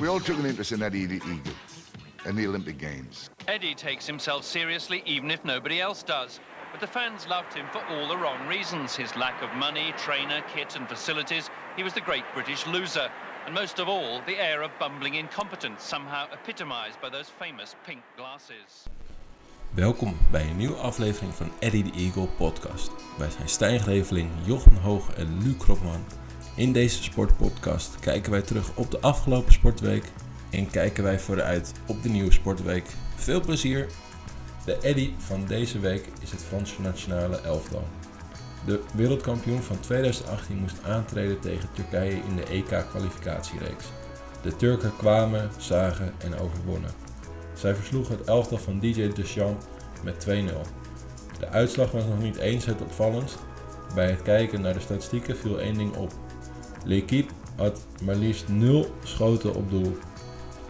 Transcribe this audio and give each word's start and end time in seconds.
We 0.00 0.08
all 0.08 0.18
took 0.18 0.38
an 0.38 0.46
interest 0.46 0.72
in 0.72 0.82
Eddie 0.82 1.06
the 1.06 1.16
Eagle 1.16 1.54
and 2.24 2.36
the 2.36 2.48
Olympic 2.48 2.78
Games. 2.78 3.30
Eddie 3.46 3.76
takes 3.76 4.06
himself 4.06 4.44
seriously 4.44 5.04
even 5.06 5.30
if 5.30 5.44
nobody 5.44 5.80
else 5.80 6.02
does. 6.02 6.40
But 6.72 6.80
the 6.80 6.88
fans 6.88 7.28
loved 7.28 7.54
him 7.54 7.66
for 7.70 7.80
all 7.86 8.08
the 8.08 8.16
wrong 8.16 8.48
reasons. 8.48 8.96
His 8.96 9.14
lack 9.14 9.40
of 9.40 9.54
money, 9.56 9.94
trainer, 9.96 10.42
kit 10.52 10.74
and 10.74 10.88
facilities. 10.88 11.48
He 11.76 11.84
was 11.84 11.92
the 11.92 12.00
great 12.00 12.24
British 12.34 12.66
loser. 12.66 13.08
And 13.46 13.54
most 13.54 13.78
of 13.78 13.88
all, 13.88 14.20
the 14.26 14.36
air 14.36 14.62
of 14.62 14.72
bumbling 14.80 15.14
incompetence, 15.14 15.84
somehow 15.84 16.26
epitomized 16.32 17.00
by 17.00 17.10
those 17.10 17.28
famous 17.28 17.76
pink 17.86 18.02
glasses. 18.16 18.88
Welkom 19.74 20.16
bij 20.30 20.46
een 20.48 20.56
nieuwe 20.56 20.76
aflevering 20.76 21.34
van 21.34 21.52
Eddie 21.60 21.90
the 21.90 21.98
Eagle 21.98 22.26
podcast. 22.26 22.90
Wij 23.18 23.30
zijn 23.30 23.48
Stijn 23.48 23.80
Greveling, 23.80 24.30
Jochen 24.44 24.76
Hoog 24.76 25.14
en 25.14 25.42
Luc 25.42 25.56
Kropman. 25.56 26.04
In 26.56 26.72
deze 26.72 27.02
sportpodcast 27.02 27.98
kijken 28.00 28.30
wij 28.30 28.42
terug 28.42 28.70
op 28.74 28.90
de 28.90 29.00
afgelopen 29.00 29.52
sportweek 29.52 30.04
en 30.50 30.70
kijken 30.70 31.04
wij 31.04 31.18
vooruit 31.20 31.72
op 31.86 32.02
de 32.02 32.08
nieuwe 32.08 32.32
sportweek. 32.32 32.86
Veel 33.14 33.40
plezier! 33.40 33.86
De 34.64 34.76
Eddie 34.76 35.14
van 35.18 35.44
deze 35.46 35.78
week 35.78 36.08
is 36.20 36.30
het 36.30 36.42
Franse 36.42 36.80
nationale 36.80 37.40
elftal. 37.40 37.84
De 38.66 38.80
wereldkampioen 38.94 39.62
van 39.62 39.80
2018 39.80 40.56
moest 40.56 40.84
aantreden 40.84 41.40
tegen 41.40 41.68
Turkije 41.72 42.20
in 42.28 42.36
de 42.36 42.44
EK-kwalificatiereeks. 42.44 43.84
De 44.42 44.56
Turken 44.56 44.96
kwamen, 44.96 45.50
zagen 45.58 46.12
en 46.18 46.38
overwonnen. 46.38 46.90
Zij 47.54 47.74
versloegen 47.74 48.16
het 48.16 48.26
elftal 48.26 48.58
van 48.58 48.80
DJ 48.80 49.08
Deschamps 49.08 49.64
met 50.02 50.26
2-0. 50.28 50.30
De 51.38 51.48
uitslag 51.48 51.90
was 51.90 52.04
nog 52.04 52.20
niet 52.20 52.36
eens 52.36 52.64
het 52.64 52.80
opvallendst. 52.80 53.38
Bij 53.94 54.10
het 54.10 54.22
kijken 54.22 54.60
naar 54.60 54.74
de 54.74 54.80
statistieken 54.80 55.36
viel 55.36 55.60
één 55.60 55.74
ding 55.74 55.96
op. 55.96 56.12
L'équipe 56.84 57.32
had 57.56 57.86
maar 58.02 58.14
liefst 58.14 58.48
0 58.48 58.86
schoten 59.04 59.54
op 59.54 59.70
doel. 59.70 59.96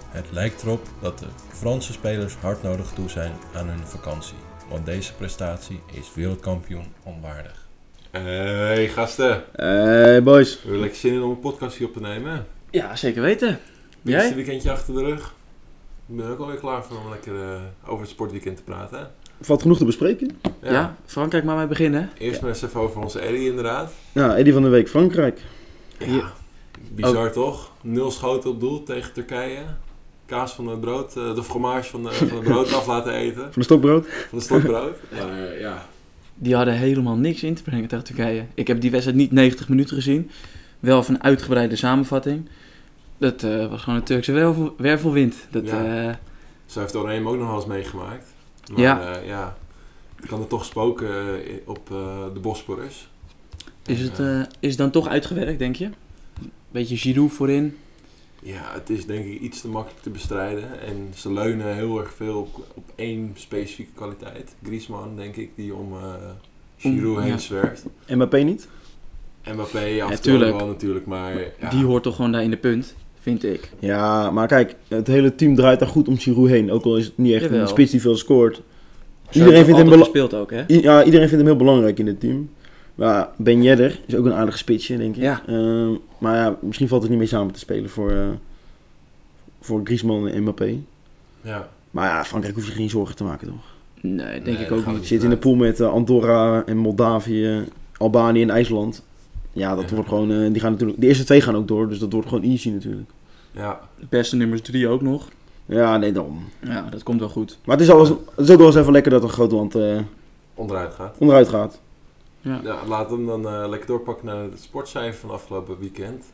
Het 0.09 0.25
lijkt 0.31 0.63
erop 0.63 0.87
dat 1.01 1.19
de 1.19 1.27
Franse 1.53 1.93
spelers 1.93 2.35
hard 2.35 2.63
nodig 2.63 2.91
toe 2.95 3.09
zijn 3.09 3.33
aan 3.55 3.67
hun 3.69 3.87
vakantie. 3.87 4.37
Want 4.71 4.87
deze 4.87 5.15
prestatie 5.15 5.81
is 5.93 6.11
wereldkampioen 6.15 6.85
onwaardig. 7.03 7.67
Hey 8.11 8.89
gasten, 8.89 9.45
Hey 9.53 10.23
boys. 10.23 10.55
we 10.55 10.61
hebben 10.63 10.81
lekker 10.81 10.99
zin 10.99 11.13
in 11.13 11.23
om 11.23 11.31
een 11.31 11.39
podcast 11.41 11.77
hier 11.77 11.87
op 11.87 11.93
te 11.93 12.01
nemen. 12.01 12.47
Ja, 12.71 12.97
zeker 12.97 13.23
weten. 13.23 13.49
Eerste 13.49 14.27
Jij? 14.27 14.35
weekendje 14.35 14.71
achter 14.71 14.95
de 14.95 15.01
rug. 15.05 15.35
Ik 16.09 16.17
ben 16.17 16.27
ook 16.31 16.39
alweer 16.39 16.57
klaar 16.57 16.85
voor 16.85 16.97
om 17.05 17.11
lekker 17.11 17.35
eh, 17.43 17.61
over 17.87 18.01
het 18.01 18.11
sportweekend 18.11 18.57
te 18.57 18.63
praten. 18.63 18.99
hè? 18.99 19.05
Valt 19.41 19.63
genoeg 19.63 19.79
te 19.79 19.85
bespreken. 19.85 20.41
Ja. 20.63 20.97
Frankrijk 21.07 21.45
maar 21.45 21.57
mee 21.57 21.67
beginnen. 21.67 22.11
Eerst 22.19 22.41
maar 22.41 22.51
eens 22.51 22.63
even 22.63 22.81
over 22.81 23.01
onze 23.03 23.19
Eddie 23.21 23.49
inderdaad. 23.49 23.93
Ja, 24.13 24.37
Eddie 24.37 24.53
van 24.53 24.63
de 24.63 24.69
Week, 24.69 24.89
Frankrijk. 24.89 25.41
Ja. 25.99 26.33
Bizar 26.95 27.33
toch? 27.33 27.71
Nul 27.83 28.11
schoten 28.11 28.51
op 28.51 28.61
doel 28.61 28.83
tegen 28.83 29.13
Turkije. 29.13 29.63
Kaas 30.27 30.53
van 30.53 30.67
het 30.69 30.81
brood, 30.81 31.17
eh, 31.17 31.35
de 31.35 31.43
fromage 31.43 31.91
van, 31.91 32.03
de, 32.03 32.13
van 32.13 32.29
het 32.37 32.41
brood 32.43 32.73
af 32.73 32.87
laten 32.87 33.13
eten. 33.13 33.43
Van 33.43 33.53
de 33.55 33.63
stokbrood. 33.63 34.07
Van 34.29 34.39
de 34.39 34.45
stokbrood. 34.45 34.97
Maar 35.19 35.39
eh, 35.49 35.61
ja, 35.61 35.87
Die 36.35 36.55
hadden 36.57 36.75
helemaal 36.75 37.17
niks 37.17 37.43
in 37.43 37.55
te 37.55 37.63
brengen 37.63 37.89
tegen 37.89 38.05
Turkije. 38.05 38.47
Ik 38.55 38.67
heb 38.67 38.81
die 38.81 38.91
wedstrijd 38.91 39.19
niet 39.19 39.33
90 39.33 39.69
minuten 39.69 39.97
gezien. 39.97 40.31
Wel 40.81 41.03
van 41.03 41.15
een 41.15 41.23
uitgebreide 41.23 41.77
samenvatting. 41.77 42.49
Dat 43.19 43.43
eh, 43.43 43.71
was 43.71 43.83
gewoon 43.83 43.99
een 43.99 44.05
Turkse 44.05 44.33
wervel, 44.33 44.75
wervelwind. 44.79 45.35
Dat, 45.51 45.67
Ja. 45.67 46.09
eh, 46.09 46.15
zo 46.67 46.81
heeft 46.81 46.95
Oranje 46.97 47.17
hem 47.19 47.29
ook 47.29 47.37
nog 47.37 47.47
wel 47.47 47.57
eens 47.57 47.67
meegemaakt. 47.67 48.27
Maar 48.73 48.81
Ja. 48.81 49.15
eh, 49.15 49.27
ja, 49.29 49.57
het 50.17 50.27
kan 50.27 50.41
er 50.41 50.47
toch 50.47 50.65
spoken 50.65 51.11
op 51.65 51.91
eh, 51.91 51.97
de 52.35 52.41
Bosporus. 52.41 53.09
Is, 53.87 54.01
het, 54.01 54.19
eh, 54.21 54.41
is 54.61 54.69
het 54.69 54.79
dan 54.79 54.91
toch 54.91 55.09
uitgewerkt, 55.09 55.59
denk 55.59 55.77
je? 55.77 55.89
Beetje 56.71 56.97
Giroud 56.97 57.33
voorin. 57.33 57.77
Ja, 58.43 58.63
het 58.75 58.91
is 58.91 59.07
denk 59.07 59.27
ik 59.27 59.41
iets 59.41 59.61
te 59.61 59.69
makkelijk 59.69 60.03
te 60.03 60.11
bestrijden. 60.11 60.81
En 60.87 60.97
ze 61.15 61.33
leunen 61.33 61.75
heel 61.75 62.01
erg 62.01 62.15
veel 62.15 62.39
op, 62.39 62.67
op 62.75 62.85
één 62.95 63.31
specifieke 63.35 63.93
kwaliteit. 63.95 64.55
Griezmann, 64.65 65.17
denk 65.17 65.37
ik, 65.37 65.51
die 65.55 65.75
om 65.75 65.93
eh 65.93 66.15
Giroud 66.77 67.17
Om- 67.17 67.23
heen 67.23 67.33
ja. 67.33 67.39
zwerft. 67.39 67.85
Mbappé 68.09 68.39
niet. 68.39 68.69
Mbappé 69.53 70.03
af 70.03 70.11
en 70.11 70.23
toe 70.23 70.39
wel 70.39 70.67
natuurlijk, 70.67 71.07
maar 71.07 71.33
ja, 71.61 71.71
Die 71.71 71.85
hoort 71.85 72.03
toch 72.03 72.17
gewoon 72.17 72.33
daar 72.33 72.43
in 72.43 72.51
de 72.51 72.57
punt, 72.57 72.95
vind 73.21 73.45
ik. 73.45 73.71
Ja, 73.79 74.31
maar 74.31 74.47
kijk, 74.47 74.75
het 74.89 75.07
hele 75.07 75.35
team 75.35 75.55
draait 75.55 75.79
daar 75.79 75.89
goed 75.89 76.09
om 76.09 76.19
Giroud 76.19 76.49
heen. 76.49 76.71
Ook 76.71 76.85
al 76.85 76.97
is 76.97 77.05
het 77.05 77.19
niet 77.19 77.33
echt 77.35 77.43
Jawel. 77.45 77.61
een 77.61 77.69
spits 77.69 77.91
die 77.91 78.01
veel 78.01 78.17
scoort. 78.17 78.63
Zo 79.31 79.39
Iedereen 79.39 79.65
vindt 79.65 79.81
hem 79.81 80.39
ook, 80.41 80.51
hè? 80.51 80.65
I- 80.69 80.83
ja, 80.83 81.05
iedereen 81.05 81.29
vindt 81.29 81.45
hem 81.45 81.47
heel 81.47 81.65
belangrijk 81.65 81.99
in 81.99 82.07
het 82.07 82.21
team. 82.21 82.51
Maar 82.95 83.29
Ben 83.37 83.63
Yedder 83.63 84.01
is 84.07 84.15
ook 84.17 84.25
een 84.25 84.33
aardige 84.35 84.59
spitsje, 84.59 84.97
denk 84.97 85.17
ik. 85.17 85.23
Ja. 85.23 85.43
Ehm, 85.47 85.91
maar 86.19 86.37
ja, 86.37 86.57
misschien 86.61 86.89
valt 86.89 87.01
het 87.03 87.11
niet 87.11 87.19
mee 87.21 87.29
samen 87.29 87.53
te 87.53 87.59
spelen 87.59 87.91
voor, 87.91 88.11
eh, 88.11 88.27
voor 89.61 89.81
Griezmann 89.85 90.29
en 90.29 90.43
Mbappé. 90.43 90.77
ja. 91.41 91.69
Maar 91.91 92.09
ja, 92.09 92.25
Frankrijk 92.25 92.55
hoef 92.57 92.67
je 92.67 92.73
geen 92.73 92.91
zorgen 92.91 93.17
te 93.17 93.25
maken, 93.25 93.47
toch? 93.49 93.65
Nee, 94.01 94.17
denk 94.43 94.45
Nee, 94.59 94.67
ik 94.67 94.73
ook 94.73 94.87
niet. 94.87 95.01
Je 95.01 95.07
zit 95.07 95.23
in 95.23 95.31
de 95.31 95.37
pool 95.37 95.55
met 95.55 95.81
eh, 95.81 95.89
Andorra 95.93 96.63
en 96.67 96.77
Moldavië, 96.77 97.65
Albanië 97.97 98.43
en 98.43 98.51
IJsland. 98.51 99.03
Ja, 99.53 99.75
dat 99.75 99.89
Ja. 99.89 99.95
wordt 99.95 100.09
gewoon. 100.09 100.31
eh, 100.33 100.53
die 100.53 100.61
gaan 100.61 100.71
natuurlijk. 100.73 101.01
De 101.01 101.07
eerste 101.07 101.25
twee 101.25 101.41
gaan 101.41 101.57
ook 101.57 101.69
door, 101.69 101.89
dus 101.89 101.99
dat 101.99 102.13
wordt 102.13 102.29
gewoon 102.29 102.45
easy 102.45 102.71
natuurlijk. 102.71 103.11
ja. 103.53 103.81
De 103.99 104.07
beste 104.09 104.37
nummers 104.37 104.61
drie 104.61 104.89
ook 104.89 105.03
nog. 105.03 105.29
Ja, 105.67 105.97
nee, 105.97 106.13
daarom. 106.13 106.45
Ja, 106.61 106.87
dat 106.91 107.03
komt 107.03 107.21
wel 107.21 107.29
goed. 107.29 107.59
Maar 107.65 107.77
het 107.77 107.85
is, 107.85 107.93
al, 107.93 108.01
het 108.35 108.45
is 108.47 108.51
ook 108.51 108.59
wel 108.59 108.67
eens 108.67 108.77
even 108.77 108.93
lekker 108.93 109.11
dat 109.11 109.23
een 109.23 109.29
groot 109.29 109.53
land 109.53 109.75
eh, 109.75 109.99
onderuit 110.55 110.95
gaat. 110.95 111.17
onderuit 111.19 111.49
gaat. 111.49 111.81
Ja. 112.45 112.61
Ja, 112.63 112.79
laten 112.87 113.11
we 113.25 113.31
hem 113.33 113.43
dan 113.43 113.53
eh, 113.63 113.69
lekker 113.69 113.89
doorpakken 113.89 114.27
naar 114.27 114.43
het 114.43 114.61
sportcijfer 114.63 115.21
van 115.21 115.31
afgelopen 115.31 115.79
weekend. 115.79 116.25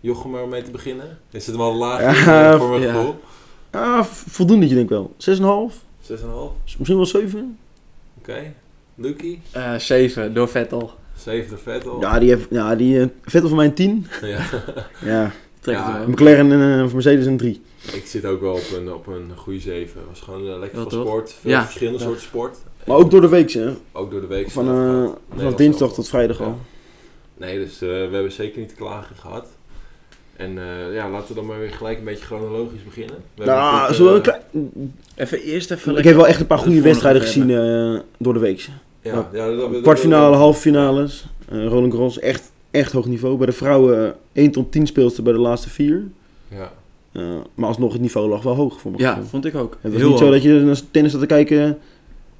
Jochem, 0.00 0.30
maar 0.30 0.42
om 0.42 0.48
mee 0.48 0.62
te 0.62 0.70
beginnen. 0.70 1.18
Is 1.30 1.46
het 1.46 1.54
hem 1.54 1.64
al 1.64 1.74
laag 1.74 2.00
Ja, 2.24 2.52
eh, 2.52 2.58
voor 2.58 2.68
mijn 2.68 2.82
ja. 2.82 2.92
gevoel? 2.92 3.14
Ah, 3.70 4.04
v- 4.04 4.24
voldoende 4.32 4.66
denk 4.66 4.80
ik 4.80 4.88
wel. 4.88 5.14
6,5? 5.16 5.74
6,5? 6.00 6.56
Misschien 6.76 6.96
wel 6.96 7.06
7? 7.06 7.58
Oké. 8.18 8.52
Lucky? 8.94 9.38
Eh, 9.50 9.74
zeven 9.74 10.34
door 10.34 10.48
Vettel. 10.48 10.90
7 11.16 11.50
de 11.50 11.56
Vettel. 11.62 12.00
Ja, 12.00 12.18
die, 12.18 12.28
heeft, 12.28 12.46
ja, 12.50 12.74
die 12.76 13.00
eh, 13.00 13.06
Vettel 13.22 13.48
van 13.48 13.56
mij 13.58 13.66
een 13.66 13.74
10. 13.74 14.06
Ja. 14.22 14.40
Ja, 15.04 15.30
Trek 15.60 15.76
Ja, 15.76 15.88
het 15.90 15.98
wel. 15.98 16.08
McLaren 16.08 16.52
en 16.52 16.86
uh, 16.86 16.92
Mercedes 16.92 17.26
een 17.26 17.36
3. 17.36 17.62
Ik 17.92 18.06
zit 18.06 18.24
ook 18.24 18.40
wel 18.40 18.52
op 18.52 18.72
een, 18.76 18.92
op 18.92 19.06
een 19.06 19.30
goede 19.36 19.60
7. 19.60 19.98
Het 20.00 20.08
was 20.08 20.20
gewoon 20.20 20.40
eh, 20.48 20.58
lekker 20.58 20.78
Wel 20.78 20.88
veel 20.90 20.98
toch? 20.98 21.08
sport. 21.08 21.32
Veel 21.40 21.50
Ja. 21.50 21.62
verschillende 21.64 21.98
Ja. 21.98 22.04
soorten 22.04 22.22
sport. 22.24 22.56
Maar 22.88 22.96
ook 22.96 23.10
door 23.10 23.20
de 23.20 23.28
week, 23.28 23.50
hè? 23.52 23.70
Ook 23.92 24.10
door 24.10 24.20
de 24.20 24.26
week. 24.26 24.50
Van, 24.50 24.64
vanaf, 25.34 25.50
eh, 25.52 25.56
dinsdag 25.56 25.92
tot 25.92 26.08
vrijdag 26.08 26.38
Ja. 26.38 26.44
al. 26.44 26.58
Nee, 27.36 27.58
dus 27.58 27.74
eh, 27.74 27.88
we 27.88 28.08
hebben 28.12 28.32
zeker 28.32 28.60
niet 28.60 28.68
te 28.68 28.74
klagen 28.74 29.16
gehad. 29.16 29.46
En 30.36 30.58
eh, 30.58 30.94
ja, 30.94 31.10
laten 31.10 31.28
we 31.28 31.34
dan 31.34 31.46
maar 31.46 31.58
weer 31.58 31.70
gelijk 31.70 31.98
een 31.98 32.04
beetje 32.04 32.24
chronologisch 32.24 32.84
beginnen. 32.84 33.16
We 33.34 33.44
Nou, 33.44 33.72
natuurlijk, 33.72 33.94
zullen 33.94 34.12
we 34.12 34.16
een 34.18 34.22
klein- 34.22 35.02
Even 35.14 35.40
eerst 35.40 35.70
even 35.70 35.96
ik 35.96 36.04
heb 36.04 36.16
wel 36.16 36.26
echt 36.26 36.40
een 36.40 36.46
paar 36.46 36.58
de 36.58 36.64
goede 36.64 36.80
wedstrijden 36.80 37.22
gezien 37.22 37.50
eh, 37.50 38.00
door 38.18 38.32
de 38.32 38.38
week. 38.38 38.68
ja, 39.02 39.28
ja, 39.32 39.50
dat- 39.50 39.80
Kwartfinale, 39.82 40.36
halve 40.36 40.60
finales. 40.60 41.26
Roland 41.48 41.92
Garros, 41.92 42.18
echt, 42.18 42.52
echt 42.70 42.92
hoog 42.92 43.06
niveau. 43.06 43.36
Bij 43.36 43.46
de 43.46 43.52
vrouwen 43.52 44.06
eh, 44.06 44.42
1 44.42 44.50
tot 44.50 44.72
10 44.72 44.86
speelster 44.86 45.22
bij 45.22 45.32
de 45.32 45.38
laatste 45.38 45.70
vier. 45.70 46.02
Ja, 46.48 46.70
maar 47.54 47.68
alsnog, 47.68 47.92
het 47.92 48.00
niveau 48.00 48.28
lag 48.28 48.42
wel 48.42 48.54
hoog 48.54 48.80
voor 48.80 48.90
me. 48.90 48.98
Ja, 48.98 49.22
vond 49.22 49.44
ik 49.44 49.54
ook. 49.54 49.76
Het 49.80 49.92
was 49.92 50.00
Heel 50.00 50.10
niet 50.10 50.18
zo 50.18 50.30
dat 50.30 50.42
je 50.42 50.52
naar 50.52 50.80
tennis 50.90 51.12
zat 51.12 51.20
te 51.20 51.26
kijken 51.26 51.78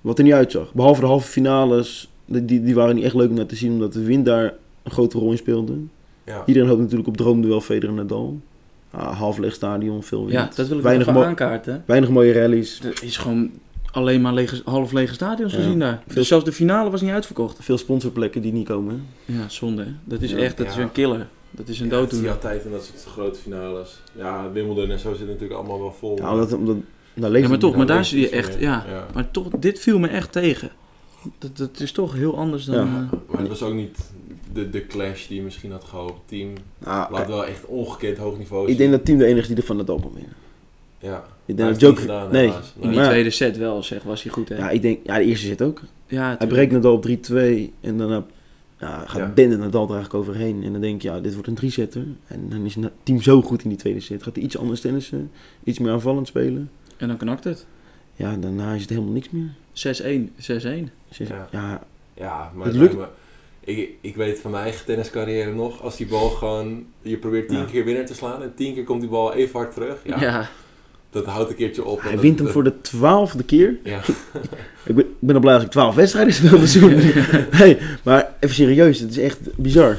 wat 0.09 0.19
er 0.19 0.25
niet 0.25 0.33
uitzag. 0.33 0.75
Behalve 0.75 1.01
de 1.01 1.07
halve 1.07 1.29
finales, 1.29 2.09
die, 2.27 2.63
die, 2.63 2.75
waren 2.75 2.95
niet 2.95 3.05
echt 3.05 3.15
leuk 3.15 3.29
om 3.29 3.35
naar 3.35 3.47
te 3.47 3.57
zien, 3.57 3.73
omdat 3.73 3.93
de 3.93 4.03
wind 4.05 4.25
daar 4.27 4.55
een 4.83 4.91
grote 4.91 5.19
rol 5.19 5.31
in 5.31 5.37
speelde. 5.39 5.73
ja. 6.25 6.43
Iedereen 6.47 6.69
hoopt 6.69 6.81
natuurlijk 6.81 7.09
op 7.09 7.17
droomduel 7.17 7.61
Federer 7.61 7.89
en 7.89 7.95
Nadal. 7.95 8.41
Ah, 8.91 9.19
half 9.19 9.39
leeg 9.39 9.55
stadion, 9.55 10.03
veel 10.03 10.21
wind. 10.21 10.33
Ja, 10.33 10.51
dat 10.55 10.69
wil 10.69 10.77
ik 10.77 10.83
weinig, 10.83 11.09
aankaarten. 11.09 11.83
weinig 11.87 12.11
mooie 12.11 12.33
rallies. 12.33 12.81
Er 12.85 12.99
is 13.03 13.17
gewoon 13.17 13.51
alleen 13.91 14.21
maar 14.21 14.33
lege, 14.35 14.63
half 14.65 14.93
lege 14.93 15.15
stadions 15.15 15.53
Ja. 15.53 15.59
gezien 15.59 15.79
daar. 15.79 16.03
Veel- 16.07 16.15
Dus 16.15 16.29
zelfs 16.29 16.45
de 16.45 16.53
finale 16.53 16.91
was 16.91 17.01
niet 17.01 17.11
uitverkocht. 17.11 17.57
Veel 17.61 17.79
sponsorplekken 17.79 18.43
die 18.43 18.53
niet 18.53 18.67
komen. 18.69 19.07
Ja, 19.25 19.49
zonde. 19.49 19.83
hè. 19.83 19.91
Dat 20.05 20.23
is 20.23 20.31
Ja. 20.31 20.37
echt, 20.37 20.57
dat 20.57 20.67
is 20.67 20.75
Ja. 20.75 20.81
een 20.83 20.93
killer. 20.93 21.27
Dat 21.51 21.69
is 21.69 21.81
een 21.81 21.89
Ja, 21.89 21.93
het 22.01 22.11
zie 22.11 22.19
je 22.19 22.25
dooddoener. 22.27 22.31
altijd 22.31 22.65
in 22.65 22.71
dat 22.71 22.85
soort 22.85 23.05
grote 23.15 23.39
finales. 23.39 24.01
Ja, 24.17 24.51
Wimbledon 24.53 24.91
en 24.91 24.99
zo 24.99 25.09
zitten 25.09 25.27
natuurlijk 25.27 25.54
allemaal 25.61 25.78
wel 25.81 25.93
vol. 25.93 26.16
Ja, 26.16 26.33
omdat, 26.33 26.53
omdat, 26.53 26.77
Ja, 27.20 27.28
maar 27.28 27.50
het 27.50 27.60
toch, 27.60 27.76
maar 27.76 27.86
daar 27.86 28.04
zie 28.04 28.20
je 28.20 28.26
ik 28.26 28.32
echt, 28.32 28.60
ja. 28.60 28.86
Maar 29.15 29.30
toch, 29.30 29.48
dit 29.48 29.80
viel 29.80 29.98
me 29.98 30.09
echt 30.09 30.32
tegen. 30.32 30.70
Dat, 31.38 31.56
dat 31.56 31.80
is 31.80 31.92
toch 31.92 32.15
heel 32.15 32.36
anders 32.36 32.65
dan... 32.65 32.74
Ja. 32.74 33.09
eh, 33.12 33.18
Maar 33.30 33.38
het 33.41 33.48
was 33.48 33.62
ook 33.62 33.74
niet 33.74 33.98
de, 34.53 34.70
de 34.70 34.86
clash 34.86 35.26
die 35.26 35.36
je 35.36 35.42
misschien 35.42 35.70
had 35.70 35.84
gehoopt. 35.84 36.12
Het 36.12 36.28
team 36.28 36.53
Ah, 36.84 37.10
laat 37.10 37.26
wel 37.26 37.47
echt 37.47 37.65
ongekend 37.65 38.18
hoog 38.18 38.38
niveau 38.38 38.62
ik 38.62 38.68
zien. 38.68 38.78
denk 38.78 38.91
dat 38.91 38.98
het 38.98 39.09
team 39.09 39.18
de 39.18 39.24
enige 39.24 39.41
is 39.41 39.47
die 39.47 39.56
er 39.56 39.62
van 39.62 39.76
Nadal 39.76 40.00
kan 40.00 40.12
winnen. 40.15 40.32
Ja. 40.98 41.24
Ik 41.47 41.56
denk 41.56 41.80
dat 41.80 41.91
het 41.91 41.98
gedaan, 41.98 42.32
nee. 42.32 42.47
helaas. 42.47 42.72
in 42.80 42.91
die 42.91 43.00
tweede 43.00 43.30
set 43.30 43.56
wel, 43.56 43.82
zeg, 43.82 44.03
was 44.03 44.22
hij 44.22 44.32
goed, 44.32 44.48
hè? 44.48 44.56
Ja, 44.56 44.70
ik 44.70 44.82
denk... 44.82 44.98
Ja, 45.04 45.16
de 45.18 45.24
eerste 45.24 45.47
zit 45.47 45.62
ook. 45.62 45.82
Ja, 46.06 46.34
Hij 46.38 46.47
breekt 46.47 46.72
Nadal 46.72 46.92
op 46.94 47.06
3-2 47.09 47.10
en 47.80 47.98
daarna 47.98 48.24
ja, 48.78 49.04
gaat 49.06 49.16
Ja. 49.16 49.32
Dende 49.34 49.56
Nadal 49.56 49.88
er 49.88 49.94
eigenlijk 49.94 50.28
overheen. 50.28 50.62
En 50.65 50.72
dan 50.72 50.80
denk 50.80 51.03
je, 51.03 51.09
ja, 51.09 51.20
dit 51.20 51.32
wordt 51.32 51.48
een 51.48 51.54
drie-setter. 51.54 52.04
En 52.26 52.48
dan 52.48 52.65
is 52.65 52.74
het 52.74 52.91
team 53.03 53.22
zo 53.22 53.42
goed 53.42 53.62
in 53.62 53.68
die 53.68 53.78
tweede 53.78 54.00
set. 54.00 54.22
Gaat 54.22 54.34
hij 54.34 54.44
iets 54.44 54.59
anders 54.59 54.80
tennissen, 54.80 55.30
iets 55.65 55.78
meer 55.78 55.92
aanvallend 55.92 56.26
spelen. 56.26 56.70
En 56.98 57.09
dan 57.09 57.16
knakt 57.16 57.45
het. 57.45 57.65
6-1. 57.65 57.66
Ja, 58.15 58.36
daarna 58.36 58.72
is 58.74 58.80
het 58.80 58.91
helemaal 58.91 59.12
niks 59.12 59.30
meer. 59.30 59.48
6-1. 59.72 60.91
Dus 61.09 61.16
ja, 61.18 61.27
Ja. 61.27 61.48
ja, 61.50 61.83
Ja, 62.15 62.50
maar 62.54 62.66
Het 62.66 62.77
lukt- 62.77 62.97
me- 62.97 63.06
Ik, 63.60 63.91
ik 64.00 64.16
weet 64.16 64.39
van 64.41 64.50
mijn 64.50 64.62
eigen 64.62 64.84
tenniscarrière 64.86 65.53
nog, 65.54 65.83
als 65.83 65.97
die 65.97 66.06
bal 66.06 66.28
gewoon, 66.28 66.86
je 67.03 67.16
probeert 67.16 67.48
tien 67.48 67.59
Ja. 67.59 67.65
keer 67.65 67.84
winnaar 67.84 68.06
te 68.06 68.15
slaan 68.15 68.42
en 68.42 68.53
tien 68.54 68.74
keer 68.74 68.84
komt 68.84 69.00
die 69.00 69.10
bal 69.10 69.33
even 69.34 69.59
hard 69.59 69.72
terug. 69.74 69.98
Ja, 70.04 70.21
Ja. 70.21 70.48
dat 71.10 71.24
houdt 71.24 71.50
een 71.50 71.56
keertje 71.56 71.84
op. 71.84 71.97
en 71.98 72.03
Hij 72.03 72.12
dat- 72.12 72.21
wint 72.21 72.34
hem 72.36 72.45
dat- 72.45 72.54
voor 72.54 72.65
de 72.65 72.80
twaalfde 72.80 73.44
keer. 73.44 73.77
Ja, 73.84 74.01
Ik 74.86 74.94
ben, 74.94 75.04
ik 75.04 75.10
ben 75.18 75.34
al 75.34 75.41
blij 75.41 75.54
als 75.54 75.62
ik 75.65 75.71
twaalf 75.71 75.94
wedstrijden 75.94 76.34
speel 76.34 76.59
dit 76.60 76.68
seizoen. 76.68 76.98
hey, 77.60 77.78
maar 78.04 78.33
even 78.41 78.54
serieus, 78.54 78.98
het 79.01 79.10
is 79.10 79.18
echt 79.18 79.56
bizar. 79.56 79.97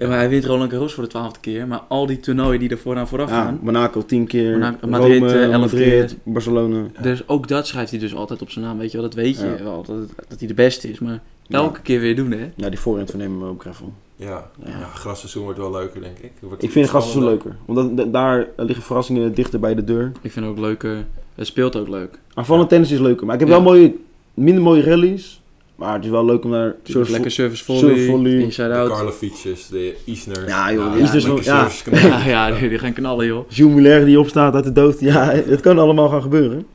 Ja, 0.00 0.08
maar 0.08 0.16
hij 0.18 0.28
wint 0.28 0.44
Roland 0.44 0.70
Garros 0.70 0.92
voor 0.94 1.02
de 1.02 1.08
twaalfde 1.08 1.40
keer. 1.40 1.66
Maar 1.66 1.78
al 1.88 2.06
die 2.06 2.20
toernooien 2.20 2.60
die 2.60 2.68
er 2.70 2.78
vooraan 2.78 3.08
vooraf 3.08 3.30
Ja, 3.30 3.42
gaan. 3.42 3.58
Monaco 3.62 4.04
tien 4.04 4.26
keer, 4.26 4.50
Monaco- 4.52 4.86
Madrid, 4.88 5.20
Rome, 5.20 5.32
eh, 5.32 5.50
elf 5.52 5.60
Madrid, 5.60 5.82
keer. 5.88 6.10
Barcelona. 6.32 6.86
Dus 7.02 7.28
ook 7.28 7.48
dat 7.48 7.66
schrijft 7.66 7.90
hij 7.90 8.00
dus 8.00 8.14
altijd 8.14 8.42
op 8.42 8.50
zijn 8.50 8.64
naam. 8.64 8.78
Weet 8.78 8.90
je 8.90 8.96
wel, 8.98 9.06
dat 9.06 9.14
weet 9.14 9.40
je 9.40 9.46
Ja. 9.46 9.62
wel. 9.62 9.82
Dat, 9.86 9.96
dat 10.28 10.38
hij 10.38 10.48
de 10.48 10.54
beste 10.54 10.90
is. 10.90 10.98
Maar 10.98 11.20
elke 11.48 11.80
keer 11.80 12.00
weer 12.00 12.16
doen, 12.16 12.30
hè? 12.30 12.50
Ja, 12.56 12.68
die 12.68 12.78
voorhand 12.78 13.10
van 13.10 13.20
hem 13.20 13.44
ook 13.44 13.60
gravel. 13.62 13.92
ja, 14.16 14.26
Ja. 14.64 14.68
ja. 14.78 14.84
grasseizoen 14.94 15.42
wordt 15.42 15.58
wel 15.58 15.70
leuker, 15.70 16.00
denk 16.00 16.18
ik. 16.18 16.32
Wordt 16.40 16.62
Ik 16.62 16.70
vind 16.70 16.90
het 16.90 17.02
spannender. 17.02 17.28
leuker. 17.32 17.56
Want 17.66 17.96
dat- 17.96 18.12
daar 18.12 18.46
liggen 18.56 18.84
verrassingen 18.84 19.34
dichter 19.34 19.60
bij 19.60 19.74
de 19.74 19.84
deur. 19.84 20.12
Ik 20.20 20.32
vind 20.32 20.44
het 20.46 20.54
ook 20.54 20.60
leuker. 20.60 21.04
Het 21.34 21.46
speelt 21.46 21.76
ook 21.76 21.88
leuk. 21.88 22.18
Aanvallend 22.34 22.68
tennis 22.68 22.90
is 22.90 22.98
leuker. 22.98 23.26
Maar 23.26 23.34
ik 23.34 23.40
heb 23.40 23.48
Ja. 23.48 23.54
wel 23.54 23.64
mooie, 23.64 23.94
minder 24.34 24.62
mooie 24.62 24.82
rallies. 24.82 25.39
Maar 25.80 25.94
het 25.94 26.04
is 26.04 26.10
wel 26.10 26.24
leuk 26.24 26.44
om 26.44 26.50
naar... 26.50 26.74
Surf, 26.84 27.08
lekker 27.08 27.30
service 27.30 27.64
surf 27.64 27.80
volley, 27.80 28.06
volley. 28.06 28.32
inside 28.40 28.68
De. 28.68 28.88
Karlovic's, 28.88 29.68
de 29.68 29.96
Isner. 30.04 30.48
Ja, 30.48 30.72
joh, 30.72 30.98
Ja, 30.98 31.06
van- 31.20 31.36
ja. 31.42 31.68
service 31.68 31.82
knallen. 31.90 32.08
Ja, 32.08 32.26
ja 32.50 32.58
die, 32.58 32.68
die 32.68 32.78
gaan 32.78 32.92
knallen, 32.92 33.26
joh. 33.26 33.50
Jules 33.50 33.74
Muller 33.74 34.04
die 34.04 34.20
opstaat 34.20 34.54
uit 34.54 34.64
de 34.64 34.72
dood. 34.72 35.00
Ja, 35.00 35.30
het 35.30 35.60
kan 35.60 35.78
allemaal 35.78 36.08
gaan 36.08 36.22
gebeuren. 36.22 36.66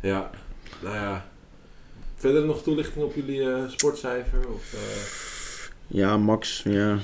Ja, 0.00 0.30
nou 0.82 0.94
ja. 0.94 1.26
Verder 2.16 2.44
nog 2.46 2.62
toelichting 2.62 3.04
op 3.04 3.14
jullie 3.14 3.40
eh, 3.50 3.58
sportcijfer? 3.68 4.38
Of, 4.54 4.72
eh, 4.74 5.98
Ja, 5.98 6.16
Max. 6.16 6.62
Ja. 6.64 6.98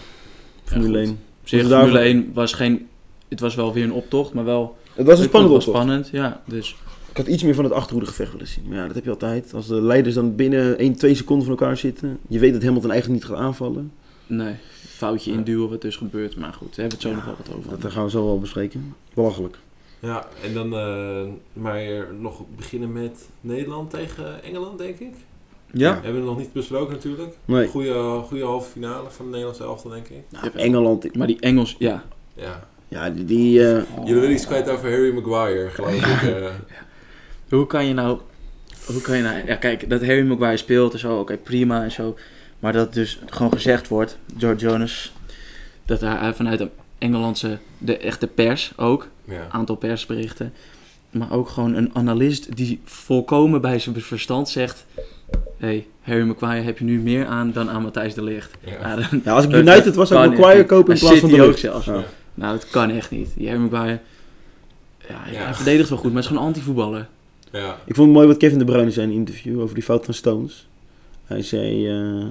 Formule 0.65 0.99
goed. 0.99 1.07
1. 1.07 1.11
Op 1.11 1.49
zich, 1.49 1.61
Formule 1.61 1.81
daarvan- 1.81 1.99
1 2.07 2.31
was 2.35 2.53
geen... 2.53 2.89
Het 3.29 3.41
was 3.41 3.55
wel 3.55 3.73
weer 3.73 3.85
een 3.85 3.93
optocht, 3.93 4.33
maar 4.33 4.45
wel... 4.45 4.77
Het 4.95 5.07
was 5.07 5.19
een 5.19 5.25
ik 5.25 5.31
vond 5.31 5.43
spannend 5.45 5.65
het 5.65 5.75
wel 5.75 5.83
optocht. 5.85 6.09
spannend, 6.09 6.09
ja. 6.13 6.43
Dus 6.55 6.77
Ik 7.15 7.21
had 7.21 7.29
iets 7.29 7.43
meer 7.43 7.55
van 7.55 7.65
het 7.65 7.73
achterhoedegevecht 7.73 8.33
willen 8.33 8.47
zien. 8.47 8.65
Maar 8.69 8.77
ja, 8.77 8.87
dat 8.87 8.95
heb 8.95 9.05
je 9.05 9.11
altijd. 9.11 9.55
Als 9.55 9.67
de 9.67 9.83
leiders 9.83 10.15
dan 10.15 10.35
binnen 10.35 10.79
1, 10.79 10.95
2 10.95 11.15
seconden 11.15 11.47
van 11.47 11.57
elkaar 11.59 11.77
zitten. 11.77 12.19
Je 12.29 12.39
weet 12.39 12.53
dat 12.53 12.63
Hamilton 12.63 12.91
eigenlijk 12.91 13.23
niet 13.23 13.31
gaat 13.31 13.41
aanvallen. 13.45 13.93
nee, 14.27 14.55
foutje 14.87 15.33
induwen 15.33 15.71
wat 15.71 15.83
dus 15.83 15.97
gebeurt. 15.97 16.37
Maar 16.37 16.53
goed, 16.53 16.77
daar 16.77 16.89
hebben 16.89 16.99
we 16.99 17.09
het 17.09 17.15
zo 17.15 17.15
nog 17.15 17.25
wel 17.25 17.37
wat 17.47 17.57
over. 17.57 17.81
Dat 17.81 17.93
gaan 17.93 18.05
we 18.05 18.11
zo 18.11 18.25
wel 18.25 18.39
bespreken. 18.39 18.95
Belachelijk. 19.15 19.59
ja, 19.99 20.27
en 20.43 20.55
dan 20.55 20.75
eh, 20.75 21.23
maar 21.53 21.83
nog 22.21 22.43
beginnen 22.57 22.93
met 22.93 23.29
Nederland 23.41 23.91
tegen 23.91 24.43
Engeland, 24.43 24.79
denk 24.79 24.99
ik. 24.99 25.15
Ja? 25.73 25.91
We 25.91 26.05
hebben 26.05 26.21
het 26.21 26.31
nog 26.31 26.39
niet 26.39 26.53
besproken 26.53 26.95
natuurlijk. 26.95 27.37
Nee. 27.45 27.69
Goede, 27.69 28.23
goede 28.27 28.45
halve 28.45 28.71
finale 28.71 29.11
van 29.11 29.25
de 29.25 29.31
Nederlandse 29.31 29.63
elftal, 29.65 29.91
denk 29.91 30.09
ik. 30.09 30.23
Nou, 30.31 30.51
Engeland. 30.55 31.17
Maar 31.17 31.27
die 31.27 31.41
Engels, 31.41 31.77
ja. 31.79 32.05
Ja. 32.35 32.69
Ja, 32.89 33.11
die... 33.11 33.25
die 33.25 33.69
eh, 33.69 33.83
Jullie 33.99 34.15
willen 34.15 34.33
iets 34.33 34.47
kwijt 34.47 34.69
over 34.69 34.91
Harry 34.91 35.15
Maguire, 35.15 35.71
geloof 35.71 35.95
ik. 35.95 36.23
eh. 36.33 36.47
Hoe 37.55 37.67
kan 37.67 37.87
je 37.87 37.95
nou... 37.95 38.19
Hoe 38.87 39.01
kan 39.01 39.17
je 39.17 39.23
nou... 39.23 39.47
Ja, 39.47 39.55
kijk, 39.57 39.91
dat 39.91 40.01
Harry 40.01 40.27
Maguire 40.27 40.57
speelt 40.57 40.93
en 40.93 40.99
zo, 40.99 41.19
oké, 41.19 41.37
prima 41.37 41.83
en 41.83 41.93
zo. 41.93 42.17
Maar 42.59 42.73
dat 42.73 42.95
dus 42.95 43.19
gewoon 43.31 43.53
gezegd 43.53 43.89
wordt, 43.89 44.19
George 44.39 44.61
Jonas... 44.61 45.13
Dat 45.87 46.01
hij 46.01 46.35
vanuit 46.35 46.59
de 46.59 46.69
Engelandse, 46.99 47.59
de 47.79 47.97
echte 47.99 48.27
pers 48.27 48.73
ook... 48.77 49.09
ja. 49.25 49.47
aantal 49.51 49.77
persberichten. 49.77 50.53
Maar 51.11 51.33
ook 51.33 51.49
gewoon 51.49 51.75
een 51.75 51.91
analist 51.93 52.57
die 52.57 52.81
volkomen 52.85 53.61
bij 53.61 53.79
zijn 53.79 54.01
verstand 54.01 54.49
zegt... 54.49 54.85
hey, 55.59 55.87
Harry 56.01 56.23
Maguire 56.27 56.65
heb 56.65 56.79
je 56.79 56.85
nu 56.85 57.01
meer 57.01 57.27
aan 57.27 57.53
dan 57.53 57.71
aan 57.71 57.83
Matthijs 57.83 58.15
de 58.15 58.23
Ligt. 58.23 58.51
Ja. 58.61 58.73
Ja, 58.81 58.97
dan- 58.97 59.21
ja, 59.25 59.33
als 59.33 59.45
ik 59.45 59.53
United 59.53 59.85
dat 59.85 59.95
was, 59.95 60.09
zou 60.09 60.29
Maguire 60.29 60.65
kopen 60.67 60.95
in 60.95 61.01
plaats 61.01 61.19
van 61.21 61.31
de 61.31 61.47
Ligt. 61.47 61.59
zelfs. 61.59 61.87
Ja. 61.87 62.05
Nou, 62.35 62.53
dat 62.53 62.71
kan 62.71 62.91
echt 62.91 63.11
niet. 63.11 63.29
Die 63.37 63.49
Harry 63.49 63.63
Maguire... 63.63 63.99
Ja, 65.09 65.15
hij 65.23 65.33
Ja. 65.33 65.55
verdedigt 65.55 65.89
wel 65.89 65.99
goed, 65.99 66.13
maar 66.13 66.23
het 66.23 66.25
is 66.25 66.37
gewoon 66.37 66.43
een 66.49 66.55
anti-voetballer. 66.55 67.09
Ja. 67.61 67.79
Ik 67.87 67.95
vond 67.95 68.07
het 68.09 68.17
mooi 68.17 68.27
wat 68.29 68.37
Kevin 68.37 68.59
De 68.59 68.65
Bruyne 68.65 68.91
zei 68.91 69.07
in 69.07 69.13
een 69.13 69.19
interview 69.19 69.61
over 69.61 69.75
die 69.75 69.85
fout 69.85 70.05
van 70.05 70.15
Stones. 70.15 70.69
Hij 71.25 71.43
zei, 71.43 71.89
eh, 71.89 72.27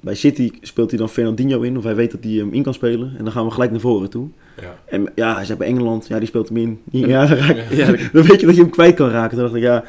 bij 0.00 0.14
City 0.14 0.50
speelt 0.60 0.90
hij 0.90 0.98
dan 0.98 1.08
Fernandinho 1.08 1.60
in, 1.60 1.76
of 1.76 1.84
hij 1.84 1.94
weet 1.94 2.10
dat 2.10 2.24
hij 2.24 2.32
hem 2.32 2.52
in 2.52 2.62
kan 2.62 2.74
spelen. 2.74 3.14
En 3.18 3.24
dan 3.24 3.32
gaan 3.32 3.44
we 3.44 3.50
gelijk 3.50 3.70
naar 3.70 3.80
voren 3.80 4.10
toe. 4.10 4.28
ja. 4.60 4.78
En 4.86 5.12
ja, 5.14 5.34
hij 5.34 5.44
zei 5.44 5.58
bij 5.58 5.66
Engeland, 5.66 6.06
ja, 6.06 6.18
die 6.18 6.28
speelt 6.28 6.48
hem 6.48 6.56
in. 6.56 6.80
Ja, 7.08 7.26
dan, 7.26 7.36
raak- 7.38 7.70
Ja, 7.70 7.86
dan 7.86 8.22
weet 8.22 8.40
je 8.40 8.46
dat 8.46 8.54
je 8.54 8.60
hem 8.62 8.70
kwijt 8.70 8.94
kan 8.94 9.08
raken. 9.10 9.36
Toen 9.36 9.44
dacht 9.44 9.56
ik, 9.56 9.62
ja, 9.62 9.84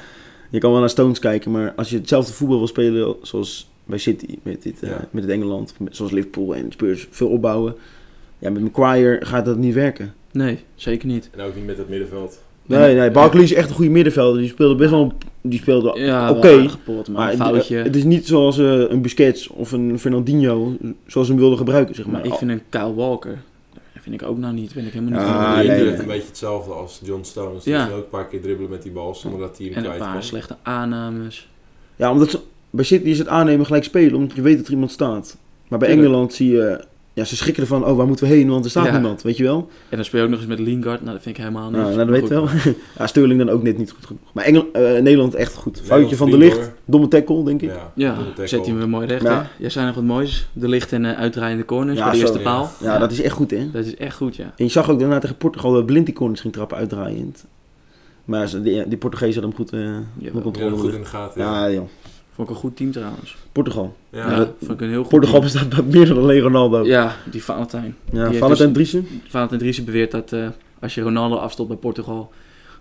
je 0.49 0.59
kan 0.59 0.71
wel 0.71 0.79
naar 0.79 0.89
Stones 0.89 1.19
kijken, 1.19 1.51
maar 1.51 1.73
als 1.75 1.89
je 1.89 1.97
hetzelfde 1.97 2.33
voetbal 2.33 2.57
wil 2.57 2.67
spelen 2.67 3.15
zoals 3.21 3.69
bij 3.85 3.97
City, 3.97 4.37
met, 4.43 4.63
dit, 4.63 4.83
eh, 4.83 4.89
Ja. 4.89 5.07
met 5.11 5.23
het 5.23 5.31
Engeland, 5.31 5.73
met- 5.79 5.95
zoals 5.95 6.11
Liverpool 6.11 6.55
en 6.55 6.71
Spurs, 6.71 7.07
veel 7.11 7.27
opbouwen. 7.29 7.75
Ja, 8.39 8.49
met 8.49 8.61
Maguire 8.61 9.25
gaat 9.25 9.45
dat 9.45 9.57
niet 9.57 9.73
werken. 9.73 10.13
Nee, 10.31 10.59
zeker 10.75 11.07
niet. 11.07 11.29
En 11.35 11.45
ook 11.45 11.55
niet 11.55 11.65
met 11.65 11.77
het 11.77 11.89
middenveld. 11.89 12.41
Nee, 12.65 12.95
nee, 12.95 13.11
Barkley 13.11 13.43
is 13.43 13.53
echt 13.53 13.69
een 13.69 13.75
goede 13.75 13.91
middenvelder. 13.91 14.41
Die 14.41 14.49
speelde 14.49 14.75
best 14.75 14.89
wel, 14.89 15.13
die 15.41 15.59
speelde 15.59 15.99
Ja, 15.99 16.29
oké. 16.31 16.69
maar, 17.11 17.33
foutje. 17.33 17.75
het 17.75 17.95
is 17.95 18.03
niet 18.03 18.27
zoals 18.27 18.57
eh, 18.57 18.89
een 18.89 19.01
Busquets 19.01 19.47
of 19.47 19.71
een 19.71 19.99
Fernandinho, 19.99 20.77
zoals 21.07 21.27
ze 21.27 21.33
hem 21.33 21.41
wilden 21.41 21.57
gebruiken, 21.59 21.95
zeg 21.95 22.05
maar. 22.05 22.13
maar 22.15 22.25
ik 22.25 22.33
vind 22.33 22.51
een 22.51 22.61
Kyle 22.69 22.93
Walker... 22.93 23.41
Dat 23.93 24.03
vind 24.09 24.21
ik 24.21 24.27
ook 24.27 24.37
nou 24.37 24.53
niet. 24.53 24.73
Ben 24.73 24.85
ik 24.85 24.93
helemaal 24.93 25.19
niet 25.19 25.29
Ja. 25.29 25.49
Ah, 25.51 25.57
nee, 25.57 25.67
nee. 25.67 25.93
een 25.99 26.05
beetje 26.05 26.27
hetzelfde 26.27 26.71
als 26.73 27.01
John 27.03 27.23
Stones. 27.23 27.63
Die 27.63 27.73
Ja. 27.73 27.85
is 27.87 27.91
ook 27.93 28.03
een 28.03 28.09
paar 28.09 28.27
keer 28.27 28.41
dribbelen 28.41 28.69
met 28.71 28.81
die 28.83 28.91
bal 28.91 29.15
zonder 29.15 29.39
dat 29.39 29.57
hij 29.57 29.67
hem 29.67 29.75
En 29.83 29.91
een 29.91 29.97
paar 29.97 30.13
kon. 30.13 30.23
slechte 30.23 30.55
aannames. 30.61 31.49
Ja, 31.95 32.11
omdat 32.11 32.29
ze, 32.31 32.39
bij 32.69 32.85
City 32.85 33.09
is 33.09 33.17
het 33.17 33.27
aannemen 33.27 33.65
gelijk 33.65 33.83
spelen, 33.83 34.15
omdat 34.15 34.35
je 34.35 34.41
weet 34.41 34.57
dat 34.57 34.65
er 34.67 34.71
iemand 34.73 34.91
staat. 34.91 35.37
Maar 35.67 35.79
bij 35.79 35.87
Tuurlijk. 35.87 36.07
Engeland 36.09 36.33
zie 36.33 36.51
je, 36.51 36.83
ja, 37.13 37.23
ze 37.23 37.35
schrikken 37.35 37.63
ervan, 37.63 37.85
oh, 37.85 37.95
waar 37.97 38.07
moeten 38.07 38.27
we 38.27 38.33
heen, 38.33 38.49
want 38.49 38.63
er 38.65 38.69
staat 38.71 38.85
Ja. 38.85 38.91
niemand, 38.91 39.21
weet 39.21 39.37
je 39.37 39.43
wel? 39.43 39.69
En 39.89 39.95
dan 39.95 40.05
speel 40.05 40.19
je 40.19 40.25
ook 40.25 40.31
nog 40.31 40.39
eens 40.39 40.49
met 40.49 40.59
Lingard. 40.59 41.01
Nou, 41.01 41.13
dat 41.13 41.21
vind 41.23 41.37
ik 41.37 41.41
helemaal 41.43 41.69
niet. 41.69 41.79
Nou, 41.79 41.95
nou, 41.95 41.97
dat 41.97 42.07
weet 42.19 42.27
je 42.27 42.33
wel. 42.33 42.47
ja, 42.97 43.07
Sterling 43.07 43.39
dan 43.39 43.49
ook 43.49 43.63
net 43.63 43.77
niet 43.77 43.91
goed 43.91 44.05
genoeg. 44.05 44.21
Maar 44.33 44.43
Engel, 44.43 44.67
eh, 44.73 44.81
Nederland 45.01 45.35
echt 45.35 45.53
goed. 45.55 45.81
Foutje 45.83 46.15
van 46.15 46.29
de 46.29 46.37
licht, 46.37 46.71
domme 46.85 47.07
tackle, 47.07 47.43
denk 47.43 47.61
ik. 47.61 47.69
Ja, 47.69 47.91
Ja, 47.95 48.17
zet 48.35 48.51
hij 48.59 48.69
hem 48.69 48.77
weer 48.77 48.89
mooi 48.89 49.07
recht. 49.07 49.21
Ja. 49.23 49.41
hè? 49.41 49.47
Jij 49.57 49.69
zei 49.69 49.85
nog 49.85 49.95
wat 49.95 50.03
moois. 50.03 50.47
De 50.53 50.67
licht 50.67 50.91
en 50.91 51.03
uh, 51.03 51.11
uitdraaiende 51.17 51.65
corners 51.65 51.97
Ja, 51.97 52.03
voor 52.03 52.11
de 52.11 52.17
zo, 52.17 52.23
eerste 52.23 52.37
ja. 52.39 52.43
paal. 52.43 52.69
Ja, 52.79 52.97
dat 52.97 53.11
is 53.11 53.21
echt 53.21 53.33
goed, 53.35 53.51
hè? 53.51 53.71
dat 53.71 53.85
is 53.85 53.95
echt 53.95 54.15
goed, 54.15 54.35
ja. 54.35 54.43
En 54.57 54.65
je 54.65 54.71
zag 54.71 54.89
ook 54.89 54.99
daarna 54.99 55.19
tegen 55.19 55.35
Portugal 55.37 55.71
dat 55.73 55.85
Blind 55.85 56.05
die 56.05 56.15
corners 56.15 56.41
ging 56.41 56.53
trappen 56.53 56.77
uitdraaiend. 56.77 57.45
Maar 58.25 58.47
ze- 58.47 58.61
die, 58.61 58.87
die 58.87 58.97
Portugezen 58.97 59.41
hadden 59.41 59.59
hem 59.59 59.67
goed 59.67 59.79
eh 60.33 60.41
controle. 60.43 60.71
Ja, 60.75 60.77
goed 60.81 60.93
in 60.93 60.99
de 60.99 61.05
gaten. 61.05 61.41
Ja, 61.41 61.65
Ja. 61.67 61.71
joh. 61.73 61.87
Vond 62.35 62.49
ik 62.49 62.53
een 62.55 62.61
goed 62.61 62.75
team 62.77 62.91
trouwens. 62.91 63.35
Portugal. 63.51 63.95
Ja. 64.09 64.29
Ja, 64.31 64.35
dat- 64.37 64.49
vond 64.59 64.71
ik 64.71 64.81
een 64.81 64.89
heel 64.89 65.01
goed 65.01 65.09
Portugal 65.09 65.39
team. 65.39 65.51
bestaat 65.53 65.73
uit 65.73 65.91
meer 65.91 66.07
dan 66.07 66.17
alleen 66.17 66.39
Ronaldo. 66.41 66.85
Ja, 66.85 67.15
die 67.31 67.43
Valentijn. 67.43 67.95
ja 68.11 68.29
Die 68.29 68.37
Valentijn 68.37 68.57
heeft 68.57 68.73
Driessen. 68.73 69.21
Valentijn 69.27 69.59
Driessen 69.59 69.85
beweert 69.85 70.11
dat 70.11 70.31
eh, 70.33 70.47
als 70.79 70.95
je 70.95 71.01
Ronaldo 71.01 71.35
afstopt 71.35 71.69
bij 71.69 71.77
Portugal, 71.77 72.31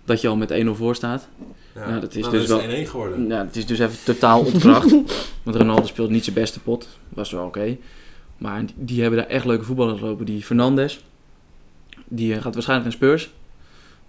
dat 0.05 0.21
je 0.21 0.27
al 0.27 0.35
met 0.35 0.51
1-0 0.51 0.75
voor 0.75 0.95
staat. 0.95 1.27
Ja. 1.75 1.89
Ja, 1.89 1.99
dat 1.99 2.15
is 2.15 2.21
Nou, 2.21 2.37
dus 2.37 2.47
wel- 2.47 2.57
is 2.57 2.63
het 2.65 2.73
1-1 2.73 2.87
geworden. 2.89 3.27
Ja, 3.27 3.45
het 3.45 3.55
is 3.55 3.65
dus 3.65 3.79
even 3.79 3.97
totaal 4.03 4.39
ontkracht. 4.39 4.91
want 5.43 5.55
Ronaldo 5.55 5.85
speelt 5.85 6.09
niet 6.09 6.23
zijn 6.23 6.35
beste 6.35 6.59
pot. 6.59 6.87
Was 7.09 7.31
wel 7.31 7.45
oké. 7.45 7.77
Maar 8.37 8.65
die, 8.65 8.73
die 8.77 9.01
hebben 9.01 9.19
daar 9.19 9.27
echt 9.29 9.45
leuke 9.45 9.63
voetballers 9.63 10.01
lopen. 10.01 10.25
Die 10.25 10.41
Fernandes, 10.43 11.03
die 12.07 12.33
eh, 12.35 12.41
gaat 12.41 12.53
waarschijnlijk 12.53 12.89
naar 12.89 12.97
Spurs. 13.09 13.31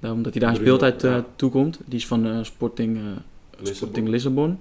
Nou, 0.01 0.15
omdat 0.15 0.33
hij 0.33 0.41
daar 0.41 0.51
een 0.51 0.57
speeltijd 0.57 1.05
eh, 1.05 1.11
ja. 1.11 1.25
toekomt. 1.37 1.79
Die 1.85 1.99
is 1.99 2.07
van 2.07 2.27
eh, 2.27 2.39
Sporting, 2.43 2.97
eh, 2.97 3.03
Lissabon. 3.51 3.75
Sporting 3.75 4.09
Lissabon. 4.09 4.59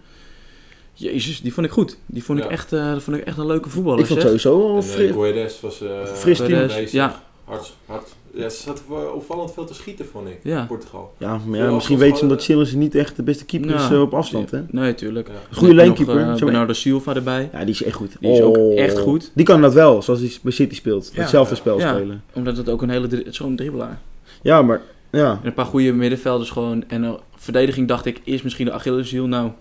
Jezus, 0.93 1.41
die 1.41 1.53
vond 1.53 1.65
ik 1.65 1.71
goed. 1.74 1.98
Die 2.05 2.24
vond, 2.24 2.39
ik, 2.39 2.43
Ja. 2.45 2.50
echt, 2.51 2.74
eh, 2.74 2.98
vond 2.98 3.17
ik 3.17 3.24
echt 3.24 3.38
een 3.38 3.45
leuke 3.45 3.69
voetballer. 3.69 4.00
Ik 4.00 4.05
vond 4.05 4.21
sowieso 4.21 4.57
wel 4.57 4.69
En 4.69 4.75
uh, 4.75 4.81
fris. 4.83 5.12
Guedes 5.12 5.60
was 5.62 5.81
eh 5.81 5.89
Fris 6.05 6.38
team. 6.38 6.69
ja. 6.91 7.21
Hard, 7.43 7.74
hard. 7.86 8.07
Ja, 8.33 8.50
ze 8.50 8.62
zat 8.62 8.83
eh, 8.89 9.13
opvallend 9.15 9.53
veel 9.53 9.65
te 9.65 9.74
schieten, 9.74 10.05
vond 10.12 10.27
ik. 10.27 10.39
Ja. 10.43 10.65
Portugal. 10.67 11.13
Ja, 11.17 11.39
maar 11.45 11.60
Ja, 11.60 11.71
misschien 11.71 11.98
weten 11.98 12.17
ze 12.17 12.24
omdat 12.24 12.43
Chilwell 12.43 12.74
niet 12.75 12.95
echt 12.95 13.15
de 13.15 13.24
beste 13.24 13.45
keeper 13.45 13.75
is 13.75 13.89
eh, 13.89 14.01
op 14.01 14.13
afstand, 14.13 14.51
hè? 14.51 14.62
Nee, 14.69 14.95
tuurlijk. 14.95 15.27
Ja. 15.27 15.33
Goede 15.57 15.74
lijnkeeper. 15.74 16.17
eh, 16.17 16.33
Zo- 16.36 16.45
Bernardo 16.45 16.74
Silva 16.74 17.15
erbij. 17.15 17.50
Ja, 17.53 17.60
die 17.60 17.74
is 17.74 17.83
echt 17.83 17.95
goed. 17.95 18.15
Die 18.19 18.31
is 18.31 18.41
ook 18.41 18.57
Oh. 18.57 18.79
echt 18.79 19.00
goed. 19.00 19.31
Die 19.36 19.45
kan 19.45 19.62
dat 19.62 19.74
wel, 19.74 20.01
zoals 20.01 20.19
hij 20.19 20.31
bij 20.41 20.51
City 20.51 20.75
speelt. 20.75 21.12
Ja. 21.13 21.19
Hetzelfde 21.21 21.53
Ja. 21.55 21.60
spel 21.60 21.79
Ja. 21.79 21.93
spelen. 21.95 22.24
Omdat 22.33 22.57
het 22.57 22.69
ook 22.69 22.81
een 22.81 22.89
hele 22.89 23.07
dri- 23.07 23.25
zo'n 23.29 23.55
dribbelaar. 23.55 24.00
Ja, 24.41 24.62
maar 24.62 24.81
ja. 25.12 25.31
En 25.31 25.48
een 25.48 25.53
paar 25.53 25.65
goede 25.65 25.93
middenvelders 25.93 26.50
gewoon. 26.50 26.83
En 26.88 27.03
uh, 27.03 27.12
verdediging 27.36 27.88
dacht 27.88 28.05
ik 28.05 28.21
eerst 28.24 28.43
misschien 28.43 28.65
de 28.65 28.71
Achilleshiel. 28.71 29.27
Nou, 29.27 29.51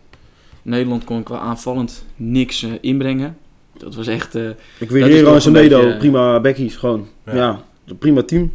Nederland 0.63 1.05
kon 1.05 1.23
qua 1.23 1.39
aanvallend 1.39 2.05
niks 2.17 2.63
eh, 2.63 2.71
inbrengen. 2.81 3.37
Dat 3.77 3.95
was 3.95 4.07
echt... 4.07 4.35
eh, 4.35 4.49
Ik 4.79 4.91
weer 4.91 5.07
Hero 5.07 5.29
en 5.29 5.35
een 5.35 5.41
Semedo, 5.41 5.81
beetje- 5.83 5.97
prima 5.99 6.41
backies, 6.41 6.77
gewoon. 6.77 7.07
Ja. 7.27 7.35
Ja, 7.35 7.95
prima 7.99 8.23
team. 8.23 8.53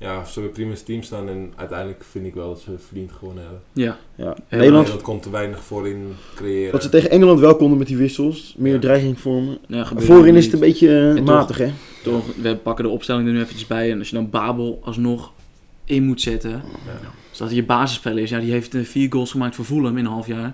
Ja, 0.00 0.24
ze 0.24 0.32
hebben 0.32 0.52
prima 0.52 0.74
team 0.84 1.02
staan 1.02 1.28
en 1.28 1.52
uiteindelijk 1.56 2.04
vind 2.10 2.26
ik 2.26 2.34
wel 2.34 2.48
dat 2.48 2.60
ze 2.60 2.70
verdiend 2.86 3.12
gewonnen 3.12 3.42
hebben. 3.42 3.60
ja, 3.72 3.84
Ja. 4.14 4.24
Nederland, 4.24 4.48
Nederland 4.50 5.02
kon 5.02 5.20
te 5.20 5.30
weinig 5.30 5.60
voorin 5.64 6.14
creëren. 6.34 6.72
wat 6.72 6.82
ze 6.82 6.88
tegen 6.88 7.10
Engeland 7.10 7.40
wel 7.40 7.56
konden 7.56 7.78
met 7.78 7.86
die 7.86 7.96
wissels, 7.96 8.54
meer 8.58 8.72
Ja. 8.74 8.78
dreiging 8.80 9.20
vormen. 9.20 9.58
nou, 9.66 9.84
gebeurde 9.86 10.12
Voorin 10.12 10.34
is 10.36 10.44
het 10.44 10.54
een 10.54 10.60
beetje 10.60 10.98
eh, 11.08 11.14
toch- 11.14 11.24
matig, 11.24 11.58
hè? 11.58 11.70
Toch, 12.02 12.24
we 12.42 12.56
pakken 12.56 12.84
de 12.84 12.90
opstelling 12.90 13.26
er 13.26 13.32
nu 13.32 13.40
eventjes 13.40 13.66
bij. 13.66 13.90
En 13.90 13.98
als 13.98 14.08
je 14.08 14.14
dan 14.14 14.30
Babel 14.30 14.80
alsnog 14.84 15.32
in 15.84 16.02
moet 16.04 16.20
zetten. 16.20 16.50
Ja. 16.50 17.08
Dat 17.38 17.54
je 17.54 17.64
basisspeler 17.64 18.22
is, 18.22 18.30
ja, 18.30 18.40
die 18.40 18.50
heeft 18.50 18.74
eh, 18.74 18.82
vier 18.84 19.12
goals 19.12 19.30
gemaakt 19.30 19.54
voor 19.54 19.64
Fulham 19.64 19.96
in 19.96 20.04
een 20.04 20.10
half 20.10 20.26
jaar. 20.26 20.52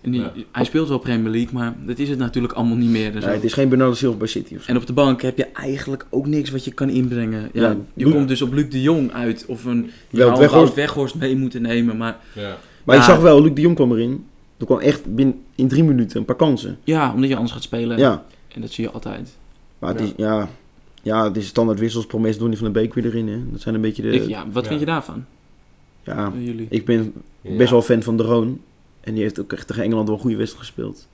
En 0.00 0.10
die, 0.10 0.20
Ja. 0.20 0.32
Hij 0.52 0.64
speelt 0.64 0.88
wel 0.88 0.98
Premier 0.98 1.30
League, 1.30 1.52
maar 1.52 1.74
dat 1.86 1.98
is 1.98 2.08
het 2.08 2.18
natuurlijk 2.18 2.52
allemaal 2.52 2.76
niet 2.76 2.90
meer. 2.90 3.12
Dus 3.12 3.24
Nee, 3.24 3.34
het 3.34 3.44
is 3.44 3.52
geen 3.52 3.68
Bernardo 3.68 3.94
Silva 3.94 4.16
bij 4.18 4.26
City 4.26 4.54
of 4.56 4.62
zo. 4.62 4.70
En 4.70 4.76
op 4.76 4.86
de 4.86 4.92
bank 4.92 5.22
heb 5.22 5.36
je 5.36 5.46
eigenlijk 5.46 6.06
ook 6.10 6.26
niks 6.26 6.50
wat 6.50 6.64
je 6.64 6.72
kan 6.72 6.88
inbrengen. 6.88 7.50
Ja, 7.52 7.62
Ja, 7.62 7.76
je 7.94 8.04
Luc- 8.04 8.14
komt 8.14 8.28
dus 8.28 8.42
op 8.42 8.52
Luc 8.52 8.68
de 8.70 8.82
Jong 8.82 9.12
uit. 9.12 9.44
Of 9.48 9.64
een 9.64 9.90
Wel, 10.10 10.38
Weghorst- 10.38 10.74
Weghorst 10.74 11.14
mee 11.14 11.36
moeten 11.36 11.62
nemen. 11.62 11.96
Maar 11.96 12.16
Ja. 12.34 12.56
Maar 12.84 12.96
je 12.96 13.02
zag 13.02 13.20
wel, 13.20 13.42
Luc 13.42 13.52
de 13.54 13.60
Jong 13.60 13.74
kwam 13.74 13.92
erin. 13.92 14.24
Er 14.58 14.66
kwam 14.66 14.78
echt 14.78 15.14
binnen, 15.14 15.40
in 15.54 15.68
drie 15.68 15.84
minuten 15.84 16.18
een 16.18 16.24
paar 16.24 16.36
kansen. 16.36 16.78
ja, 16.84 17.12
omdat 17.14 17.28
je 17.28 17.34
anders 17.34 17.52
gaat 17.52 17.62
spelen. 17.62 17.98
Ja, 17.98 18.24
En 18.54 18.60
dat 18.60 18.70
zie 18.70 18.84
je 18.84 18.90
altijd. 18.90 19.36
maar 19.78 19.90
het 19.90 19.98
Ja. 20.00 20.04
is, 20.06 20.12
ja, 20.16 20.48
ja, 21.02 21.24
het 21.24 21.36
is 21.36 21.46
standaard 21.46 21.78
wissels. 21.78 22.06
Promes 22.06 22.38
Donny 22.38 22.56
van 22.56 22.66
de 22.66 22.72
Beek 22.72 22.94
weer 22.94 23.04
erin. 23.04 23.28
Hè. 23.28 23.38
Dat 23.50 23.60
zijn 23.60 23.74
een 23.74 23.80
beetje 23.80 24.02
de... 24.02 24.08
Ik, 24.10 24.28
ja, 24.28 24.44
wat 24.52 24.62
ja. 24.62 24.68
vind 24.68 24.80
je 24.80 24.86
daarvan? 24.86 25.24
Ja, 26.02 26.32
eh, 26.34 26.46
jullie? 26.46 26.66
ik 26.70 26.84
ben 26.84 27.12
Ja. 27.40 27.56
best 27.56 27.70
wel 27.70 27.82
fan 27.82 28.02
van 28.02 28.16
De 28.16 28.22
Roon. 28.22 28.60
En 29.00 29.14
die 29.14 29.22
heeft 29.22 29.40
ook 29.40 29.52
echt 29.52 29.66
tegen 29.66 29.82
Engeland 29.82 30.06
wel 30.06 30.16
een 30.16 30.22
goede 30.22 30.36
wedstrijd 30.36 30.66
gespeeld. 30.66 31.08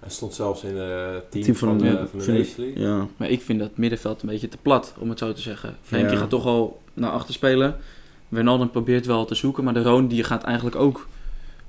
Hij 0.00 0.10
stond 0.10 0.34
zelfs 0.34 0.62
in 0.64 0.76
het 0.76 1.30
team, 1.30 1.44
Team 1.44 1.56
van 1.56 1.68
van, 1.68 1.78
de- 1.78 1.84
de, 1.84 1.90
ja, 1.90 1.96
van 2.06 2.18
de 2.18 2.24
van 2.24 2.32
de- 2.34 2.38
Nations 2.38 2.56
League. 2.56 2.82
Ja, 2.82 3.06
Maar 3.16 3.30
ik 3.30 3.40
vind 3.42 3.58
dat 3.58 3.76
middenveld 3.76 4.22
een 4.22 4.28
beetje 4.28 4.48
te 4.48 4.56
plat, 4.62 4.94
om 4.98 5.08
het 5.08 5.18
zo 5.18 5.32
te 5.32 5.40
zeggen. 5.40 5.76
Frenkie 5.82 6.12
Ja. 6.12 6.18
gaat 6.18 6.30
toch 6.30 6.46
al 6.46 6.80
naar 6.94 7.10
achter 7.10 7.34
spelen. 7.34 7.76
Wijnaldum 8.28 8.70
probeert 8.70 9.06
wel 9.06 9.24
te 9.24 9.34
zoeken, 9.34 9.64
maar 9.64 9.74
de 9.74 9.82
Roon 9.82 10.08
die 10.08 10.24
gaat 10.24 10.42
eigenlijk 10.42 10.76
ook 10.76 10.96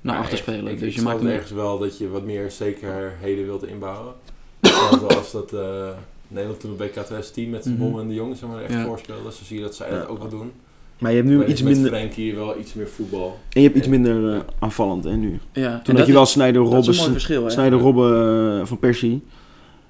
naar 0.02 0.14
Maar 0.14 0.24
achter 0.24 0.34
echt, 0.40 0.48
spelen. 0.48 0.72
Ik, 0.74 0.80
dus 0.80 0.90
ik 0.90 0.96
je 0.96 1.02
maakt 1.02 1.20
hem... 1.20 1.28
ergens 1.30 1.52
wel 1.52 1.80
dat 1.80 1.98
je 1.98 2.10
wat 2.10 2.24
meer 2.24 2.52
zekerheden 2.52 3.46
wilt 3.46 3.66
inbouwen. 3.68 4.14
Hetzelfde 4.60 5.16
als 5.16 5.32
dat 5.32 5.54
eh, 5.54 5.90
Nederland 6.28 6.60
toen 6.60 6.72
op 6.72 6.78
WK 6.80 6.92
2010 6.92 7.50
met 7.50 7.64
zijn 7.64 7.76
Mhm. 7.76 7.84
Bom 7.84 8.00
en 8.00 8.08
de 8.08 8.14
Jong 8.14 8.38
zeg 8.38 8.50
maar, 8.50 8.62
echt 8.62 8.74
Ja. 8.74 8.86
voorspeelde. 8.86 9.32
Zo 9.32 9.44
zie 9.44 9.58
je 9.58 9.64
dat 9.64 9.76
zij 9.76 9.90
Ja. 9.92 9.98
dat 9.98 10.08
ook 10.08 10.18
wel 10.20 10.30
doen. 10.30 10.52
Maar 11.00 11.12
je 11.12 11.18
hebt 11.18 11.30
nu 11.30 11.36
Alleen 11.36 11.50
iets 11.50 11.62
met 11.62 11.74
minder... 11.74 11.92
Frenkie 11.92 12.36
wel 12.36 12.60
iets 12.60 12.74
meer 12.74 12.88
voetbal. 12.88 13.40
En 13.50 13.62
je 13.62 13.68
hebt 13.68 13.80
iets 13.80 13.88
minder 13.88 14.34
eh, 14.34 14.40
aanvallend 14.60 15.04
hè, 15.04 15.16
nu. 15.16 15.40
Ja, 15.54 15.64
en 15.64 15.72
Toen 15.72 15.96
dat 15.96 15.98
had 15.98 16.08
je 16.08 16.14
wel 16.14 16.46
een 16.46 16.56
Robben, 16.56 16.96
mooi 16.96 17.12
verschil. 17.12 17.44
hè? 17.44 17.50
Snijder, 17.50 17.80
Robben 17.80 18.60
eh, 18.60 18.66
van 18.66 18.80
Persie. 18.80 19.24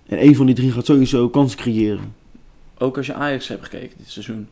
En 0.08 0.26
een 0.26 0.36
van 0.36 0.46
die 0.46 0.56
drie 0.56 0.72
gaat 0.72 0.86
sowieso 0.86 1.30
kansen 1.30 1.58
creëren. 1.60 2.14
Ook 2.78 2.98
als 2.98 3.06
je 3.06 3.14
Ajax 3.14 3.48
hebt 3.48 3.64
gekeken 3.64 3.98
dit 3.98 4.10
seizoen. 4.10 4.48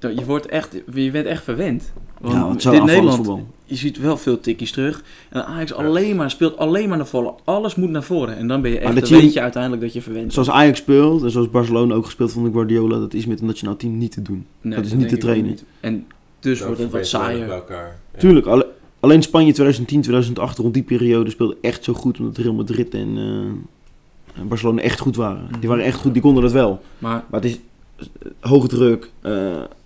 Dat- 0.00 0.18
Je, 0.18 0.24
wordt 0.24 0.46
echt, 0.46 0.76
je 0.94 1.10
bent 1.10 1.26
echt 1.26 1.44
verwend. 1.44 1.92
Want 2.20 2.62
Ja, 2.62 2.70
dit 2.70 2.84
Nederland, 2.84 3.14
voetbal. 3.16 3.46
je 3.64 3.76
ziet 3.76 3.98
wel 3.98 4.16
veel 4.16 4.40
tikkies 4.40 4.72
terug. 4.72 5.02
En 5.30 5.46
Ajax 5.46 5.72
alleen 5.72 6.16
maar, 6.16 6.30
speelt 6.30 6.56
alleen 6.56 6.88
maar 6.88 6.96
naar 6.96 7.06
voren. 7.06 7.32
Alles 7.44 7.74
moet 7.74 7.90
naar 7.90 8.02
voren. 8.02 8.36
En 8.36 8.48
dan 8.48 8.62
ben 8.62 8.70
je 8.70 8.78
echt, 8.78 8.94
dat 8.94 9.08
weet 9.08 9.22
je- 9.22 9.32
je 9.32 9.40
uiteindelijk 9.40 9.82
dat 9.82 9.92
je 9.92 10.00
verwend 10.02 10.22
bent. 10.22 10.34
Zoals 10.34 10.50
Ajax 10.50 10.78
speelt 10.78 11.22
en 11.22 11.30
zoals 11.30 11.50
Barcelona 11.50 11.94
ook 11.94 12.04
gespeeld 12.04 12.32
vond 12.32 12.46
ik 12.46 12.52
Guardiola, 12.52 12.98
dat 12.98 13.14
is 13.14 13.26
met 13.26 13.40
een 13.40 13.46
nationaal 13.46 13.76
team 13.76 13.98
niet 13.98 14.12
te 14.12 14.22
doen. 14.22 14.46
Nee, 14.60 14.74
dat 14.76 14.84
is 14.84 14.92
niet 14.92 15.08
te 15.08 15.16
trainen. 15.16 15.48
niet. 15.50 15.64
En 15.80 16.06
dus 16.40 16.58
wordt 16.60 16.72
het 16.78 16.82
wat 16.90 16.90
bij 16.90 17.04
saaier. 17.04 17.50
elkaar. 17.50 17.96
Ja. 18.12 18.18
Tuurlijk, 18.18 18.46
alle- 18.46 18.66
alleen 19.00 19.22
Spanje 19.22 19.52
2010, 19.52 20.00
2008, 20.00 20.58
rond 20.58 20.74
die 20.74 20.82
periode 20.82 21.30
speelde 21.30 21.56
echt 21.60 21.84
zo 21.84 21.92
goed 21.92 22.18
omdat 22.18 22.36
Real 22.36 22.54
Madrid 22.54 22.94
en, 22.94 23.16
eh, 23.16 24.40
en 24.40 24.48
Barcelona 24.48 24.80
echt 24.82 25.00
goed 25.00 25.16
waren. 25.16 25.48
Die 25.60 25.68
waren 25.68 25.84
echt 25.84 25.98
goed, 26.00 26.12
die 26.12 26.22
konden 26.22 26.42
dat 26.42 26.52
wel. 26.52 26.80
Maar 26.98 27.24
Maar 27.30 27.40
het 27.40 27.50
is 27.50 27.58
eh, 27.96 28.06
hoge 28.50 28.68
druk, 28.68 29.10
eh, 29.20 29.32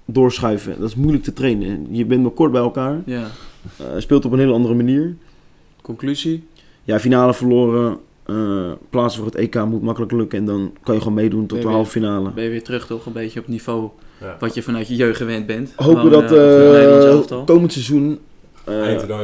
doorschuiven, 0.04 0.75
dat 0.80 0.88
is 0.88 0.94
moeilijk 0.94 1.25
te 1.25 1.32
trainen. 1.32 1.87
Je 1.90 2.04
bent 2.04 2.23
maar 2.23 2.30
kort 2.30 2.52
bij 2.52 2.61
elkaar, 2.61 3.00
ja, 3.06 3.26
eh, 3.76 3.84
speelt 3.99 4.25
op 4.25 4.32
een 4.32 4.38
hele 4.38 4.52
andere 4.52 4.75
manier. 4.75 5.14
conclusie. 5.82 6.44
Ja, 6.84 7.00
finale 7.00 7.34
verloren, 7.34 7.99
eh, 8.26 8.73
plaatsen 8.90 9.23
voor 9.23 9.30
het 9.32 9.40
EK 9.40 9.64
moet 9.64 9.82
makkelijk 9.82 10.12
lukken 10.12 10.38
en 10.38 10.44
dan 10.44 10.73
kan 10.82 10.94
je 10.94 11.00
gewoon 11.00 11.16
meedoen 11.16 11.46
tot 11.46 11.62
de 11.62 11.68
halve 11.68 11.90
finale. 11.90 12.30
Ben 12.30 12.44
je 12.44 12.50
weer 12.50 12.62
terug 12.62 12.87
toch 12.87 13.06
een 13.06 13.12
beetje 13.12 13.40
op 13.40 13.49
niveau 13.49 13.88
Ja. 14.20 14.37
wat 14.40 14.54
je 14.54 14.62
vanuit 14.62 14.88
je 14.88 14.94
jeugd 14.96 15.16
gewend 15.16 15.46
bent. 15.46 15.73
Hopen 15.76 16.11
dat 16.11 16.32
elftal. 16.32 17.44
komend 17.44 17.73
seizoen 17.73 18.18
eh, 18.64 18.75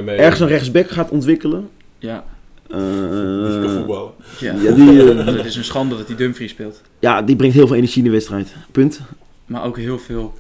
mee. 0.05 0.17
ergens 0.17 0.41
een 0.41 0.47
rechtsback 0.49 0.91
gaat 0.91 1.11
ontwikkelen. 1.11 1.69
Ja, 1.99 2.25
Die 2.67 3.61
kan 3.61 3.71
voetballen. 3.71 4.11
ja. 4.41 4.55
ja, 4.55 4.73
die, 4.73 4.87
het 5.37 5.45
is 5.47 5.57
een 5.57 5.65
schande 5.65 5.97
dat 5.97 6.07
hij 6.07 6.17
Dumfries 6.17 6.51
speelt. 6.51 6.83
ja, 6.99 7.23
die 7.23 7.37
brengt 7.37 7.55
heel 7.55 7.67
veel 7.67 7.77
energie 7.77 7.99
in 7.99 8.05
de 8.05 8.11
wedstrijd. 8.15 8.55
Punt. 8.73 9.01
Maar 9.47 9.65
ook 9.65 9.77
heel 9.79 9.99
veel 9.99 10.33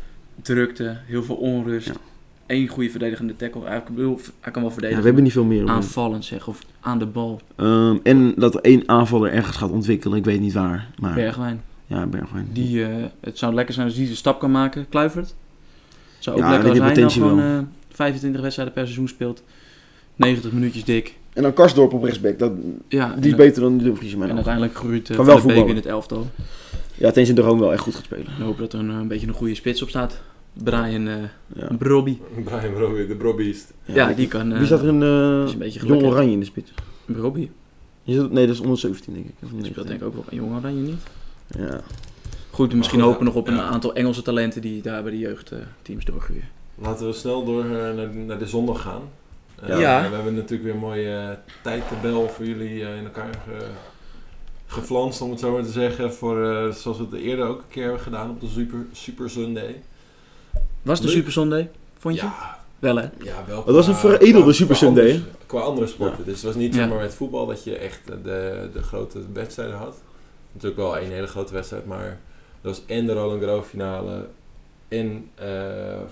drukte, 0.42 0.97
heel 1.06 1.23
veel 1.23 1.35
onrust. 1.37 1.87
Ja. 1.87 1.92
Eén 2.47 2.68
goede 2.68 2.90
verdedigende 2.90 3.37
tackle. 3.37 3.64
Hij, 3.64 3.82
bedoel, 3.94 4.20
hij 4.40 4.52
kan 4.52 4.62
wel 4.62 4.70
Ja, 4.70 4.70
verdedigen. 4.70 4.99
we 4.99 5.04
hebben 5.06 5.23
niet 5.23 5.32
veel 5.32 5.44
meer. 5.44 5.68
aanvallend 5.68 6.25
zeg, 6.25 6.49
of 6.49 6.59
aan 6.80 6.99
de 6.99 7.06
bal. 7.06 7.40
Ehm, 7.56 7.97
en 8.02 8.32
dat 8.37 8.54
er 8.54 8.61
één 8.61 8.82
aanvaller 8.88 9.32
ergens 9.32 9.56
gaat 9.56 9.70
ontwikkelen. 9.70 10.18
Ik 10.18 10.25
weet 10.25 10.40
niet 10.40 10.52
waar. 10.52 10.88
Maar, 11.00 11.14
Bergwijn. 11.14 11.62
Ja, 11.87 12.06
Bergwijn. 12.06 12.49
Die, 12.52 12.85
eh, 12.85 12.94
het 13.20 13.38
zou 13.38 13.54
lekker 13.54 13.75
zijn 13.75 13.87
als 13.87 13.97
die 13.97 14.09
de 14.09 14.14
stap 14.14 14.40
kan 14.40 14.50
maken. 14.50 14.87
Kluivert. 14.88 15.26
Het 15.28 15.35
zou 16.25 16.37
ook 16.37 16.42
Ja, 16.42 16.50
lekker 16.50 16.73
die 16.73 16.82
als 16.82 16.92
hij 16.92 17.02
nou 17.02 17.12
gewoon 17.12 17.40
eh, 17.40 17.59
25 17.92 18.40
wedstrijden 18.40 18.75
per 18.75 18.85
seizoen 18.85 19.09
speelt. 19.09 19.42
90 20.16 20.52
minuutjes 20.52 20.85
dik. 20.85 21.14
En 21.32 21.42
dan 21.42 21.52
Karsdorp 21.52 21.92
op 21.92 22.02
rechtsback. 22.02 22.38
Dat, 22.38 22.52
Ja, 22.88 23.14
die 23.18 23.30
is 23.30 23.37
beter 23.37 23.62
dan 23.62 23.78
de 23.78 23.85
Dumfries 23.85 24.12
in 24.12 24.18
mijn 24.18 24.30
En 24.30 24.37
uiteindelijk 24.37 24.75
groeit 24.75 25.09
uh, 25.11 25.16
Kan 25.16 25.26
Van 25.26 25.37
wel 25.47 25.54
Beek 25.54 25.68
in 25.68 25.76
het 25.76 25.87
elftal. 25.87 26.26
Ja, 26.94 27.11
tenzij 27.11 27.35
de 27.35 27.40
Roon 27.40 27.59
wel 27.59 27.73
echt 27.73 27.82
goed 27.82 27.94
gaat 27.94 28.04
spelen. 28.04 28.26
Ik 28.38 28.42
hoop 28.42 28.59
dat 28.59 28.73
er 28.73 28.78
een, 28.78 28.90
eh, 28.90 28.97
een 28.97 29.09
beetje 29.09 29.26
een 29.26 29.32
goede 29.35 29.54
spits 29.54 29.82
op 29.82 29.88
staat. 29.88 30.20
Brian 30.52 31.07
uh, 31.07 31.14
Ja. 31.54 31.69
Brobby. 31.78 32.19
Brian 32.45 32.73
Brobby, 32.75 33.07
de 33.07 33.14
Brobbyist. 33.14 33.73
Ja, 33.85 34.12
die 34.12 34.28
kan... 34.28 34.57
Wie 34.57 34.66
staat 34.66 34.80
er 34.80 34.88
in 34.88 35.02
eh, 35.02 35.45
is 35.45 35.52
een 35.52 35.59
beetje 35.59 35.87
Jong. 35.87 36.02
Oranje 36.02 36.33
in 36.33 36.38
de 36.40 36.45
spits? 36.47 36.73
Brobby. 37.04 37.50
Nee, 38.04 38.28
dat 38.47 38.49
is 38.54 38.61
onder 38.61 38.78
17 38.78 39.12
denk 39.14 39.26
ik. 39.26 39.33
Of 39.42 39.49
Die 39.49 39.59
niet? 39.59 39.66
speelt 39.66 39.87
denk 39.87 40.00
ik 40.00 40.07
ook 40.07 40.14
wel 40.14 40.25
bij 40.28 40.38
Jong 40.38 40.57
Oranje 40.57 40.80
niet. 40.80 41.02
Ja. 41.59 41.80
Goed, 42.50 42.75
misschien 42.75 43.00
goed, 43.00 43.09
hopen 43.09 43.25
we 43.26 43.33
nog 43.33 43.35
op 43.42 43.49
een 43.49 43.54
ja. 43.54 43.62
aantal 43.62 43.95
Engelse 43.95 44.23
talenten 44.23 44.61
die 44.62 44.83
daar 44.83 45.02
bij 45.02 45.12
de 45.12 45.19
jeugdteams 45.19 46.04
doorgroeien. 46.04 46.49
Laten 46.75 47.07
we 47.07 47.12
snel 47.12 47.45
door 47.45 47.64
naar, 47.64 48.14
naar 48.14 48.38
de 48.38 48.47
zondag 48.47 48.83
gaan. 48.83 49.02
Eh, 49.62 49.80
Ja. 49.80 50.09
We 50.09 50.14
hebben 50.14 50.35
natuurlijk 50.35 50.62
weer 50.62 50.73
een 50.73 50.78
mooie 50.78 51.28
uh, 51.30 51.52
tijdtabel 51.62 52.28
voor 52.28 52.45
jullie 52.47 52.85
eh, 52.85 52.97
in 52.97 53.04
elkaar 53.04 53.35
ge, 53.45 53.66
geflanst, 54.66 55.21
om 55.21 55.30
het 55.30 55.40
zo 55.40 55.52
maar 55.52 55.62
te 55.62 55.71
zeggen. 55.71 56.12
Voor, 56.14 56.45
eh, 56.45 56.73
zoals 56.73 56.99
we 56.99 57.04
het 57.11 57.14
eerder 57.14 57.47
ook 57.47 57.59
een 57.59 57.69
keer 57.69 57.83
hebben 57.83 58.00
gedaan 58.02 58.30
op 58.30 58.40
de 58.40 58.47
Super, 58.49 58.78
super 58.92 59.30
Sunday. 59.30 59.83
Was 60.82 61.00
de 61.00 61.06
Leuk. 61.06 61.14
Super 61.16 61.32
Sunday? 61.32 61.70
Vond 61.99 62.14
je? 62.14 62.20
Ja, 62.20 62.58
Wel 62.78 62.96
hè? 62.96 63.02
ja, 63.22 63.44
wel. 63.46 63.62
Het 63.66 63.75
was 63.75 63.87
een 63.87 63.94
veredelde 63.94 64.52
Super 64.52 64.76
qua 64.76 64.84
Sunday, 64.87 65.22
Qua 65.46 65.60
andere 65.60 65.87
sporten. 65.87 66.25
Dus 66.25 66.34
het 66.34 66.42
was 66.44 66.54
niet 66.54 66.75
Ja. 66.75 66.80
zeg 66.80 66.88
maar 66.88 66.99
met 66.99 67.14
voetbal 67.14 67.46
dat 67.46 67.64
je 67.64 67.76
echt 67.76 68.00
de, 68.06 68.68
de 68.72 68.82
grote 68.82 69.18
wedstrijden 69.32 69.76
had. 69.76 69.96
Natuurlijk 70.52 70.80
wel 70.80 70.96
één 70.99 71.10
hele 71.10 71.26
grote 71.26 71.52
wedstrijd, 71.52 71.87
maar 71.87 72.18
dat 72.60 72.76
was 72.76 72.82
en 72.96 73.06
de 73.06 73.12
Roland 73.12 73.42
Garros 73.44 73.66
finale, 73.66 74.26
en 74.88 75.28
eh, 75.34 75.46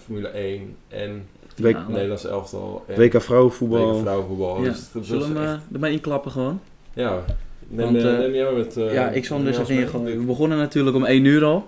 Formule 0.05 0.29
1, 0.29 0.77
en 0.89 1.27
WK, 1.57 1.67
Ja. 1.77 1.85
Nederlands 1.89 2.25
elftal, 2.27 2.85
en 2.89 2.97
WK 3.01 3.23
vrouwenvoetbal. 3.23 3.93
WK 3.95 4.01
vrouwenvoetbal. 4.03 4.57
Ja. 4.57 4.63
Dus 4.71 4.79
dat 4.81 4.89
was 4.93 5.07
Zullen 5.07 5.33
we 5.35 5.41
echt- 5.41 5.49
hem, 5.49 5.61
erbij 5.73 5.93
inklappen 5.93 6.31
gewoon? 6.31 6.61
Ja, 6.93 7.25
neem, 7.69 7.85
Want, 7.93 7.97
eh, 7.97 8.13
eh, 8.13 8.19
neem 8.19 8.33
jij 8.35 8.45
maar 8.45 8.53
met... 8.53 8.75
ja, 8.75 9.09
ik 9.11 9.25
zal 9.25 9.37
hem 9.37 9.47
dus 9.47 9.59
even 9.59 9.75
ingooien. 9.75 10.19
We 10.19 10.25
begonnen 10.25 10.59
natuurlijk 10.59 10.97
om 10.97 11.05
1 11.05 11.25
uur 11.25 11.45
al. 11.45 11.67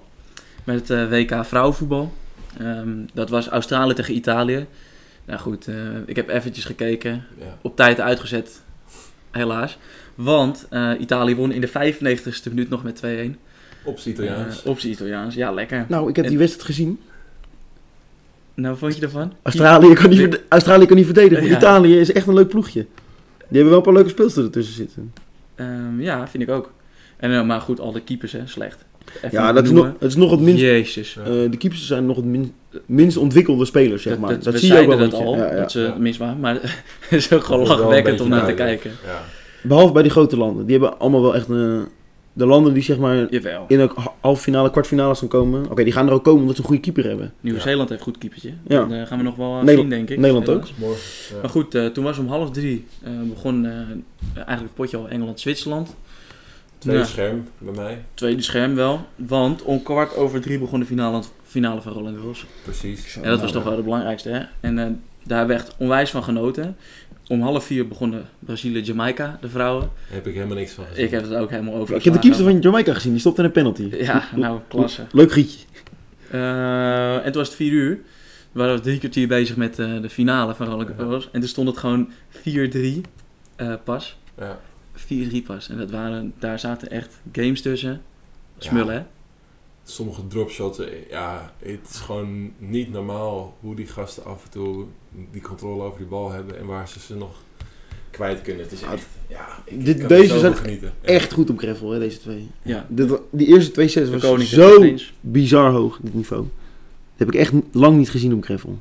Met 0.65 0.89
het 0.89 0.91
eh, 0.91 1.09
WK 1.09 1.45
vrouwenvoetbal. 1.45 2.13
Ehm, 2.59 2.91
dat 3.13 3.31
was 3.31 3.49
Australië 3.49 3.95
tegen 3.95 4.15
Italië. 4.15 4.67
Nou 5.25 5.41
goed, 5.41 5.67
eh, 5.67 5.75
ik 6.07 6.17
heb 6.17 6.29
eventjes 6.29 6.65
gekeken. 6.65 7.25
Ja. 7.39 7.59
Op 7.63 7.77
tijd 7.77 8.01
uitgezet. 8.01 8.63
Helaas. 9.31 9.79
Want 10.15 10.67
eh, 10.71 10.91
Italië 10.99 11.35
won 11.35 11.53
in 11.53 11.61
de 11.61 11.69
95ste 11.69 12.49
minuut 12.49 12.69
nog 12.69 12.83
met 12.83 12.97
2-1. 12.97 13.39
Op 13.85 13.99
z'n 13.99 14.09
Italiaans. 14.09 14.63
Eh, 14.63 14.71
op 14.71 14.79
z'n 14.79 14.89
Italiaans. 14.89 15.35
Ja, 15.35 15.53
lekker. 15.53 15.85
Nou, 15.89 16.09
ik 16.09 16.17
heb 16.17 16.29
die 16.29 16.39
wedstrijd 16.39 16.67
gezien. 16.67 17.01
Nou, 18.55 18.69
wat 18.69 18.79
vond 18.79 18.97
je 18.97 19.03
ervan? 19.03 19.33
Australië 19.43 19.95
kan 19.95 20.11
niet, 20.11 20.41
Australië 20.49 20.87
kan 20.87 20.97
niet 20.97 21.05
verdedigen. 21.05 21.47
Ja. 21.47 21.57
Italië 21.57 21.99
is 21.99 22.13
echt 22.13 22.27
een 22.27 22.35
leuk 22.35 22.49
ploegje. 22.49 22.87
Die 23.37 23.59
hebben 23.61 23.69
wel 23.69 23.77
een 23.77 23.83
paar 23.83 23.93
leuke 23.93 24.09
speelsters 24.09 24.47
ertussen 24.47 24.75
zitten. 24.75 25.13
Ehm, 25.55 26.01
ja, 26.01 26.29
vind 26.29 26.43
ik 26.43 26.49
ook. 26.51 26.73
En, 27.17 27.47
maar 27.47 27.61
goed, 27.61 27.81
al 27.81 27.93
de 27.93 28.03
keepers, 28.03 28.33
hè, 28.33 28.47
slecht. 28.47 28.85
Even 29.17 29.31
Ja, 29.31 29.53
dat 29.53 29.65
is, 29.65 29.71
nog, 29.71 29.85
het 29.99 30.09
is 30.11 30.17
nog 30.17 30.31
het 30.31 30.41
minst... 30.41 30.61
Jezus. 30.61 31.17
Eh, 31.17 31.25
de 31.51 31.57
keepers 31.59 31.87
zijn 31.87 32.07
nog 32.07 32.17
het 32.17 32.25
min- 32.25 32.53
minst 32.87 33.17
ontwikkelde 33.17 33.65
spelers, 33.65 34.03
zeg 34.03 34.19
maar. 34.19 34.41
Dat, 34.41 34.59
zie 34.59 34.73
je 34.73 34.81
ook 34.81 34.87
wel 34.87 34.99
dat 34.99 35.13
al, 35.15 35.37
Ja, 35.37 35.51
ja. 35.51 35.57
dat 35.61 35.71
ze 35.73 35.81
Ja. 35.81 35.95
mis 35.99 36.17
waren. 36.17 36.41
Maar 36.41 36.55
het 37.09 37.13
is 37.19 37.33
ook 37.33 37.45
gewoon 37.45 37.67
lachwekkend 37.67 38.21
om 38.21 38.29
naar 38.29 38.47
te 38.47 38.55
kijken. 38.55 38.91
Ja. 39.07 39.23
Behalve 39.63 39.93
bij 39.93 40.03
die 40.03 40.11
grote 40.11 40.37
landen. 40.37 40.67
Die 40.67 40.79
hebben 40.79 40.99
allemaal 40.99 41.23
wel 41.23 41.35
echt 41.35 41.49
een... 41.49 41.85
De 42.33 42.47
landen 42.47 42.75
die 42.75 42.83
zeg 42.83 42.99
maar 42.99 43.27
Jawel. 43.31 43.65
in 43.69 43.81
een 43.81 43.91
ha- 43.95 44.13
halve 44.21 44.43
finale, 44.43 44.71
kwartfinale 44.71 45.15
gaan 45.15 45.29
komen. 45.29 45.71
Oké, 45.71 45.85
die 45.85 45.93
gaan 45.93 46.07
er 46.07 46.13
ook 46.13 46.25
komen 46.25 46.41
omdat 46.41 46.55
ze 46.57 46.61
een 46.61 46.67
goede 46.67 46.83
keeper 46.83 47.05
hebben. 47.05 47.33
Nieuw-Zeeland 47.41 47.89
heeft 47.89 48.03
goed 48.03 48.19
keepertje. 48.19 48.53
Ja. 48.67 48.81
Dat 48.85 48.91
eh, 48.99 49.07
gaan 49.07 49.19
we 49.19 49.25
nog 49.25 49.37
wel 49.37 49.47
eh, 49.47 49.55
Nederland- 49.63 49.79
zien, 49.81 49.89
denk 49.89 50.11
ik. 50.11 50.19
Nederland 50.19 50.49
ook. 50.49 50.63
Morgen. 50.77 50.99
Ja. 51.31 51.41
Maar 51.41 51.51
goed, 51.51 51.75
eh, 51.75 51.87
toen 51.87 52.05
was 52.05 52.19
om 52.19 52.27
half 52.29 52.51
drie 52.51 52.85
eh, 53.03 53.11
begon 53.35 53.65
eh, 53.67 53.73
eigenlijk 54.35 54.61
het 54.61 54.75
potje 54.75 54.97
al 54.97 55.09
Engeland-Zwitserland. 55.09 55.95
Tweede 56.81 57.01
Nou, 57.01 57.11
scherm 57.13 57.49
bij 57.59 57.75
mij. 57.75 58.05
tweede 58.15 58.43
scherm 58.43 58.75
wel. 58.75 59.07
Want 59.17 59.63
om 59.63 59.83
kwart 59.83 60.17
over 60.17 60.41
drie 60.41 60.59
begon 60.59 60.81
de 60.81 60.87
finale, 60.87 61.23
finale 61.45 61.81
van 61.81 61.93
Roland 61.93 62.17
Garros. 62.17 62.47
Precies. 62.63 63.17
En 63.17 63.23
dat 63.31 63.41
was 63.41 63.53
toch 63.53 63.65
wel 63.65 63.73
het 63.75 63.85
belangrijkste, 63.85 64.29
hè? 64.29 64.43
En 64.61 64.79
eh, 64.79 64.87
daar 65.25 65.47
werd 65.47 65.75
onwijs 65.79 66.11
van 66.11 66.23
genoten. 66.23 66.77
Om 67.29 67.43
half 67.43 67.65
vier 67.65 67.89
begonnen 67.89 68.25
Brazilië-Jamaica, 68.39 69.39
de 69.41 69.49
vrouwen. 69.49 69.81
Daar 69.81 70.17
heb 70.17 70.27
ik 70.27 70.35
helemaal 70.35 70.57
niks 70.57 70.73
van 70.73 70.85
gezien. 70.85 71.05
Ik 71.05 71.11
heb 71.11 71.23
het 71.23 71.35
ook 71.35 71.51
helemaal 71.51 71.75
over. 71.75 71.97
Ik 71.97 72.05
heb 72.05 72.13
de 72.13 72.19
keeper 72.19 72.43
van 72.43 72.59
Jamaica 72.59 72.95
gezien. 72.95 73.11
Die 73.11 73.21
stopte 73.21 73.41
in 73.41 73.47
een 73.47 73.53
penalty. 73.53 73.89
Ja, 73.97 74.25
nou, 74.35 74.61
klasse. 74.69 75.07
Leuk 75.13 75.33
gietje. 75.33 75.59
Eh, 76.31 77.15
en 77.15 77.23
toen 77.25 77.33
was 77.33 77.47
het 77.47 77.57
vier 77.57 77.73
uur. 77.73 77.99
We 78.53 78.61
waren 78.61 78.83
drie 78.83 78.99
kwartier 78.99 79.29
bezig 79.29 79.57
met 79.57 79.79
eh, 79.79 80.01
de 80.03 80.11
finale 80.11 80.55
van 80.55 80.67
Roland 80.67 80.91
Garros. 80.97 81.29
En 81.33 81.41
toen 81.41 81.49
stond 81.49 81.69
het 81.69 81.79
gewoon 81.79 82.11
4-3 82.31 83.01
eh, 83.57 83.75
pas. 83.85 84.19
Ja. 84.39 84.59
4-3 85.13 85.43
pas. 85.47 85.69
En 85.69 85.77
dat 85.79 85.91
waren, 85.91 86.33
daar 86.39 86.59
zaten 86.59 86.91
echt 86.91 87.21
games 87.33 87.63
tussen. 87.63 88.03
Smullen, 88.59 88.95
hè? 88.95 89.03
Sommige 89.85 90.27
dropshots, 90.27 90.81
ja, 91.11 91.53
het 91.59 91.79
is 91.91 91.97
gewoon 91.99 92.51
niet 92.59 92.93
normaal 92.93 93.57
hoe 93.61 93.75
die 93.75 93.87
gasten 93.87 94.25
af 94.25 94.45
en 94.45 94.51
toe 94.51 94.85
die 95.31 95.41
controle 95.41 95.83
over 95.83 95.99
die 95.99 96.07
bal 96.07 96.31
hebben 96.33 96.59
en 96.59 96.67
waar 96.67 96.89
ze 96.89 97.01
ze 97.01 97.17
nog 97.17 97.43
kwijt 98.11 98.43
kunnen. 98.43 98.63
Het 98.63 98.73
is 98.73 98.83
echt, 98.83 99.07
ja, 99.29 99.47
ik, 99.65 99.85
Dit- 99.85 99.95
ik 99.95 99.99
kan 99.99 100.09
deze 100.09 100.39
zijn 100.39 100.57
genieten. 100.57 100.93
Echt 101.01 101.33
goed 101.33 101.51
op 101.51 101.59
gravel, 101.59 101.91
hè, 101.91 101.99
deze 101.99 102.19
twee. 102.19 102.49
Ja. 102.63 102.87
Dit 102.89 103.09
wa- 103.09 103.19
die 103.31 103.47
eerste 103.47 103.71
twee 103.71 103.89
sets 103.89 104.07
De 104.07 104.13
was 104.13 104.23
koning 104.23 104.49
zo 104.49 104.95
bizar 105.21 105.71
hoog, 105.73 105.99
dit 106.03 106.15
niveau. 106.15 106.43
Dat 106.43 106.49
heb 107.17 107.29
ik 107.29 107.35
echt 107.35 107.53
lang 107.73 107.97
niet 107.97 108.11
gezien 108.11 108.35
op 108.35 108.45
gravel. 108.45 108.79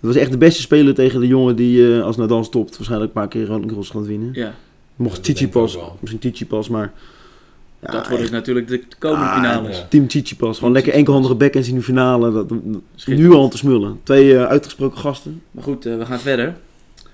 Het 0.00 0.06
was 0.06 0.16
echt 0.16 0.30
de 0.30 0.38
beste 0.38 0.60
speler 0.62 0.94
tegen 0.94 1.20
de 1.20 1.26
jongen 1.26 1.56
die 1.56 1.96
eh, 1.96 2.02
als 2.02 2.16
Nadal 2.16 2.44
stopt 2.44 2.76
waarschijnlijk 2.76 3.14
een 3.14 3.20
paar 3.20 3.28
keer 3.28 3.46
Roland 3.46 3.68
Garros 3.68 3.90
gaat 3.90 4.06
winnen. 4.06 4.30
Ja, 4.32 4.54
Mocht 4.98 5.16
dat 5.16 5.24
Chichi 5.24 5.38
denk 5.38 5.54
ik 5.54 5.60
pas, 5.60 5.76
ook 5.76 5.80
wel. 5.82 5.96
misschien 6.00 6.20
Chichi 6.22 6.46
pas, 6.46 6.68
maar... 6.68 6.92
Ja, 7.82 7.90
dat 7.90 8.08
wordt 8.08 8.22
echt, 8.22 8.32
natuurlijk 8.32 8.68
de 8.68 8.82
komende 8.98 9.24
Ah, 9.24 9.34
finales. 9.34 9.76
ja. 9.78 9.86
Team 9.88 10.08
Chichi 10.10 10.36
pas. 10.36 10.58
Gewoon 10.58 10.72
lekker 10.72 10.92
enkelhandige 10.92 11.34
backhands 11.34 11.68
in 11.68 11.74
de 11.74 11.82
finale. 11.82 12.32
Dat, 12.32 12.50
nu 13.06 13.30
al 13.32 13.48
te 13.48 13.56
smullen. 13.56 14.00
Twee 14.02 14.36
eh, 14.36 14.44
uitgesproken 14.44 14.98
gasten. 14.98 15.42
Maar 15.50 15.64
goed, 15.64 15.86
eh, 15.86 15.96
we 15.96 16.06
gaan 16.06 16.18
verder. 16.20 16.56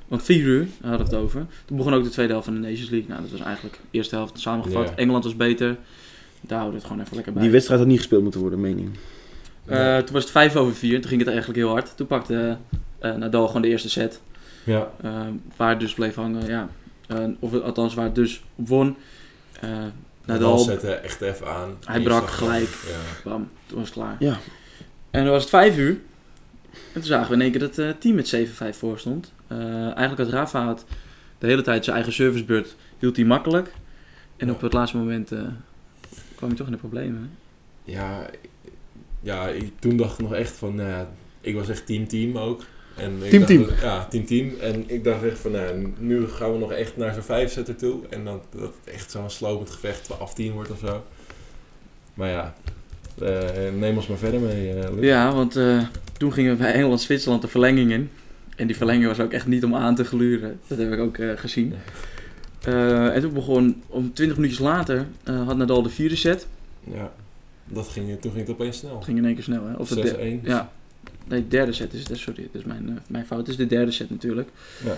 Want 0.09 0.23
4 0.23 0.41
uur 0.41 0.67
hadden 0.81 0.99
we 1.07 1.15
het 1.15 1.23
over. 1.25 1.47
Toen 1.65 1.77
begon 1.77 1.95
ook 1.95 2.05
de 2.05 2.09
tweede 2.11 2.33
helft 2.33 2.47
van 2.47 2.55
de 2.61 2.69
Nations 2.69 2.91
League. 2.91 3.09
Nou, 3.09 3.21
dat 3.23 3.31
was 3.31 3.41
eigenlijk 3.41 3.75
de 3.75 3.81
eerste 3.99 4.15
helft 4.15 4.41
samengevat. 4.41 4.89
Ja. 4.89 4.95
Engeland 4.97 5.25
was 5.25 5.37
beter. 5.37 5.77
Daar 6.41 6.59
houden 6.59 6.71
we 6.71 6.77
het 6.77 6.87
gewoon 6.87 7.03
even 7.03 7.15
lekker 7.15 7.33
bij. 7.33 7.43
Die 7.43 7.51
wedstrijd 7.51 7.81
had 7.81 7.89
niet 7.89 7.99
gespeeld 7.99 8.23
moeten 8.23 8.41
worden, 8.41 8.61
mening. 8.61 8.89
Eh, 9.65 9.97
toen 9.99 10.13
was 10.13 10.23
het 10.23 10.33
5 10.33 10.57
over 10.57 10.75
4. 10.75 11.01
Toen 11.01 11.09
ging 11.09 11.21
het 11.21 11.29
eigenlijk 11.31 11.59
heel 11.59 11.69
hard. 11.71 11.97
Toen 11.97 12.07
pakte 12.07 12.57
eh, 12.99 13.15
Nadal 13.15 13.47
gewoon 13.47 13.63
de 13.63 13.69
eerste 13.69 13.91
set. 13.91 14.21
Ja, 14.65 14.91
waar 15.57 15.71
het 15.71 15.81
dus 15.81 15.95
bleef 15.95 16.15
hangen. 16.15 16.47
Ja. 16.47 16.69
Eh, 17.07 17.25
of 17.39 17.53
het- 17.53 17.63
althans, 17.63 17.95
waar 17.95 18.05
het 18.05 18.15
dus 18.15 18.45
op 18.55 18.69
won. 18.69 18.97
Eh 19.61 19.71
Nadal 20.27 20.59
zette 20.59 20.93
echt 20.93 21.21
even 21.21 21.47
aan. 21.49 21.77
Hij 21.85 22.01
brak 22.03 22.29
gelijk. 22.31 22.69
Ja. 22.87 23.31
bam, 23.31 23.49
toen 23.67 23.79
was 23.79 23.87
het 23.89 23.95
klaar. 23.97 24.17
Ja. 24.19 24.39
En 25.11 25.23
dan 25.23 25.33
was 25.33 25.41
het 25.41 25.51
5 25.51 25.77
uur. 25.77 25.91
En 26.73 27.01
toen 27.01 27.03
zagen 27.03 27.29
we 27.29 27.35
in 27.35 27.41
één 27.41 27.51
keer 27.51 27.61
dat 27.61 27.77
het 27.77 28.01
team 28.01 28.15
met 28.15 28.29
7-5 28.29 28.79
voor 28.79 28.99
stond. 28.99 29.33
Eh, 29.47 29.59
eigenlijk 29.83 30.19
had 30.19 30.29
Rafa 30.29 30.65
had 30.65 30.85
de 31.39 31.47
hele 31.47 31.63
tijd 31.63 31.85
zijn 31.85 31.97
eigen 31.97 32.15
servicebeurt 32.15 32.77
hield 32.99 33.17
hij 33.17 33.25
makkelijk. 33.25 33.73
En 34.37 34.47
Ja. 34.47 34.53
op 34.53 34.61
het 34.61 34.73
laatste 34.73 34.97
moment 34.97 35.33
eh, 35.33 35.39
kwam 36.37 36.49
hij 36.49 36.59
toch 36.59 36.67
in 36.67 36.73
de 36.73 36.79
problemen. 36.79 37.31
Ja, 37.85 38.27
ja 39.21 39.49
ik, 39.49 39.73
toen 39.79 39.97
dacht 39.97 40.13
ik 40.13 40.21
nog 40.21 40.35
echt 40.35 40.53
van, 40.57 40.75
nou 40.75 40.89
ja, 40.89 41.09
ik 41.41 41.55
was 41.55 41.69
echt 41.69 41.87
team-team 41.87 42.39
ook. 42.39 42.63
En 42.97 43.13
ik 43.23 43.31
Team, 43.31 43.41
dacht 43.41 43.47
team. 43.47 43.67
dat- 43.67 43.81
ja, 43.81 44.05
team-team. 44.11 44.53
En 44.61 44.85
ik 44.87 45.05
dacht 45.05 45.23
echt 45.25 45.39
van, 45.39 45.51
nou, 45.51 45.93
nu 45.99 46.27
gaan 46.29 46.53
we 46.53 46.59
nog 46.59 46.73
echt 46.73 46.97
naar 46.97 47.15
zo'n 47.15 47.23
vijfzetter 47.23 47.77
toe. 47.77 48.01
En 48.11 48.25
dan, 48.25 48.41
dat 48.51 48.61
het 48.85 48.95
echt 48.95 49.11
zo'n 49.11 49.31
slopend 49.31 49.71
gevecht 49.71 50.03
12-10 50.05 50.53
wordt 50.53 50.71
of 50.71 50.79
zo. 50.79 51.05
Maar 52.15 52.29
ja, 52.31 52.55
eh, 53.23 53.73
neem 53.79 53.97
ons 53.97 54.07
maar 54.07 54.19
verder 54.19 54.41
mee, 54.41 54.73
eh, 54.75 54.91
Luc. 54.95 55.05
Ja, 55.05 55.33
want 55.35 55.57
eh, 55.57 55.83
toen 56.19 56.33
gingen 56.33 56.53
we 56.53 56.63
bij 56.63 56.73
Engeland-Zwitserland 56.73 57.43
de 57.43 57.49
verlenging 57.49 57.91
in. 57.93 58.11
En 58.57 58.67
die 58.67 58.77
verlenging 58.77 59.07
was 59.07 59.21
ook 59.21 59.33
echt 59.33 59.47
niet 59.47 59.65
om 59.65 59.75
aan 59.75 59.95
te 59.95 60.05
gluren. 60.05 60.61
Dat 60.67 60.79
heb 60.79 60.93
ik 60.93 60.99
ook 60.99 61.19
eh, 61.19 61.31
gezien. 61.35 61.75
Eh, 62.65 63.15
en 63.15 63.21
toen 63.21 63.33
begon, 63.33 63.83
om 63.87 64.13
20 64.13 64.37
minuutjes 64.37 64.61
later, 64.61 65.07
eh, 65.25 65.47
had 65.47 65.57
Nadal 65.57 65.83
de 65.83 65.89
vierde 65.89 66.17
set. 66.17 66.47
Ja, 66.95 67.13
dat 67.65 67.89
ging, 67.89 68.21
toen 68.21 68.33
ging 68.33 68.47
het 68.47 68.55
opeens 68.57 68.79
snel. 68.79 68.95
Dat 68.95 69.05
ging 69.05 69.19
in 69.19 69.25
één 69.25 69.35
keer 69.35 69.43
snel, 69.43 69.67
hè? 69.67 69.75
Of 69.75 69.89
de 69.89 69.95
6-1. 69.95 70.41
der- 70.43 70.51
Ja. 70.51 70.73
Nee, 71.29 71.41
de 71.41 71.49
derde 71.49 71.73
set 71.73 71.93
is 71.95 72.09
het. 72.09 72.19
Sorry, 72.19 72.49
dat 72.53 72.61
is 72.61 72.67
mijn, 72.67 72.85
eh, 72.89 72.95
mijn 73.07 73.27
fout. 73.27 73.39
Het 73.41 73.49
is 73.49 73.57
de 73.57 73.67
derde 73.67 73.91
set 73.91 74.11
natuurlijk. 74.11 74.49
Ja. 74.85 74.97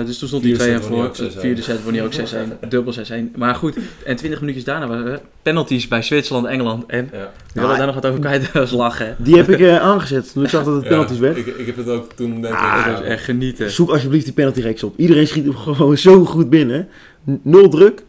Eh, 0.00 0.06
dus 0.06 0.18
toen 0.18 0.28
stond 0.28 0.42
hij 0.42 0.54
Vierde 0.54 0.64
2 0.64 0.74
en 0.74 0.82
voor. 0.82 1.04
ook 1.04 1.16
6-1. 1.16 1.40
Vierde 1.40 1.62
set 1.62 1.82
won 1.82 1.94
hij 1.94 2.04
ook 2.04 2.12
6-1. 2.12 2.58
Dubbel 2.68 2.92
6-1. 2.92 3.32
Maar 3.36 3.54
goed, 3.54 3.76
en 4.04 4.16
20 4.16 4.40
minuutjes 4.40 4.64
daarna 4.64 4.86
waren 4.86 5.06
er 5.12 5.20
penalties 5.42 5.88
bij 5.88 6.02
Zwitserland, 6.02 6.46
Engeland. 6.46 6.86
En 6.86 7.08
Ja. 7.12 7.32
we 7.54 7.60
willen 7.60 7.76
daar 7.76 7.86
nog 7.86 7.94
wat 7.94 8.06
over 8.06 8.20
kwijt. 8.20 8.42
Dat 8.42 8.52
was 8.52 8.70
lachen. 8.70 9.06
hè. 9.06 9.14
Die 9.18 9.36
heb 9.36 9.48
ik 9.48 9.60
eh, 9.60 9.76
aangezet 9.80 10.32
toen 10.32 10.42
ik 10.44 10.48
zag 10.50 10.64
dat 10.64 10.74
het 10.74 10.88
penalties 10.88 11.16
Ja, 11.16 11.22
werd. 11.22 11.36
Ik, 11.36 11.46
ik 11.46 11.66
heb 11.66 11.76
het 11.76 11.88
ook 11.88 12.12
toen 12.12 12.30
denk 12.30 12.44
ik... 12.44 12.50
Dat 12.50 12.60
ja, 12.60 12.92
was 12.92 13.00
echt 13.02 13.24
genieten. 13.24 13.70
Zoek 13.70 13.90
alsjeblieft 13.90 14.24
die 14.24 14.34
penalty 14.34 14.60
reeks 14.60 14.82
op. 14.82 14.98
Iedereen 14.98 15.26
schiet 15.26 15.44
hem 15.44 15.56
gewoon 15.76 15.98
zo 15.98 16.24
goed 16.24 16.50
binnen. 16.50 16.88
Nul 17.42 17.68
druk. 17.68 18.02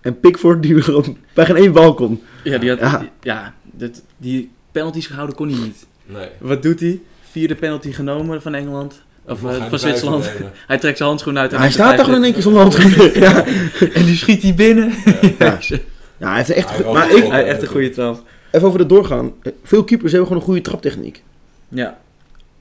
En 0.00 0.20
Pickford 0.20 0.62
die 0.62 0.94
op- 0.96 1.16
bij 1.34 1.44
geen 1.46 1.56
één 1.56 1.72
bal 1.72 1.94
kon. 1.94 2.22
Ja, 2.44 2.58
die, 2.58 2.68
had, 2.70 2.78
Ja. 2.78 2.98
die, 2.98 3.08
ja 3.22 3.54
dat, 3.72 4.02
die 4.16 4.50
penalties 4.72 5.06
gehouden 5.06 5.36
kon 5.36 5.48
hij 5.48 5.58
niet. 5.58 5.86
Nee. 6.06 6.26
Wat 6.38 6.62
doet 6.62 6.80
hij? 6.80 7.00
Vierde 7.30 7.54
penalty 7.54 7.92
genomen 7.92 8.42
van 8.42 8.54
Engeland. 8.54 9.02
Of 9.26 9.44
eh, 9.44 9.58
hij 9.58 9.68
van 9.68 9.78
Zwitserland. 9.78 10.30
Hij 10.66 10.78
trekt 10.78 10.96
zijn 10.96 11.08
handschoen 11.08 11.38
uit. 11.38 11.52
en 11.52 11.58
hij 11.58 11.70
staat 11.70 11.96
toch 11.96 12.08
in 12.08 12.24
één 12.24 12.32
keer 12.32 12.42
zonder 12.48 12.62
handschoen. 12.62 13.10
ja. 13.20 13.44
En 13.92 14.04
die 14.04 14.16
schiet 14.16 14.42
hij 14.42 14.54
binnen. 14.54 14.92
Ja. 15.38 15.58
Ja, 16.18 16.28
hij 16.28 16.36
heeft 16.36 16.50
echt 16.50 16.70
Hij 16.70 16.92
Maar 16.92 17.10
ik, 17.10 17.24
Hij 17.24 17.36
heeft 17.42 17.48
echt 17.52 17.62
een 17.62 17.68
goede 17.68 17.90
trap. 17.90 18.22
even 18.50 18.66
over 18.66 18.78
de 18.78 18.86
doorgaan. 18.86 19.32
Veel 19.62 19.84
keepers 19.84 20.10
hebben 20.12 20.28
gewoon 20.28 20.42
een 20.42 20.48
goede 20.48 20.62
traptechniek. 20.62 21.22
Ja, 21.68 21.98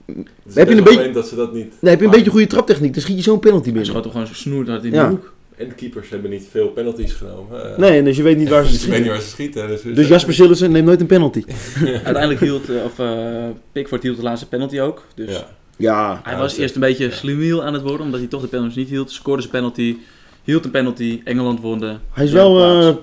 Het 0.05 0.15
is 0.45 0.55
Heb 0.55 0.69
je 0.69 0.75
een 0.75 0.83
beetje- 0.83 0.99
vreemd 0.99 1.13
dat 1.13 1.27
ze 1.27 1.35
dat 1.35 1.53
niet... 1.53 1.73
Nee, 1.79 1.91
heb 1.91 1.99
je 1.99 2.05
een 2.05 2.11
beetje 2.11 2.29
goede 2.31 2.47
traptechniek, 2.47 2.93
dan 2.93 3.01
schiet 3.01 3.17
je 3.17 3.23
zo'n 3.23 3.39
penalty 3.39 3.63
hij 3.63 3.71
binnen. 3.73 3.91
schoot 3.91 4.03
toch 4.03 4.11
gewoon 4.11 4.27
zo 4.27 4.33
snoerd 4.33 4.67
in 4.83 4.91
Ja. 4.91 5.03
de 5.03 5.09
hoek. 5.09 5.33
En 5.57 5.67
de 5.69 5.75
keepers 5.75 6.09
hebben 6.09 6.29
niet 6.31 6.47
veel 6.51 6.67
penalties 6.67 7.13
genomen. 7.13 7.71
Eh, 7.71 7.77
Nee, 7.77 8.03
dus 8.03 8.17
je 8.17 8.23
weet 8.23 8.37
niet 8.37 8.49
waar 8.49 8.65
ze 8.65 8.71
dus 8.71 8.83
je 8.85 8.89
weet 8.91 9.03
niet 9.03 9.21
schieten. 9.21 9.61
waar 9.61 9.71
ze 9.71 9.77
schieten. 9.77 9.93
Dus, 9.93 9.95
Dus 9.95 10.07
Jasper 10.07 10.33
Sillissen 10.33 10.71
neemt 10.71 10.85
nooit 10.85 11.01
een 11.01 11.07
penalty. 11.07 11.43
Uiteindelijk 11.85 12.39
hield, 12.39 12.69
eh, 12.69 12.83
of 12.83 12.99
eh, 12.99 13.45
Pickford 13.71 14.03
hield 14.03 14.17
de 14.17 14.23
laatste 14.23 14.47
penalty 14.47 14.79
ook. 14.79 15.05
Dus 15.15 15.31
Ja. 15.31 15.47
Ja, 15.77 16.19
hij 16.23 16.33
Ja, 16.33 16.39
was 16.39 16.57
eerst 16.57 16.75
een 16.75 16.81
beetje 16.81 17.11
slimiel 17.11 17.63
aan 17.63 17.73
het 17.73 17.81
worden, 17.81 18.01
omdat 18.01 18.19
hij 18.19 18.29
toch 18.29 18.41
de 18.41 18.47
penalty 18.47 18.79
niet 18.79 18.89
hield. 18.89 19.11
Scoorde 19.11 19.41
zijn 19.41 19.53
penalty, 19.53 19.95
hield 20.43 20.65
een 20.65 20.71
penalty, 20.71 21.21
Engeland 21.23 21.59
won 21.59 21.79
de 21.79 21.95
hij 22.11 22.25
is 22.25 22.31
wel... 22.31 22.59
eh 22.87 22.95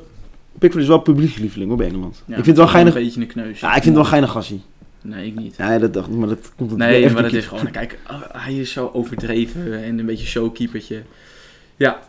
Pickford 0.59 0.83
is 0.83 0.89
wel 0.89 0.99
publiekslieveling 0.99 1.69
hoor, 1.69 1.79
bij 1.79 1.87
Engeland. 1.89 2.15
Ja, 2.27 2.37
ik 2.37 2.45
vind 2.45 2.47
het 2.47 2.57
wel 2.57 2.67
geinig... 2.67 2.95
Een 2.95 3.03
beetje 3.03 3.21
een 3.21 3.27
kneusje. 3.27 3.65
Ja, 3.67 3.69
ik 3.69 3.83
vind 3.83 3.85
het 3.85 3.95
wel 3.95 4.05
geinig 4.05 4.31
gassie. 4.31 4.63
Nee, 5.03 5.27
ik 5.27 5.35
niet. 5.35 5.55
Ja, 5.57 5.79
dat 5.79 5.93
dacht 5.95 6.09
ik, 6.09 6.15
maar 6.15 6.29
dat 6.29 6.53
komt 6.57 6.71
het 6.71 6.79
Nee, 6.79 7.11
maar 7.11 7.23
dat 7.23 7.33
is 7.33 7.47
gewoon, 7.47 7.71
kijk, 7.71 7.99
oh, 8.11 8.21
hij 8.33 8.55
is 8.55 8.73
zo 8.73 8.91
overdreven 8.93 9.83
en 9.83 9.99
een 9.99 10.07
beetje 10.07 10.27
showkeepertje. 10.27 11.03
Ja, 11.77 12.01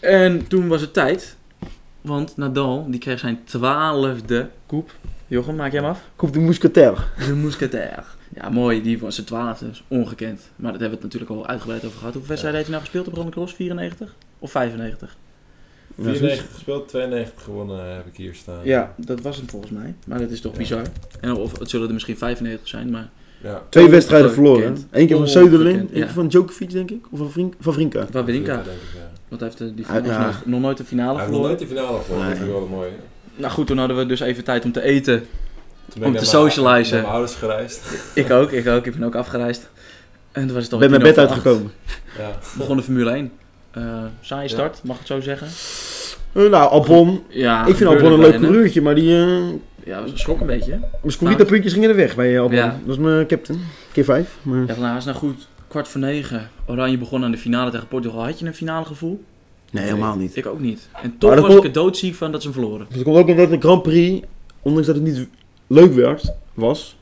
en 0.00 0.46
toen 0.46 0.68
was 0.68 0.80
het 0.80 0.92
tijd, 0.92 1.36
want 2.00 2.36
Nadal, 2.36 2.86
die 2.90 3.00
kreeg 3.00 3.18
zijn 3.18 3.40
twaalfde 3.44 4.48
koep. 4.66 4.94
Jochem, 5.26 5.56
maak 5.56 5.72
jij 5.72 5.80
hem 5.80 5.90
af? 5.90 6.00
Komt 6.16 6.32
de 6.34 6.40
mousquetaire. 6.40 6.96
De 7.26 7.34
Mousquetaire. 7.34 8.02
Ja, 8.34 8.48
mooi, 8.48 8.82
die 8.82 8.98
was 8.98 9.14
zijn 9.14 9.26
twaalfde, 9.26 9.68
dus 9.68 9.84
ongekend. 9.88 10.50
Maar 10.56 10.72
dat 10.72 10.80
hebben 10.80 10.98
we 10.98 11.04
het 11.04 11.12
natuurlijk 11.14 11.30
al 11.40 11.46
uitgebreid 11.46 11.84
over 11.84 11.98
gehad. 11.98 12.12
Hoeveel 12.12 12.28
wedstrijden 12.28 12.60
heeft 12.60 12.70
hij 12.72 12.80
nou 12.80 12.90
gespeeld 12.90 13.06
op 13.06 13.14
Roland 13.14 13.34
Garros? 13.34 13.54
94 13.54 14.14
of 14.38 14.50
95? 14.50 15.16
94 16.00 16.54
gespeeld, 16.54 16.88
92 16.88 17.42
gewonnen 17.42 17.88
eh, 17.88 17.94
heb 17.96 18.06
ik 18.06 18.16
hier 18.16 18.34
staan. 18.34 18.60
Ja, 18.64 18.94
dat 18.96 19.20
was 19.20 19.36
hem 19.36 19.48
volgens 19.48 19.72
mij. 19.72 19.94
Maar 20.06 20.18
dat 20.18 20.30
is 20.30 20.40
toch 20.40 20.52
Ja. 20.52 20.58
bizar. 20.58 20.82
En 21.20 21.32
of 21.34 21.58
het 21.58 21.70
zullen 21.70 21.86
er 21.88 21.92
misschien 21.94 22.16
95 22.18 22.68
zijn, 22.68 22.90
maar 22.90 23.08
Ja. 23.42 23.62
Twee 23.68 23.88
wedstrijden 23.88 24.32
verloren. 24.32 24.76
Eén 24.90 25.06
keer 25.06 25.16
van 25.16 25.28
Söderling, 25.28 25.76
één 25.78 25.88
ja. 25.92 26.04
keer 26.04 26.08
van 26.14 26.28
Djokovic 26.28 26.70
denk 26.70 26.90
ik. 26.90 27.06
Of 27.10 27.18
van, 27.18 27.30
Vrink, 27.30 27.54
van 27.60 27.72
Vrinka. 27.72 28.06
denk 28.12 28.28
ik, 28.28 28.46
hij 29.28 29.38
heeft 29.40 29.60
eh, 29.60 29.66
die 29.74 29.86
Ah, 29.86 29.94
nog, 29.94 30.06
ja. 30.06 30.22
nooit- 30.22 30.46
nog 30.46 30.60
nooit 30.60 30.76
de 30.76 30.84
finale 30.84 31.18
Hij 31.18 31.26
heeft 31.26 31.30
nog 31.32 31.40
verloren. 31.46 31.56
nooit 31.56 31.58
de 31.70 31.76
finale 31.76 32.02
gewonnen, 32.04 32.28
dat 32.28 32.36
is 32.38 32.42
Nee. 32.44 32.52
wel 32.52 32.66
mooi. 32.66 32.88
Nou 33.36 33.52
goed, 33.52 33.66
toen 33.66 33.78
hadden 33.78 33.96
we 33.96 34.06
dus 34.06 34.20
even 34.20 34.44
tijd 34.44 34.64
om 34.64 34.72
te 34.72 34.82
eten. 34.82 35.18
Toen 35.88 35.98
ben 36.00 36.08
Om 36.08 36.14
ik 36.14 36.18
te 36.20 36.26
socializen. 36.26 36.92
naar 36.94 37.02
mijn 37.02 37.14
ouders 37.14 37.34
gereisd. 37.38 37.80
Ik 38.14 38.30
ook, 38.30 38.50
ik 38.52 38.66
ook. 38.66 38.86
Ik 38.86 38.94
ben 38.94 39.04
ook 39.06 39.14
afgereisd. 39.14 39.68
En 40.32 40.44
toen 40.46 40.54
was 40.54 40.64
het 40.64 40.66
Ik 40.66 40.72
al 40.72 40.78
ben 40.78 40.90
mijn 40.90 41.02
bed 41.02 41.18
uitgekomen. 41.18 41.72
Ja. 42.18 42.30
Begon 42.56 42.76
de 42.76 42.82
Formule 42.82 43.10
1. 43.10 43.32
Eh 43.70 43.82
saaie 44.20 44.48
start, 44.48 44.80
mag 44.82 44.94
ik 44.94 44.98
het 45.08 45.08
zo 45.08 45.20
zeggen? 45.20 45.46
Eh, 46.32 46.50
nou, 46.50 46.70
Albon. 46.70 47.22
Ja, 47.28 47.66
ik 47.66 47.76
vind 47.76 47.90
Albon 47.90 48.12
een 48.12 48.18
leuk 48.20 48.40
coureurtje, 48.40 48.82
maar 48.82 48.94
die... 48.94 49.16
eh 49.16 49.38
Ja, 49.84 50.02
was 50.02 50.10
schrok 50.14 50.40
een 50.40 50.46
beetje. 50.46 50.70
mijn 50.78 51.12
scorita 51.12 51.44
puntjes 51.44 51.72
gingen 51.72 51.90
er 51.90 51.96
weg 51.96 52.14
bij 52.16 52.40
Albon. 52.40 52.56
Ja. 52.56 52.66
Dat 52.66 52.76
was 52.84 52.98
mijn 52.98 53.26
captain. 53.26 53.60
Keer 53.92 54.04
vijf. 54.04 54.36
Maar... 54.42 54.64
Ja, 54.66 54.74
nou, 54.78 54.96
is 54.96 55.04
nou 55.04 55.16
goed. 55.16 55.46
Kwart 55.68 55.88
voor 55.88 56.00
negen. 56.00 56.50
Oranje 56.66 56.98
begon 56.98 57.24
aan 57.24 57.30
de 57.30 57.38
finale 57.38 57.70
tegen 57.70 57.88
Portugal. 57.88 58.24
Had 58.24 58.38
je 58.38 58.46
een 58.46 58.54
finale 58.54 58.84
gevoel? 58.84 59.24
Nee, 59.70 59.84
helemaal 59.84 60.16
niet. 60.16 60.36
Ik 60.36 60.46
ook 60.46 60.60
niet. 60.60 60.88
En 61.02 61.18
toch 61.18 61.34
dat 61.34 61.46
was 61.46 61.54
ik 61.56 61.64
er 61.64 61.72
doodziek 61.72 62.14
van 62.14 62.32
dat 62.32 62.42
ze 62.42 62.48
hem 62.48 62.56
verloren. 62.60 62.86
Dus 62.86 62.94
het 62.96 63.04
komt 63.04 63.16
ook 63.16 63.28
omdat 63.28 63.50
de 63.50 63.60
Grand 63.60 63.82
Prix, 63.82 64.26
ondanks 64.62 64.86
dat 64.86 64.96
het 64.96 65.04
niet 65.04 65.28
leuk 65.66 65.92
werd, 65.92 66.32
was. 66.54 66.96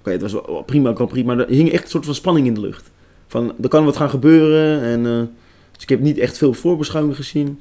Oké, 0.00 0.10
het 0.10 0.20
was 0.22 0.32
wel 0.32 0.44
wel 0.46 0.62
prima 0.62 0.94
Grand 0.94 1.10
Prix, 1.10 1.26
maar 1.26 1.38
er 1.38 1.48
hing 1.48 1.70
echt 1.72 1.82
een 1.84 1.90
soort 1.90 2.04
van 2.04 2.14
spanning 2.14 2.46
in 2.46 2.54
de 2.54 2.60
lucht. 2.60 2.90
Van, 3.26 3.54
er 3.62 3.68
kan 3.68 3.84
wat 3.84 3.96
gaan 3.96 4.10
gebeuren. 4.10 4.82
En, 4.82 5.06
eh, 5.06 5.26
dus 5.72 5.82
ik 5.82 5.88
heb 5.88 6.00
niet 6.00 6.18
echt 6.18 6.38
veel 6.38 6.52
voorbeschouwing 6.52 7.16
gezien. 7.16 7.60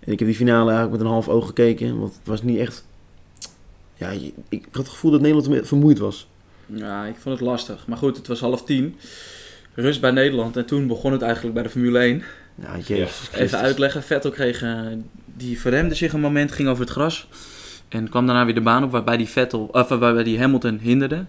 En 0.00 0.12
ik 0.12 0.18
heb 0.18 0.28
die 0.28 0.36
finale 0.36 0.70
eigenlijk 0.70 0.90
met 0.90 1.00
een 1.00 1.06
half 1.12 1.28
oog 1.28 1.46
gekeken, 1.46 1.98
want 1.98 2.12
het 2.14 2.26
was 2.26 2.42
niet 2.42 2.58
echt... 2.58 2.86
Ja, 3.96 4.10
je- 4.10 4.32
ik 4.48 4.64
had 4.72 4.82
het 4.82 4.88
gevoel 4.88 5.10
dat 5.10 5.20
Nederland 5.20 5.46
ermee 5.46 5.62
vermoeid 5.62 5.98
was. 5.98 6.28
Ja, 6.66 7.04
ik 7.04 7.14
vond 7.18 7.38
het 7.38 7.48
lastig. 7.48 7.86
Maar 7.86 7.96
goed, 7.98 8.16
het 8.16 8.26
was 8.26 8.40
half 8.40 8.64
tien. 8.64 8.96
Rust 9.74 10.00
bij 10.00 10.10
Nederland. 10.10 10.56
En 10.56 10.66
toen 10.66 10.86
begon 10.86 11.12
het 11.12 11.22
eigenlijk 11.22 11.54
bij 11.54 11.62
de 11.62 11.68
Formule 11.68 11.98
1. 11.98 12.22
Ja, 12.54 12.76
jezus. 12.86 13.28
Even 13.32 13.58
uitleggen. 13.58 14.02
Vettel 14.02 14.30
kreeg, 14.30 14.62
eh, 14.62 14.80
die 15.24 15.60
verremde 15.60 15.94
zich 15.94 16.12
een 16.12 16.20
moment, 16.20 16.52
ging 16.52 16.68
over 16.68 16.82
het 16.84 16.92
gras. 16.92 17.28
En 17.88 18.08
kwam 18.08 18.26
daarna 18.26 18.44
weer 18.44 18.54
de 18.54 18.60
baan 18.60 18.84
op 18.84 18.90
waarbij 18.90 19.16
die, 19.16 19.28
Vettel, 19.28 19.68
of 19.72 19.88
waarbij 19.88 20.22
die 20.22 20.38
Hamilton 20.38 20.78
hinderde. 20.82 21.24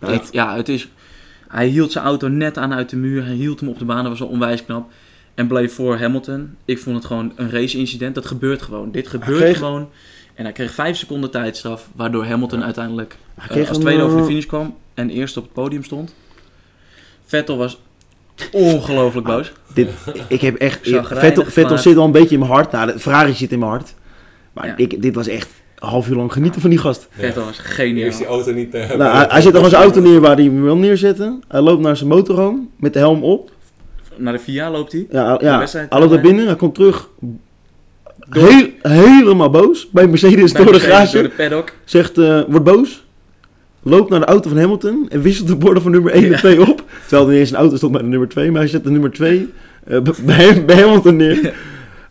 Ja, 0.00 0.10
het- 0.10 0.28
ja, 0.32 0.56
het 0.56 0.68
is... 0.68 0.88
Hij 1.48 1.66
hield 1.66 1.92
zijn 1.92 2.04
auto 2.04 2.28
net 2.28 2.58
aan 2.58 2.74
uit 2.74 2.90
de 2.90 2.96
muur. 2.96 3.24
Hij 3.24 3.34
hield 3.34 3.60
hem 3.60 3.68
op 3.68 3.78
de 3.78 3.84
baan. 3.84 4.02
Dat 4.02 4.12
was 4.12 4.20
al 4.20 4.26
onwijs 4.28 4.64
knap. 4.64 4.90
En 5.34 5.46
bleef 5.46 5.74
voor 5.74 5.98
Hamilton. 5.98 6.56
Ik 6.64 6.78
vond 6.78 6.96
het 6.96 7.04
gewoon 7.04 7.32
een 7.36 7.50
race-incident. 7.50 8.14
Dat 8.14 8.26
gebeurt 8.26 8.62
gewoon. 8.62 8.90
Dit 8.90 9.08
gebeurt 9.08 9.38
kreeg- 9.40 9.58
gewoon. 9.58 9.88
En 10.34 10.44
hij 10.44 10.52
kreeg 10.52 10.70
vijf 10.72 10.96
seconden 10.96 11.30
tijdstraf. 11.30 11.88
Waardoor 11.94 12.24
Hamilton 12.26 12.64
uiteindelijk 12.64 13.16
eh, 13.36 13.56
als 13.68 13.76
een, 13.76 13.82
tweede 13.82 14.02
over 14.02 14.16
de 14.16 14.22
eh, 14.22 14.28
finish 14.28 14.46
kwam. 14.46 14.76
En 14.94 15.10
eerst 15.10 15.36
op 15.36 15.42
het 15.42 15.52
podium 15.52 15.84
stond. 15.84 16.14
Vettel 17.24 17.56
was 17.56 17.80
ongelooflijk 18.52 19.26
boos. 19.26 19.52
Dit, 19.74 19.88
ik 20.28 20.40
heb 20.40 20.56
echt... 20.56 20.80
Vettel, 21.04 21.44
Vettel 21.44 21.78
zit 21.78 21.96
al 21.96 22.04
een 22.04 22.12
beetje 22.12 22.34
in 22.34 22.38
mijn 22.38 22.50
hart. 22.52 22.72
Nou, 22.72 22.92
de 22.92 22.98
Ferrari 22.98 23.32
zit 23.34 23.52
in 23.52 23.58
mijn 23.58 23.70
hart. 23.70 23.94
Maar 24.52 24.66
Ja. 24.66 24.74
ik, 24.76 25.02
dit 25.02 25.14
was 25.14 25.26
echt 25.26 25.48
een 25.78 25.88
half 25.88 26.08
uur 26.08 26.16
lang 26.16 26.32
genieten 26.32 26.60
van 26.60 26.70
die 26.70 26.78
gast. 26.78 27.08
Vettel 27.10 27.44
was 27.44 27.58
geniaal. 27.58 28.04
Eerst 28.04 28.18
die 28.18 28.26
auto 28.26 28.52
niet 28.52 28.74
eh, 28.74 28.88
Nou, 28.96 29.16
hij, 29.16 29.26
hij 29.28 29.40
zet 29.40 29.52
nog 29.52 29.68
zijn 29.68 29.82
auto 29.82 30.00
neer 30.00 30.20
waar 30.20 30.34
hij 30.36 30.44
hem 30.44 30.62
wil 30.62 30.76
neerzetten. 30.76 31.42
Hij 31.48 31.60
loopt 31.60 31.82
naar 31.82 31.96
zijn 31.96 32.08
motorhome 32.08 32.60
met 32.76 32.92
de 32.92 32.98
helm 32.98 33.22
op. 33.22 33.50
Naar 34.16 34.32
de 34.32 34.38
VIA 34.38 34.70
loopt 34.70 34.92
hij. 34.92 35.06
Ja, 35.10 35.36
De 35.36 35.44
ja 35.44 35.66
hij 35.88 36.00
loopt 36.00 36.12
naar 36.12 36.20
binnen. 36.20 36.46
Hij 36.46 36.56
komt 36.56 36.74
terug. 36.74 37.08
Heel, 38.30 38.68
helemaal 38.82 39.50
boos. 39.50 39.90
Bij 39.90 40.06
Mercedes 40.06 40.52
Bij 40.52 40.64
door 40.64 40.72
de 40.72 40.80
garage. 40.80 41.12
Door 41.12 41.22
de 41.22 41.28
paddock. 41.28 41.72
Zegt, 41.84 42.18
eh, 42.18 42.40
wordt 42.48 42.64
boos. 42.64 43.03
Loopt 43.86 44.10
naar 44.10 44.20
de 44.20 44.26
auto 44.26 44.48
van 44.48 44.58
Hamilton. 44.58 45.06
En 45.08 45.22
wisselt 45.22 45.48
de 45.48 45.56
borden 45.56 45.82
van 45.82 45.92
nummer 45.92 46.12
1 46.12 46.32
en 46.32 46.38
2 46.38 46.60
op. 46.68 46.84
Terwijl 47.06 47.22
er 47.28 47.32
niet 47.32 47.40
eens 47.40 47.50
een 47.50 47.56
auto 47.56 47.76
stond 47.76 47.92
bij 47.92 48.02
de 48.02 48.08
nummer 48.08 48.28
2. 48.28 48.50
Maar 48.50 48.60
hij 48.60 48.70
zet 48.70 48.84
de 48.84 48.90
nummer 48.90 49.10
2 49.10 49.48
eh, 49.86 49.98
bij, 50.24 50.64
bij 50.64 50.76
Hamilton 50.76 51.16
neer. 51.16 51.54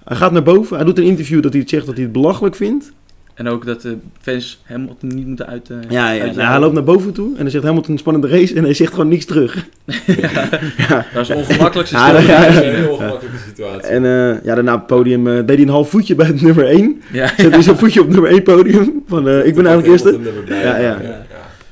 Hij 0.04 0.18
gaat 0.18 0.32
naar 0.32 0.44
boven. 0.44 0.76
Hij 0.76 0.86
doet 0.86 0.98
een 0.98 1.04
interview 1.04 1.42
dat 1.42 1.52
hij 1.52 1.62
het 1.62 1.70
zegt 1.70 1.86
dat 1.86 1.96
hij 1.96 2.04
het 2.04 2.14
belachelijk 2.14 2.56
vindt. 2.56 2.92
En 3.34 3.48
ook 3.48 3.66
dat 3.66 3.82
de 3.82 3.98
fans 4.22 4.62
Hamilton 4.64 5.10
niet 5.16 5.28
moeten 5.28 5.48
uit... 5.48 5.70
eh, 5.70 5.78
Ja, 5.90 6.12
ja. 6.12 6.24
uit- 6.24 6.36
Nou, 6.36 6.48
hij 6.50 6.60
loopt 6.60 6.74
naar 6.74 6.84
boven 6.84 7.14
toe. 7.14 7.30
En 7.38 7.42
dan 7.42 7.50
zegt 7.52 7.64
Hamilton 7.64 7.92
een 7.92 7.98
spannende 7.98 8.28
race. 8.28 8.56
En 8.56 8.64
hij 8.64 8.74
zegt 8.74 8.92
gewoon 8.92 9.08
niks 9.08 9.26
terug. 9.26 9.68
ja. 10.88 11.06
Dat 11.14 11.22
is 11.22 11.28
de 11.28 11.34
ongemakkelijkste 11.36 11.98
Ja, 11.98 12.08
stil. 12.20 12.30
ja. 12.30 12.42
Dat 12.46 12.50
is 12.64 12.68
een 12.68 12.76
heel 12.76 12.92
ongemakkelijke 12.92 13.38
situatie. 13.48 13.82
En 13.90 14.06
eh, 14.06 14.44
ja, 14.44 14.56
daarna 14.56 14.74
op 14.74 14.78
het 14.80 14.88
podium 14.88 15.28
eh, 15.28 15.34
deed 15.36 15.48
hij 15.50 15.62
een 15.62 15.70
half 15.70 15.90
voetje 15.90 16.16
bij 16.16 16.26
het 16.28 16.42
nummer 16.42 16.66
1. 16.66 17.02
Ja, 17.12 17.28
Zet 17.38 17.52
hij 17.54 17.62
zo'n 17.62 17.78
voetje 17.78 18.02
op 18.02 18.10
nummer 18.10 18.30
1 18.32 18.44
podium. 18.44 19.04
Van 19.08 19.28
eh, 19.28 19.46
ik 19.46 19.56
ben 19.56 19.66
eigenlijk 19.66 19.88
eerste. 19.88 20.20
Ja, 20.48 20.78
ja. 20.78 21.02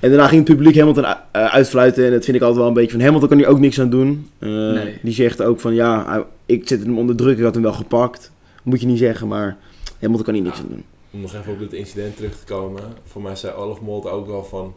En 0.02 0.10
daarna 0.10 0.28
ging 0.28 0.48
het 0.48 0.56
publiek 0.58 0.78
Hamilton 0.78 1.04
uh, 1.04 1.14
uitfluiten. 1.32 2.06
En 2.06 2.12
dat 2.12 2.24
vind 2.24 2.36
ik 2.38 2.42
altijd 2.42 2.60
wel 2.60 2.68
een 2.68 2.74
beetje 2.74 2.92
van 2.92 3.02
Hamilton 3.02 3.30
kan 3.30 3.38
hier 3.38 3.48
ook 3.48 3.60
niks 3.60 3.80
aan 3.80 3.90
doen. 3.90 4.30
Eh, 4.40 4.50
Nee. 4.50 5.00
Die 5.02 5.14
zegt 5.14 5.42
ook 5.42 5.60
van 5.60 5.74
ja, 5.74 6.26
ik 6.46 6.68
zet 6.68 6.84
hem 6.84 6.98
onder 6.98 7.16
druk. 7.16 7.38
Ik 7.38 7.44
had 7.44 7.54
hem 7.54 7.64
wel 7.64 7.74
gepakt. 7.74 8.32
Moet 8.64 8.82
je 8.82 8.88
niet 8.88 8.98
zeggen, 8.98 9.28
maar 9.28 9.58
Hamilton 10.00 10.26
kan 10.26 10.34
hier 10.34 10.44
niks 10.44 10.60
aan 10.60 10.68
doen. 10.70 10.84
Om 11.12 11.22
nog 11.22 11.36
even 11.36 11.54
op 11.54 11.60
dit 11.60 11.74
incident 11.74 12.16
terug 12.16 12.36
te 12.40 12.54
komen. 12.54 12.84
Voor 13.04 13.22
mij 13.22 13.36
zei 13.36 13.54
Olaf 13.54 13.82
Molt 13.82 14.06
ook 14.10 14.28
wel 14.28 14.44
van... 14.44 14.74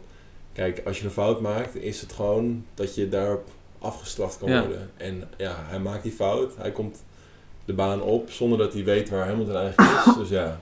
Kijk, 0.53 0.81
als 0.85 0.99
je 0.99 1.05
een 1.05 1.11
fout 1.11 1.41
maakt, 1.41 1.75
is 1.83 2.01
het 2.01 2.13
gewoon 2.13 2.63
dat 2.73 2.95
je 2.95 3.09
daarop 3.09 3.43
afgestraft 3.79 4.37
kan 4.37 4.49
Ja. 4.49 4.59
worden. 4.59 4.89
En 4.97 5.23
ja, 5.37 5.55
hij 5.67 5.79
maakt 5.79 6.03
die 6.03 6.11
fout. 6.11 6.51
Hij 6.57 6.71
komt 6.71 7.03
de 7.65 7.73
baan 7.73 8.01
op 8.01 8.31
zonder 8.31 8.57
dat 8.57 8.73
hij 8.73 8.83
weet 8.83 9.09
waar 9.09 9.27
Hamilton 9.27 9.55
eigenlijk 9.55 9.91
is. 10.07 10.13
Dus 10.17 10.29
ja, 10.29 10.59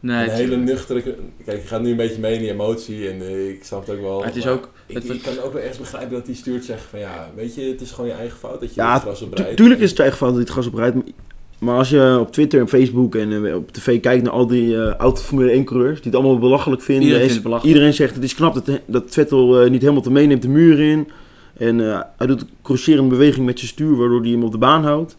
nee, 0.00 0.24
een 0.24 0.30
hele 0.30 0.56
nuchtere... 0.56 1.02
Kijk, 1.44 1.62
je 1.62 1.66
gaat 1.68 1.82
nu 1.82 1.90
een 1.90 1.96
beetje 1.96 2.20
mee 2.20 2.34
in 2.34 2.40
die 2.40 2.50
emotie 2.50 3.08
en 3.08 3.20
eh, 3.20 3.48
ik 3.48 3.64
snap 3.64 3.86
het 3.86 3.96
ook 3.96 4.02
wel. 4.02 4.16
maar 4.18 4.26
het 4.26 4.36
is 4.36 4.44
maar 4.44 4.52
ook... 4.52 4.68
Ik, 4.86 4.94
het 4.94 5.06
was- 5.06 5.16
ik 5.16 5.22
kan 5.22 5.38
ook 5.44 5.52
wel 5.52 5.60
ergens 5.62 5.78
begrijpen 5.78 6.12
dat 6.12 6.26
die 6.26 6.34
stuurt 6.34 6.64
zegt 6.64 6.82
van 6.90 6.98
ja, 6.98 7.30
weet 7.36 7.54
je, 7.54 7.62
het 7.62 7.80
is 7.80 7.90
gewoon 7.90 8.10
je 8.10 8.16
eigen 8.16 8.38
fout 8.38 8.60
dat 8.60 8.74
je 8.74 8.80
Ja, 8.80 8.92
het 8.92 9.02
gras 9.02 9.22
op 9.22 9.34
Tu- 9.34 9.42
rijdt. 9.42 9.56
tuurlijk 9.56 9.80
is 9.80 9.86
het 9.88 9.96
zijn 9.96 10.08
eigen 10.08 10.26
fout 10.26 10.36
dat 10.38 10.46
hij 10.46 10.54
het 10.56 10.64
gas 10.64 10.72
oprijdt. 10.72 11.12
Maar 11.58 11.76
als 11.76 11.90
je 11.90 12.16
op 12.20 12.32
Twitter 12.32 12.60
en 12.60 12.68
Facebook 12.68 13.14
en 13.14 13.46
eh, 13.46 13.54
op 13.56 13.72
tv 13.72 14.00
kijkt 14.00 14.22
naar 14.22 14.32
al 14.32 14.46
die 14.46 14.76
eh 14.82 14.94
oude 14.98 15.20
Formule 15.20 15.50
1 15.50 15.64
coureurs, 15.64 15.96
die 16.02 16.10
het 16.12 16.20
allemaal 16.20 16.38
belachelijk 16.38 16.82
vinden. 16.82 17.04
Iedereen 17.04 17.24
is- 17.26 17.32
vindt 17.32 17.42
het 17.42 17.50
belachelijk. 17.52 17.74
iedereen 17.76 17.94
zegt 17.96 18.14
het 18.14 18.24
is 18.24 18.34
knap 18.34 18.54
dat, 18.54 18.80
dat 18.86 19.04
Vettel 19.08 19.60
eh, 19.60 19.70
niet 19.70 19.80
helemaal 19.80 20.02
te 20.02 20.10
meeneemt 20.10 20.42
de 20.42 20.48
muur 20.48 20.80
in. 20.80 21.08
En 21.56 21.80
eh, 21.92 22.00
hij 22.16 22.26
doet 22.26 22.40
een 22.40 22.48
crucerende 22.62 23.08
beweging 23.10 23.46
met 23.46 23.58
zijn 23.58 23.70
stuur, 23.70 23.96
waardoor 23.96 24.20
hij 24.20 24.30
hem 24.30 24.44
op 24.44 24.52
de 24.52 24.58
baan 24.58 24.84
houdt. 24.84 25.16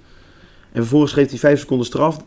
En 0.72 0.82
vervolgens 0.82 1.14
geeft 1.14 1.30
hij 1.30 1.40
5 1.40 1.60
seconden 1.60 1.86
straf. 1.86 2.18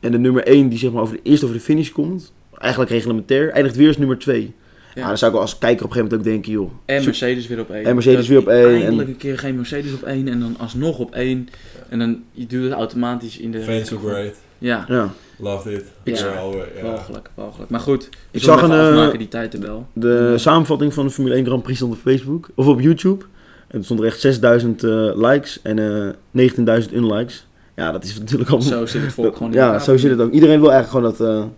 En 0.00 0.12
de 0.12 0.18
nummer 0.18 0.42
1 0.44 0.68
die 0.68 0.78
zeg 0.78 0.92
maar 0.92 1.02
over 1.02 1.14
de, 1.16 1.20
eerst 1.22 1.42
over 1.44 1.56
de 1.56 1.62
finish 1.62 1.88
komt, 1.90 2.32
eigenlijk 2.58 2.90
reglementair, 2.92 3.50
eindigt 3.50 3.76
weer 3.76 3.88
als 3.88 3.96
nummer 3.98 4.18
2. 4.18 4.52
Ja. 4.94 5.06
Dan 5.06 5.18
zou 5.18 5.30
ik 5.30 5.36
wel 5.36 5.46
als 5.46 5.58
kijker 5.58 5.84
op 5.84 5.90
een 5.90 5.96
gegeven 5.96 6.18
moment 6.18 6.28
ook 6.28 6.32
denken, 6.44 6.52
joh. 6.52 6.70
En 6.84 7.04
Mercedes 7.04 7.46
weer 7.46 7.60
op 7.60 7.70
één. 7.70 7.84
En 7.84 7.94
Mercedes 7.94 8.28
weer 8.28 8.38
op 8.38 8.48
één, 8.48 8.64
Eindelijk 8.82 9.00
en- 9.08 9.14
een 9.14 9.16
keer 9.16 9.38
geen 9.38 9.56
Mercedes 9.56 9.92
op 9.92 10.02
één 10.02 10.28
en 10.28 10.40
dan 10.40 10.54
alsnog 10.58 10.98
op 10.98 11.14
één. 11.14 11.48
En 11.88 11.98
dan 11.98 12.22
je 12.32 12.46
doet 12.46 12.62
het 12.64 12.72
automatisch 12.72 13.38
in 13.38 13.50
de... 13.50 13.60
Fans 13.60 13.90
great. 14.04 14.34
Ja, 14.58 14.84
Ja. 14.88 15.12
Love 15.38 15.72
it. 15.74 15.84
Ik- 16.02 16.16
Ja, 16.16 16.26
alweer, 16.34 16.68
ja. 16.76 16.82
walgelijk, 16.82 17.30
walgelijk. 17.34 17.70
Maar 17.70 17.80
goed, 17.80 18.04
Ik 18.04 18.10
ik 18.30 18.42
zag 18.42 18.62
een... 18.62 18.70
eh, 18.70 18.88
afmaken, 18.88 19.18
die 19.18 19.28
tijdtabel. 19.28 19.86
De 19.92 20.34
samenvatting 20.38 20.94
van 20.94 21.04
de 21.06 21.10
Formule 21.12 21.34
1 21.34 21.44
Grand 21.46 21.62
Prix 21.62 21.78
stond 21.78 21.92
op 21.92 21.98
Facebook 22.00 22.48
of 22.54 22.66
op 22.66 22.80
YouTube. 22.80 23.24
En 23.68 23.78
er 23.78 23.84
stond 23.84 24.00
er 24.00 24.06
echt 24.06 24.20
6000 24.20 24.84
eh, 24.84 25.10
likes 25.14 25.60
en 25.62 25.78
eh 26.34 26.48
19.000 26.82 26.92
unlikes. 26.94 27.46
Ja, 27.80 27.92
dat 27.92 28.04
is 28.04 28.18
natuurlijk 28.18 28.50
al. 28.50 28.62
Zo 28.62 28.86
zit 28.86 29.02
het 29.02 29.12
volk 29.12 29.26
dat- 29.26 29.36
gewoon 29.36 29.52
in 29.52 29.58
Ja, 29.58 29.64
elkaar. 29.66 29.80
zo 29.80 29.96
zit 29.96 30.10
het 30.10 30.20
ook. 30.20 30.32
Iedereen 30.32 30.60
wil 30.60 30.72
eigenlijk 30.72 31.06
gewoon 31.16 31.28
dat. 31.34 31.44
eh, 31.44 31.50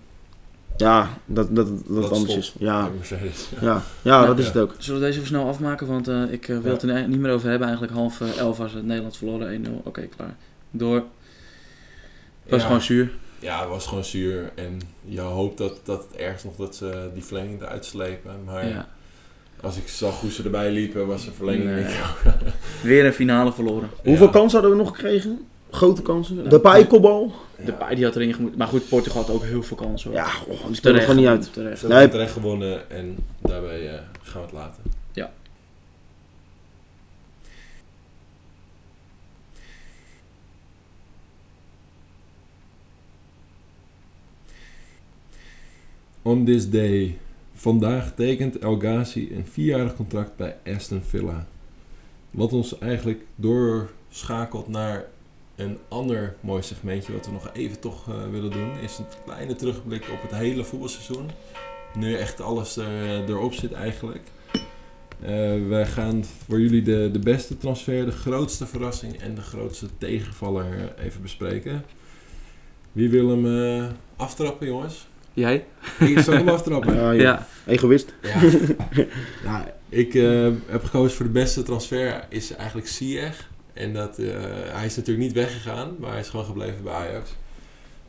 ja, 0.77 1.09
dat, 1.27 1.55
dat, 1.57 1.69
dat, 1.89 2.11
anders 2.13 2.37
is. 2.37 2.55
Ja, 2.59 2.89
Mercedes. 2.97 3.49
ja, 3.61 3.83
ja, 4.03 4.27
dat 4.27 4.37
Ja. 4.37 4.43
is 4.43 4.47
het 4.49 4.57
ook. 4.57 4.75
Zullen 4.79 5.01
we 5.01 5.07
deze 5.07 5.17
even 5.19 5.29
snel 5.31 5.49
afmaken? 5.49 5.87
Want 5.87 6.09
eh, 6.09 6.23
ik 6.33 6.49
eh, 6.49 6.59
wil 6.59 6.73
het 6.73 6.83
er 6.83 7.09
niet 7.09 7.19
meer 7.21 7.33
over 7.33 7.49
hebben. 7.49 7.67
Eigenlijk 7.69 7.97
half 7.99 8.21
eh, 8.21 8.39
elf 8.39 8.57
was 8.59 8.73
het 8.73 8.85
Nederlands 8.87 9.19
verloren. 9.19 9.53
1-0. 9.53 9.81
Oké, 9.85 10.01
klaar. 10.17 10.35
Door. 10.71 10.95
Het 10.95 12.51
was 12.51 12.61
Ja. 12.61 12.67
gewoon 12.67 12.83
zuur. 12.83 13.11
Ja, 13.39 13.61
het 13.61 13.69
was 13.69 13.87
gewoon 13.87 14.05
zuur. 14.05 14.51
En 14.55 14.81
je 15.05 15.21
hoopt 15.21 15.59
dat, 15.59 15.81
dat 15.85 16.07
het 16.11 16.21
ergens 16.21 16.45
nog 16.45 16.57
dat 16.57 16.77
ze 16.77 17.11
die 17.15 17.25
verlenging 17.25 17.63
eruit 17.63 17.85
slepen. 17.85 18.33
Maar 18.45 18.69
Ja. 18.69 18.89
als 19.61 19.77
ik 19.77 19.89
zag 19.89 20.21
hoe 20.21 20.31
ze 20.31 20.43
erbij 20.43 20.71
liepen, 20.73 21.07
was 21.07 21.25
de 21.25 21.33
verlenging 21.33 21.65
Nee. 21.71 21.85
niet. 21.85 21.95
Weer 22.83 23.07
een 23.07 23.13
finale 23.13 23.53
verloren. 23.53 23.89
Hoeveel 24.05 24.27
Ja. 24.27 24.33
kansen 24.33 24.61
hadden 24.61 24.79
we 24.79 24.85
nog 24.85 24.95
gekregen? 24.97 25.47
Grote 25.73 26.03
kansen. 26.03 26.43
Ja. 26.43 26.49
De 26.49 26.61
paaikopbal. 26.61 27.33
De 27.65 27.73
paai 27.73 27.95
die 27.95 28.05
had 28.05 28.17
erin 28.17 28.35
gemoet. 28.35 28.57
Maar 28.57 28.67
goed, 28.69 28.89
Portugal 28.89 29.23
had 29.23 29.31
ook 29.31 29.45
heel 29.45 29.63
veel 29.63 29.77
kansen. 29.77 30.11
hoor. 30.11 30.19
Ja, 30.19 30.27
oh, 30.27 30.47
die 30.49 30.57
speelde 30.57 30.81
Terecht 30.81 31.05
gewoon 31.05 31.17
niet 31.17 31.27
uit. 31.27 31.53
terecht. 31.53 31.79
Ze 31.81 31.87
hebben 31.87 32.11
terecht 32.11 32.33
gewonnen 32.33 32.91
en 32.91 33.17
daarbij 33.39 33.89
eh, 33.89 34.01
gaan 34.23 34.41
we 34.41 34.47
het 34.47 34.53
laten. 34.53 34.83
On 46.25 46.45
this 46.45 46.71
day. 46.71 47.19
Vandaag 47.55 48.15
tekent 48.15 48.59
El 48.59 48.77
Ghazi 48.79 49.31
een 49.35 49.47
vierjarig 49.47 49.95
contract 49.97 50.37
bij 50.37 50.57
Aston 50.67 51.03
Villa. 51.03 51.47
Wat 52.31 52.53
ons 52.53 52.79
eigenlijk 52.79 53.25
doorschakelt 53.37 54.69
naar 54.69 55.05
een 55.63 55.79
ander 55.89 56.35
mooi 56.41 56.63
segmentje 56.63 57.13
wat 57.13 57.27
we 57.27 57.33
nog 57.33 57.51
even 57.53 57.81
toch 57.81 58.09
eh, 58.09 58.15
willen 58.31 58.51
doen. 58.51 58.79
Is 58.83 58.99
een 58.99 59.05
kleine 59.25 59.55
terugblik 59.55 60.05
op 60.13 60.23
het 60.23 60.39
hele 60.39 60.65
voetbalseizoen. 60.65 61.31
Nu 61.95 62.15
echt 62.15 62.41
alles 62.41 62.77
er, 62.77 63.29
erop 63.29 63.53
zit 63.55 63.73
eigenlijk. 63.73 64.23
Eh, 65.21 65.69
wij 65.69 65.87
gaan 65.87 66.25
voor 66.25 66.61
jullie 66.61 66.83
de, 66.83 67.09
de 67.13 67.19
beste 67.19 67.59
transfer, 67.59 68.05
de 68.05 68.13
grootste 68.13 68.67
verrassing 68.67 69.21
en 69.21 69.35
de 69.35 69.41
grootste 69.41 69.87
tegenvaller 69.99 70.93
eh, 70.97 71.05
even 71.05 71.23
bespreken. 71.23 71.85
Wie 72.93 73.11
wil 73.11 73.29
hem 73.29 73.47
eh, 73.47 73.87
aftrappen, 74.17 74.67
jongens? 74.67 75.07
Jij? 75.33 75.65
Ik 75.99 76.19
zal 76.19 76.35
hem 76.35 76.49
aftrappen. 76.49 76.95
Ja. 77.01 77.11
Ja. 77.13 77.47
Egoïst. 77.67 78.15
Ja. 78.23 78.41
nou, 79.49 79.65
ik 79.89 80.15
eh, 80.15 80.49
heb 80.67 80.85
gekozen 80.85 81.17
voor 81.17 81.27
de 81.27 81.33
beste 81.33 81.63
transfer, 81.63 82.27
is 82.29 82.55
eigenlijk 82.55 82.89
Ziyech. 82.89 83.51
En 83.73 83.93
dat, 83.93 84.19
eh, 84.19 84.31
hij 84.67 84.87
is 84.87 84.97
natuurlijk 84.97 85.27
niet 85.27 85.35
weggegaan, 85.35 85.97
maar 85.99 86.11
hij 86.11 86.21
is 86.21 86.29
gewoon 86.29 86.45
gebleven 86.45 86.83
bij 86.83 86.93
Ajax. 86.93 87.31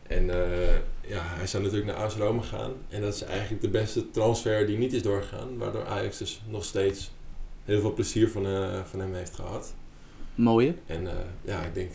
En 0.08 0.30
eh, 0.30 0.76
ja, 1.08 1.22
hij 1.24 1.48
zou 1.48 1.64
natuurlijk 1.64 1.92
naar 1.92 2.06
AS 2.06 2.16
Roma 2.16 2.42
gaan. 2.42 2.74
En 2.90 3.02
dat 3.02 3.14
is 3.14 3.22
eigenlijk 3.22 3.62
de 3.62 3.70
beste 3.70 4.12
transfer 4.12 4.68
die 4.68 4.78
niet 4.78 4.94
is 4.94 5.02
doorgegaan. 5.02 5.58
Waardoor 5.58 5.86
Ajax 5.86 6.18
dus 6.18 6.42
nog 6.48 6.66
steeds 6.66 7.12
heel 7.66 7.80
veel 7.80 7.94
plezier 7.94 8.30
van, 8.30 8.46
eh, 8.46 8.84
van 8.90 9.00
hem 9.00 9.14
heeft 9.14 9.36
gehad. 9.36 9.74
Mooie. 10.36 10.76
En 10.86 11.08
ja, 11.42 11.62
ik 11.62 11.74
denk, 11.74 11.92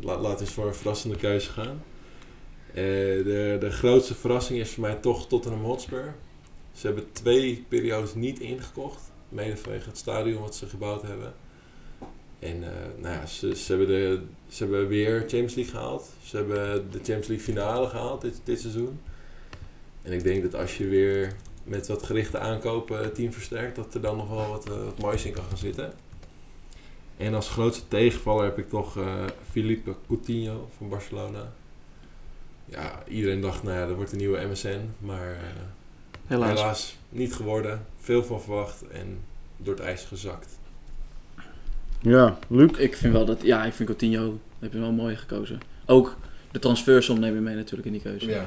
laat, 0.00 0.38
we 0.38 0.40
eens 0.40 0.52
voor 0.52 0.66
een 0.66 0.74
verrassende 0.74 1.16
keuze 1.16 1.50
gaan. 1.50 1.82
De, 2.74 3.56
de 3.60 3.70
grootste 3.70 4.14
verrassing 4.14 4.60
is 4.60 4.70
voor 4.70 4.82
mij 4.82 4.94
toch 4.94 5.28
Tottenham 5.28 5.64
Hotspur. 5.64 6.14
Ze 6.72 6.86
hebben 6.86 7.12
twee 7.12 7.64
periodes 7.68 8.14
niet 8.14 8.38
ingekocht. 8.40 9.00
Mede 9.28 9.56
vanwege 9.56 9.88
het 9.88 9.98
stadion 9.98 10.42
wat 10.42 10.54
ze 10.54 10.66
gebouwd 10.66 11.02
hebben. 11.02 11.34
En 12.38 12.62
eh, 12.62 13.02
nou 13.02 13.14
ja, 13.14 13.26
ze, 13.26 13.56
ze, 13.56 13.72
hebben 13.72 13.86
de, 13.86 14.22
ze 14.48 14.62
hebben 14.62 14.88
weer 14.88 15.18
Champions 15.20 15.54
League 15.54 15.74
gehaald. 15.74 16.08
Ze 16.22 16.36
hebben 16.36 16.90
de 16.90 16.98
Champions 16.98 17.26
League 17.26 17.44
finale 17.44 17.88
gehaald 17.88 18.20
dit, 18.20 18.40
dit 18.44 18.60
seizoen. 18.60 19.00
En 20.02 20.12
ik 20.12 20.22
denk 20.22 20.42
dat 20.42 20.54
als 20.54 20.76
je 20.76 20.86
weer 20.86 21.36
met 21.64 21.86
wat 21.86 22.02
gerichte 22.02 22.38
aankopen 22.38 22.98
het 22.98 23.14
team 23.14 23.32
versterkt, 23.32 23.76
dat 23.76 23.94
er 23.94 24.00
dan 24.00 24.16
nog 24.16 24.28
wel 24.28 24.48
wat, 24.48 24.70
eh, 24.70 24.84
wat 24.84 24.98
moois 24.98 25.24
in 25.24 25.32
kan 25.32 25.44
gaan 25.44 25.58
zitten. 25.58 25.92
En 27.16 27.34
als 27.34 27.48
grootste 27.48 27.88
tegenvaller 27.88 28.44
heb 28.44 28.58
ik 28.58 28.68
toch 28.68 28.98
eh 28.98 29.24
Felipe 29.50 29.94
Coutinho 30.06 30.68
van 30.76 30.88
Barcelona. 30.88 31.52
Ja, 32.64 33.02
iedereen 33.08 33.40
dacht, 33.40 33.62
nou 33.62 33.76
ja, 33.76 33.86
dat 33.86 33.96
wordt 33.96 34.12
een 34.12 34.18
nieuwe 34.18 34.46
MSN. 34.46 34.80
Maar 34.98 35.38
Helaas. 36.26 36.48
helaas. 36.48 36.96
niet 37.08 37.34
geworden. 37.34 37.86
Veel 37.96 38.24
van 38.24 38.40
verwacht. 38.40 38.88
En 38.88 39.18
door 39.56 39.74
het 39.74 39.82
ijs 39.82 40.04
gezakt. 40.04 40.58
Ja, 42.00 42.38
Luc. 42.48 42.70
Ik 42.78 42.96
vind 42.96 43.12
wel 43.12 43.24
dat, 43.24 43.42
ja, 43.42 43.64
ik 43.64 43.72
vind 43.72 43.88
Coutinho, 43.88 44.38
heb 44.58 44.72
je 44.72 44.78
wel 44.78 44.92
mooi 44.92 45.16
gekozen. 45.16 45.58
Ook 45.86 46.16
de 46.50 46.58
transfersom 46.58 47.20
neem 47.20 47.34
je 47.34 47.40
mee 47.40 47.54
natuurlijk 47.54 47.86
in 47.86 47.92
die 47.92 48.02
keuze. 48.02 48.28
Ja. 48.28 48.46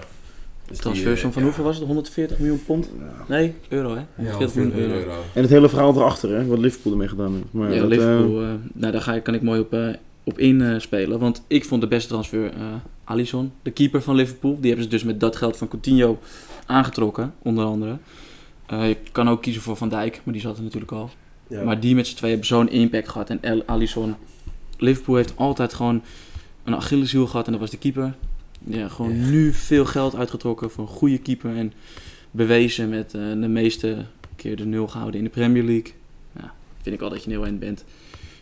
De 0.68 0.76
transfersom 0.76 1.32
van 1.32 1.44
hoeveel 1.44 1.64
was 1.64 1.78
het? 1.78 1.86
140 1.86 2.40
miljoen 2.40 2.64
pond? 2.66 2.90
Nee, 3.28 3.54
euro 3.70 3.90
hè? 3.90 4.24
Ja, 4.24 4.32
140 4.32 4.56
miljoen 4.74 4.92
euro. 4.92 5.12
En 5.34 5.42
het 5.42 5.50
hele 5.50 5.70
verhaal 5.70 5.96
erachter, 5.96 6.30
hè, 6.30 6.46
wat 6.46 6.60
Liverpool 6.60 6.92
ermee 6.92 7.08
gedaan 7.08 7.32
heeft. 7.34 7.46
Maar 7.52 7.74
Ja, 7.74 7.82
dat, 7.82 7.92
eh, 7.92 7.98
Liverpool, 7.98 8.42
eh, 8.42 8.48
nou 8.74 8.92
daar 8.92 9.02
ga 9.02 9.14
ik, 9.14 9.24
kan 9.24 9.34
ik 9.34 9.42
mooi 9.42 9.60
op, 9.60 9.74
eh, 9.74 9.88
op 10.24 10.40
inspelen. 10.40 11.20
want 11.20 11.44
ik 11.48 11.66
vond 11.66 11.82
de 11.82 11.88
beste 11.88 12.10
transfer 12.10 12.46
eh 12.46 12.62
Alisson, 13.04 13.52
de 13.62 13.72
keeper 13.72 14.02
van 14.02 14.16
Liverpool. 14.16 14.58
Die 14.60 14.66
hebben 14.68 14.84
ze 14.84 14.90
dus 14.90 15.04
met 15.04 15.20
dat 15.20 15.36
geld 15.36 15.58
van 15.58 15.68
Coutinho 15.68 16.20
aangetrokken, 16.66 17.34
onder 17.42 17.66
andere. 17.66 17.98
Eh, 18.66 18.88
je 18.88 18.98
kan 19.12 19.30
ook 19.30 19.42
kiezen 19.42 19.62
voor 19.62 19.76
Van 19.76 19.90
Dijk, 19.90 20.22
maar 20.24 20.34
die 20.34 20.44
zat 20.44 20.58
er 20.58 20.64
natuurlijk 20.64 20.92
al. 20.92 21.10
Ja. 21.50 21.64
Maar 21.64 21.80
die 21.80 21.96
met 21.96 22.08
z'n 22.08 22.16
tweeën 22.16 22.32
hebben 22.34 22.50
zo'n 22.50 22.70
impact 22.70 23.10
gehad. 23.10 23.30
En 23.30 23.44
El- 23.44 23.64
Alisson, 23.66 24.16
Liverpool 24.78 25.16
heeft 25.16 25.34
altijd 25.38 25.74
gewoon 25.74 26.02
een 26.64 26.76
Achilleshiel 26.76 27.28
gehad 27.28 27.46
en 27.46 27.52
dat 27.52 27.62
was 27.62 27.70
de 27.70 27.78
keeper. 27.78 28.16
Ja, 28.64 28.88
gewoon 28.88 29.16
Ja. 29.20 29.26
nu 29.30 29.54
veel 29.54 29.86
geld 29.86 30.16
uitgetrokken 30.16 30.72
voor 30.72 30.84
een 30.84 30.90
goede 30.90 31.18
keeper. 31.18 31.56
En 31.56 31.74
bewezen 32.32 32.90
met 32.90 33.14
eh, 33.14 33.22
de 33.22 33.48
meeste 33.48 34.06
keer 34.36 34.56
de 34.56 34.66
nul 34.66 34.88
gehouden 34.88 35.18
in 35.20 35.24
de 35.26 35.32
Premier 35.32 35.64
League. 35.64 35.94
Ja, 36.40 36.54
vind 36.82 36.96
ik 36.96 37.02
al 37.02 37.10
dat 37.10 37.20
je 37.24 37.26
een 37.30 37.36
heel 37.36 37.46
eind 37.46 37.60
bent. 37.60 37.86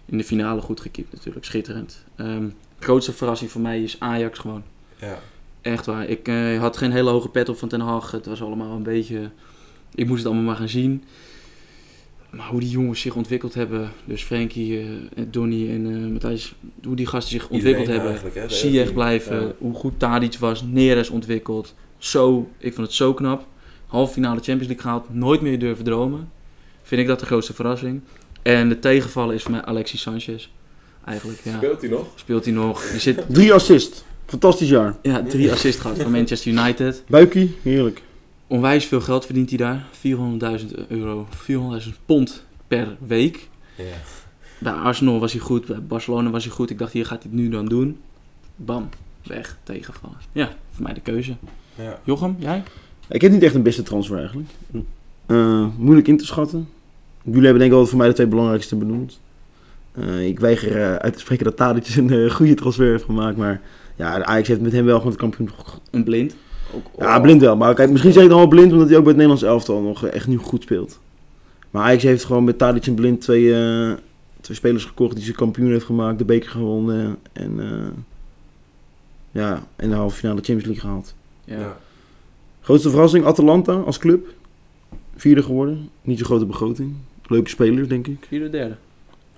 In 0.06 0.18
de 0.18 0.24
finale 0.24 0.62
goed 0.62 0.80
gekiept 0.82 1.14
natuurlijk, 1.14 1.46
schitterend. 1.46 2.04
Ehm, 2.16 2.48
grootste 2.80 3.14
verrassing 3.14 3.52
voor 3.52 3.62
mij 3.62 3.84
is 3.84 3.96
Ajax 4.00 4.40
gewoon. 4.40 4.64
Ja. 5.02 5.20
Echt 5.62 5.86
waar. 5.86 6.06
Ik 6.08 6.28
eh, 6.28 6.60
had 6.60 6.78
geen 6.78 6.92
hele 6.92 7.10
hoge 7.10 7.30
pet 7.30 7.50
op 7.50 7.58
van 7.58 7.68
Ten 7.70 7.80
Hag. 7.80 8.12
Het 8.12 8.26
was 8.26 8.42
allemaal 8.42 8.76
een 8.76 8.84
beetje... 8.84 9.30
Ik 9.96 10.06
moest 10.08 10.18
het 10.18 10.28
allemaal 10.28 10.46
maar 10.46 10.56
gaan 10.56 10.70
zien. 10.70 11.04
Maar 12.38 12.48
hoe 12.48 12.60
die 12.60 12.70
jongens 12.70 13.02
zich 13.02 13.16
ontwikkeld 13.16 13.54
hebben. 13.54 13.92
Dus 14.06 14.24
Frenkie, 14.24 14.80
eh, 14.80 14.86
en 15.16 15.28
Donny 15.32 15.70
en 15.70 15.86
eh 16.06 16.12
Matthijs. 16.12 16.54
Hoe 16.84 16.96
die 16.96 17.06
gasten 17.06 17.32
zich 17.32 17.50
ontwikkeld 17.50 17.88
Iedereen 17.88 18.12
hebben. 18.12 18.32
hele 18.34 18.50
Ziyech 18.50 18.84
team. 18.84 18.94
blijven. 18.94 19.42
Ja. 19.42 19.52
Hoe 19.58 19.74
goed 19.74 19.94
Tadic 20.00 20.38
was. 20.38 20.64
Neres 20.64 21.10
ontwikkeld. 21.10 21.74
Zo, 21.98 22.50
ik 22.58 22.74
vond 22.74 22.88
het 22.88 22.96
zo 22.96 23.14
knap. 23.14 23.46
Halve 23.88 24.14
finale 24.14 24.36
Champions 24.36 24.68
League 24.68 24.82
gehaald. 24.82 25.14
Nooit 25.14 25.42
meer 25.42 25.60
durven 25.60 25.84
dromen. 25.86 26.30
Vind 26.84 27.02
ik 27.02 27.08
dat 27.08 27.20
de 27.20 27.26
grootste 27.26 27.54
verrassing. 27.54 28.02
En 28.42 28.70
de 28.70 28.80
tegenvaller 28.80 29.36
is 29.36 29.42
voor 29.44 29.52
mij 29.52 29.66
Alexis 29.66 30.02
Sanchez. 30.02 30.50
Eigenlijk, 31.06 31.40
ja. 31.44 31.56
Speelt 31.58 31.82
hij 31.82 31.90
nog? 31.90 32.08
Speelt 32.16 32.46
hij 32.46 32.54
nog. 32.54 32.90
Die 32.92 33.00
zit, 33.00 33.24
Drie 33.30 33.54
assist. 33.54 34.06
Fantastisch 34.26 34.70
jaar. 34.70 34.96
ja, 35.02 35.24
drie 35.24 35.52
assists 35.52 35.82
gehad 35.82 35.98
van 36.02 36.12
Manchester 36.12 36.52
United. 36.52 37.04
Buikie, 37.08 37.56
heerlijk. 37.62 38.02
Onwijs 38.48 38.86
veel 38.86 39.02
geld 39.02 39.26
verdient 39.26 39.50
hij 39.50 39.58
daar. 39.58 39.86
400.000 40.62 40.88
euro, 40.88 41.28
400.000 41.82 41.90
pond 42.06 42.46
per 42.68 42.98
week. 43.08 43.50
Ja. 43.76 43.84
Bij 44.60 44.74
Arsenal 44.74 45.20
was 45.20 45.32
hij 45.32 45.42
goed, 45.42 45.66
bij 45.66 45.82
Barcelona 45.82 46.30
was 46.30 46.44
hij 46.44 46.54
goed. 46.54 46.70
Ik 46.70 46.78
dacht, 46.78 46.94
hier 46.94 47.06
gaat 47.06 47.24
hij 47.24 47.32
het 47.32 47.42
nu 47.42 47.50
dan 47.50 47.66
doen. 47.66 47.98
Bam, 48.56 48.90
weg, 49.24 49.58
tegenvallen. 49.64 50.18
Ja, 50.32 50.50
voor 50.72 50.84
mij 50.84 50.94
de 50.94 51.02
keuze. 51.02 51.36
ja. 51.76 52.00
Jochem, 52.04 52.36
jij? 52.40 52.64
Ik 53.10 53.22
heb 53.22 53.32
niet 53.32 53.44
echt 53.44 53.56
een 53.56 53.64
beste 53.64 53.84
transfer 53.84 54.18
eigenlijk. 54.18 54.50
Eh, 55.26 55.66
moeilijk 55.78 56.08
in 56.08 56.18
te 56.18 56.26
schatten. 56.26 56.70
Jullie 57.24 57.42
hebben 57.42 57.60
denk 57.60 57.72
ik 57.72 57.78
wel 57.78 57.88
voor 57.88 57.98
mij 57.98 58.08
de 58.08 58.14
twee 58.14 58.28
belangrijkste 58.28 58.76
benoemd. 58.76 59.20
Eh, 59.92 60.28
ik 60.28 60.40
weiger 60.40 60.82
eh, 60.82 60.96
uit 60.96 61.14
te 61.14 61.20
spreken 61.20 61.46
dat 61.46 61.58
Tadic 61.58 61.96
een 61.96 62.32
goede 62.32 62.54
transfer 62.54 62.90
heeft 62.92 63.04
gemaakt. 63.04 63.38
Maar 63.38 63.62
ja, 63.96 64.18
de 64.18 64.26
Ajax 64.26 64.48
heeft 64.48 64.62
met 64.62 64.72
hem 64.72 64.86
wel 64.86 64.98
gewoon 64.98 65.12
het 65.12 65.22
kampioen. 65.22 65.50
Een 65.92 66.04
blind. 66.04 66.36
Ook, 66.76 66.86
Ja, 66.98 67.20
blind 67.20 67.42
wel. 67.42 67.56
Maar 67.56 67.74
kijk, 67.74 67.90
misschien 67.90 68.14
zeg 68.14 68.24
ik 68.24 68.30
dan 68.30 68.38
wel 68.38 68.48
blind 68.48 68.72
omdat 68.72 68.88
hij 68.88 68.98
ook 68.98 69.04
bij 69.04 69.14
het 69.14 69.22
Nederlands 69.22 69.44
elftal 69.44 69.82
nog 69.82 70.06
eh, 70.06 70.14
echt 70.14 70.28
nu 70.28 70.38
goed 70.38 70.64
speelt. 70.64 71.00
Maar 71.72 71.84
Ajax 71.84 72.04
heeft 72.04 72.26
gewoon 72.26 72.44
met 72.44 72.58
Tadic 72.58 72.88
en 72.88 72.96
Blind 72.96 73.22
twee, 73.22 73.54
eh, 73.54 73.92
twee 74.42 74.58
spelers 74.58 74.86
gekocht 74.86 75.16
die 75.16 75.26
ze 75.26 75.32
kampioen 75.32 75.72
heeft 75.72 75.86
gemaakt. 75.86 76.18
De 76.18 76.26
beker 76.26 76.50
gewonnen. 76.50 77.18
En, 77.34 77.60
eh, 77.60 77.88
ja, 79.32 79.64
en 79.76 79.90
de 79.90 79.96
halve 79.96 80.16
finale 80.16 80.42
Champions 80.42 80.66
League 80.66 80.82
gehaald. 80.82 81.16
Ja. 81.44 81.60
Ja. 81.60 81.78
Grootste 82.62 82.90
verrassing, 82.90 83.26
Atalanta 83.26 83.74
als 83.74 83.98
club. 83.98 84.28
Vierde 85.16 85.44
geworden. 85.44 85.90
Niet 86.02 86.18
zo'n 86.18 86.28
grote 86.28 86.46
begroting. 86.46 86.94
Leuke 87.26 87.50
spelers, 87.50 87.88
denk 87.88 88.08
ik. 88.08 88.26
Vierde, 88.28 88.50
derde. 88.50 88.76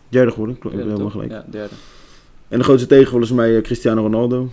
Derde 0.10 0.32
geworden, 0.32 0.58
klopt. 0.58 0.76
Helemaal 0.76 1.10
gelijk. 1.10 1.32
Ja, 1.32 1.46
derde. 1.50 1.76
En 2.48 2.58
de 2.58 2.64
grootste 2.64 2.88
tegenvaller 2.88 3.24
is 3.24 3.32
mij 3.32 3.62
Cristiano 3.62 4.02
Ronaldo. 4.02 4.50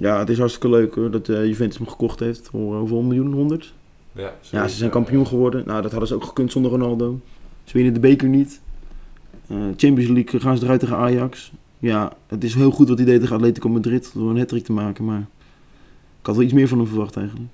Ja, 0.00 0.18
het 0.18 0.28
is 0.28 0.38
hartstikke 0.38 0.68
leuk 0.68 0.94
hoor, 0.94 1.10
dat 1.10 1.28
eh, 1.28 1.46
Juventus 1.46 1.78
hem 1.78 1.86
gekocht 1.88 2.20
heeft. 2.20 2.48
Voor 2.50 2.72
eh, 2.72 2.78
hoeveel 2.78 3.02
miljoen? 3.02 3.32
100? 3.32 3.72
Ja, 4.12 4.32
Ja, 4.50 4.68
ze 4.68 4.76
zijn 4.76 4.90
kampioen 4.90 5.26
geworden. 5.26 5.62
Nou, 5.66 5.82
dat 5.82 5.90
hadden 5.90 6.08
ze 6.08 6.14
ook 6.14 6.24
gekund 6.24 6.52
zonder 6.52 6.70
Ronaldo. 6.70 7.20
Ze 7.64 7.72
winnen 7.72 7.94
de 7.94 8.00
beker 8.00 8.28
niet. 8.28 8.60
Eh, 9.46 9.56
Champions 9.76 10.10
League 10.10 10.40
gaan 10.40 10.58
ze 10.58 10.64
eruit 10.64 10.80
tegen 10.80 10.96
Ajax. 10.96 11.52
Ja, 11.78 12.12
het 12.26 12.44
is 12.44 12.54
heel 12.54 12.70
goed 12.70 12.88
wat 12.88 12.96
hij 12.98 13.06
deed 13.06 13.20
tegen 13.20 13.36
Atletico 13.36 13.68
Madrid 13.68 14.10
door 14.14 14.30
een 14.30 14.38
hat 14.38 14.64
te 14.64 14.72
maken. 14.72 15.04
Maar 15.04 15.20
ik 16.20 16.26
had 16.26 16.34
wel 16.34 16.44
iets 16.44 16.52
meer 16.54 16.68
van 16.68 16.78
hem 16.78 16.86
verwacht 16.86 17.16
eigenlijk. 17.16 17.48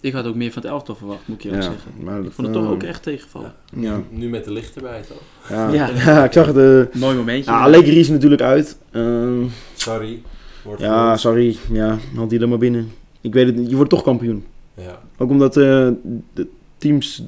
Ik 0.00 0.12
had 0.12 0.24
ook 0.26 0.34
meer 0.34 0.52
van 0.52 0.62
het 0.62 0.70
elftal 0.70 0.94
verwacht, 0.94 1.28
moet 1.28 1.38
ik 1.38 1.44
eerlijk 1.44 1.62
zeggen. 1.62 1.90
maar 2.04 2.20
Ik 2.24 2.32
vond 2.32 2.46
het 2.46 2.56
toch 2.56 2.68
ook 2.70 2.82
echt 2.82 3.02
tegenvallen. 3.02 3.54
Ja, 3.76 4.00
Nu 4.10 4.28
met 4.28 4.44
de 4.44 4.52
licht 4.52 4.76
erbij 4.76 5.02
toch? 5.02 5.22
ja. 5.48 5.72
Ja. 5.72 5.88
ja. 6.04 6.24
ik 6.24 6.32
zag 6.32 6.46
het. 6.46 6.56
eh 6.56 7.00
Mooi 7.00 7.16
momentje. 7.16 7.50
ja, 7.50 7.62
Allegri 7.62 7.98
is 7.98 8.06
er 8.06 8.12
natuurlijk 8.12 8.42
uit. 8.42 8.78
Ehm, 8.90 9.44
Sorry. 9.74 10.22
Wordt 10.64 10.80
ja, 10.80 11.16
sorry. 11.16 11.56
Ja, 11.72 11.98
had 12.14 12.30
hij 12.30 12.40
er 12.40 12.48
maar 12.48 12.58
binnen. 12.58 12.90
Ik 13.20 13.32
weet 13.32 13.46
het 13.46 13.56
niet. 13.56 13.70
Je 13.70 13.76
wordt 13.76 13.90
toch 13.90 14.02
kampioen. 14.02 14.44
Ja. 14.74 15.00
Ook 15.18 15.30
omdat 15.30 15.56
eh, 15.56 15.88
de 16.34 16.48
teams 16.78 17.22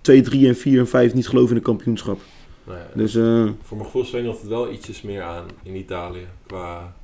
2, 0.00 0.20
3 0.20 0.48
en 0.48 0.56
4 0.56 0.78
en 0.78 0.88
5 0.88 1.14
niet 1.14 1.28
geloven 1.28 1.48
in 1.50 1.56
het 1.56 1.64
kampioenschap. 1.64 2.20
Nou 2.64 2.78
ja, 2.78 2.84
Dus 2.94 3.14
eh, 3.14 3.48
Voor 3.62 3.76
mijn 3.76 3.84
gevoel 3.84 4.04
zweeft 4.04 4.40
het 4.40 4.48
wel 4.48 4.72
ietsjes 4.72 5.02
meer 5.02 5.22
aan 5.22 5.44
in 5.62 5.76
Italië. 5.76 6.26
Qua 6.46 6.94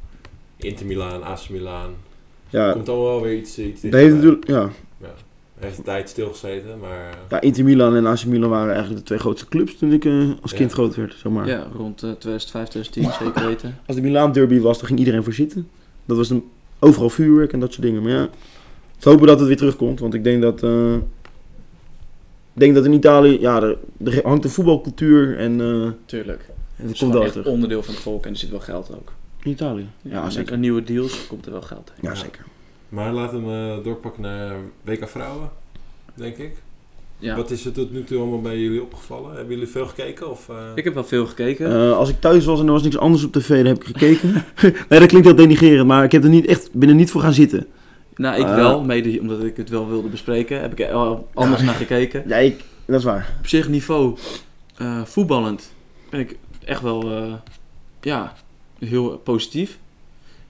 Inter 0.57 0.87
Milaan, 0.87 1.23
AC 1.23 1.49
Milaan. 1.49 1.91
ja, 2.49 2.73
Komt 2.73 2.89
allemaal 2.89 3.07
wel 3.07 3.23
weer 3.23 3.37
iets, 3.37 3.59
iets 3.59 3.83
dat 3.83 3.93
heeft 3.93 4.15
natuurlijk, 4.15 4.47
ja, 4.47 4.71
Hij 5.01 5.09
heeft 5.61 5.79
een 5.79 5.85
tijd 5.85 6.09
stilgezeten, 6.09 6.79
maar... 6.79 7.19
ja, 7.31 7.41
Inter 7.41 7.65
Milan 7.65 7.95
en 7.97 8.07
AC 8.07 8.25
Milan 8.25 8.51
waren 8.51 8.69
eigenlijk 8.73 8.99
de 9.01 9.07
twee 9.07 9.19
grootste 9.19 9.49
clubs 9.49 9.77
toen 9.79 9.93
ik 9.93 10.05
eh, 10.05 10.29
als 10.43 10.51
Ja. 10.51 10.57
kind 10.57 10.73
groot 10.73 10.95
werd. 10.97 11.15
Zeg 11.23 11.33
maar. 11.33 11.47
Ja, 11.49 11.67
rond 11.77 12.03
eh, 12.03 12.11
2005, 12.11 12.69
2010, 12.69 13.27
zeker 13.27 13.47
weten. 13.51 13.79
Als 13.87 13.97
de 13.97 14.03
Milaan 14.03 14.33
derby 14.33 14.61
was, 14.61 14.79
dan 14.79 14.87
ging 14.87 14.99
iedereen 14.99 15.25
voor 15.25 15.33
zitten. 15.33 15.69
Dat 16.07 16.17
was 16.17 16.31
een, 16.31 16.45
overal 16.79 17.11
vuurwerk 17.11 17.53
en 17.53 17.61
dat 17.61 17.73
soort 17.73 17.83
dingen. 17.87 18.03
Maar 18.03 18.13
ja, 18.13 18.29
we 19.01 19.11
hopen 19.11 19.27
dat 19.27 19.39
het 19.39 19.49
weer 19.49 19.57
terugkomt. 19.57 20.01
Want 20.01 20.15
ik 20.15 20.25
denk 20.25 20.43
dat, 20.43 20.63
eh, 20.63 20.95
ik 20.95 22.65
denk 22.65 22.75
dat 22.75 22.85
in 22.85 22.93
Italië, 22.93 23.41
ja, 23.41 23.63
er, 23.63 23.77
er 24.05 24.21
hangt 24.27 24.45
een 24.45 24.51
voetbalcultuur 24.51 25.39
en 25.39 25.61
eh 25.61 25.89
Tuurlijk. 26.07 26.41
het 26.49 26.87
Het 26.87 26.91
is 26.91 26.99
komt 26.99 27.13
wel 27.13 27.23
echt 27.23 27.33
terug. 27.33 27.47
onderdeel 27.47 27.83
van 27.83 27.95
het 27.95 28.03
volk 28.03 28.25
en 28.27 28.31
er 28.33 28.37
zit 28.39 28.51
wel 28.51 28.61
geld 28.61 28.91
ook. 28.97 29.13
In 29.43 29.51
Italië? 29.51 29.87
Ja, 30.03 30.11
Ja, 30.11 30.17
zeker. 30.21 30.33
zeker. 30.33 30.59
nieuwe 30.59 30.83
deals 30.83 31.27
komt 31.27 31.47
er 31.47 31.53
wel 31.53 31.63
geld 31.63 31.93
heen. 31.95 32.11
Ja, 32.11 32.15
zeker. 32.17 32.45
Maar 32.89 33.13
laten 33.13 33.45
we 33.45 33.51
hem 33.51 33.79
eh, 33.79 33.85
doorpakken 33.85 34.23
naar 34.23 34.57
WK 34.83 35.09
Vrouwen, 35.09 35.51
denk 36.15 36.37
ik. 36.37 36.57
Ja. 37.19 37.37
Wat 37.37 37.51
is 37.51 37.65
er 37.65 37.73
tot 37.73 37.93
nu 37.93 38.05
toe 38.05 38.19
allemaal 38.19 38.41
bij 38.41 38.59
jullie 38.59 38.83
opgevallen? 38.83 39.35
Hebben 39.35 39.55
jullie 39.55 39.71
veel 39.71 39.87
gekeken? 39.87 40.31
Of, 40.31 40.49
eh? 40.49 40.57
Ik 40.75 40.85
heb 40.85 40.95
wel 40.95 41.05
veel 41.05 41.27
gekeken. 41.27 41.71
Eh, 41.73 41.97
als 41.97 42.09
ik 42.09 42.21
thuis 42.21 42.45
was 42.45 42.61
en 42.61 42.67
er 42.67 42.73
was 42.73 42.83
niks 42.83 42.99
anders 42.99 43.25
op 43.25 43.33
tv, 43.33 43.49
dan 43.57 43.67
heb 43.67 43.77
ik 43.77 43.85
gekeken. 43.87 44.45
nee, 44.89 45.01
dat 45.01 45.07
klinkt 45.09 45.27
heel 45.27 45.37
denigrerend, 45.37 45.87
maar 45.87 46.05
ik 46.05 46.13
heb 46.13 46.23
er 46.25 46.29
niet 46.31 46.47
echt, 46.47 46.73
ben 46.73 46.89
er 46.89 46.95
niet 46.95 47.11
voor 47.11 47.21
gaan 47.21 47.33
zitten. 47.33 47.67
nou, 48.15 48.41
ik 48.41 48.47
wel, 48.47 48.85
mede 48.85 49.21
omdat 49.21 49.45
ik 49.45 49.57
het 49.57 49.69
wel 49.69 49.89
wilde 49.89 50.09
bespreken. 50.09 50.61
Heb 50.61 50.73
ik 50.73 50.81
er 50.81 50.93
wel 50.93 51.29
anders 51.35 51.63
naar 51.63 51.75
gekeken. 51.75 52.25
Ja, 52.27 52.37
ik, 52.37 52.65
dat 52.85 52.99
is 52.99 53.05
waar. 53.05 53.35
Op 53.39 53.47
zich 53.47 53.69
niveau, 53.69 54.17
eh, 54.77 55.05
voetballend, 55.05 55.73
ben 56.11 56.21
ik 56.21 56.37
echt 56.65 56.83
wel, 56.83 57.11
eh, 57.11 57.33
ja, 58.01 58.35
heel 58.79 59.19
positief. 59.25 59.79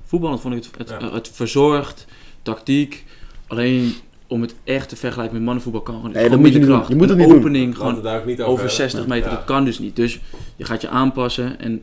Voetballend 0.04 0.40
vond 0.40 0.54
ik 0.54 0.64
het, 0.64 0.88
het, 0.90 1.00
Ja. 1.00 1.12
het 1.12 1.30
verzorgd, 1.32 2.06
tactiek. 2.42 3.04
Alleen 3.46 3.92
om 4.26 4.40
het 4.42 4.54
echt 4.64 4.88
te 4.88 4.96
vergelijken 4.96 5.34
met 5.36 5.44
mannenvoetbal 5.44 5.82
kan 5.82 5.94
gewoon, 5.94 6.10
Nee, 6.10 6.22
gewoon 6.22 6.30
dat 6.36 6.40
moet 6.46 6.48
je 6.54 6.58
minder 6.58 6.76
niet 6.76 6.86
kracht. 6.86 6.98
doen. 6.98 7.08
Je 7.08 7.14
moet 7.14 7.16
het 7.18 7.26
niet 7.26 7.36
doen. 7.36 7.46
opening, 7.46 7.76
gewoon 7.76 8.02
daar 8.02 8.26
niet 8.26 8.34
over 8.40 8.44
over 8.44 8.56
hebben. 8.56 8.72
60 8.74 9.06
meter, 9.06 9.30
Ja. 9.30 9.36
dat 9.36 9.44
kan 9.44 9.64
dus 9.64 9.78
niet. 9.78 9.96
Dus 9.96 10.20
je 10.56 10.64
gaat 10.64 10.80
je 10.80 10.88
aanpassen. 10.88 11.60
En 11.60 11.82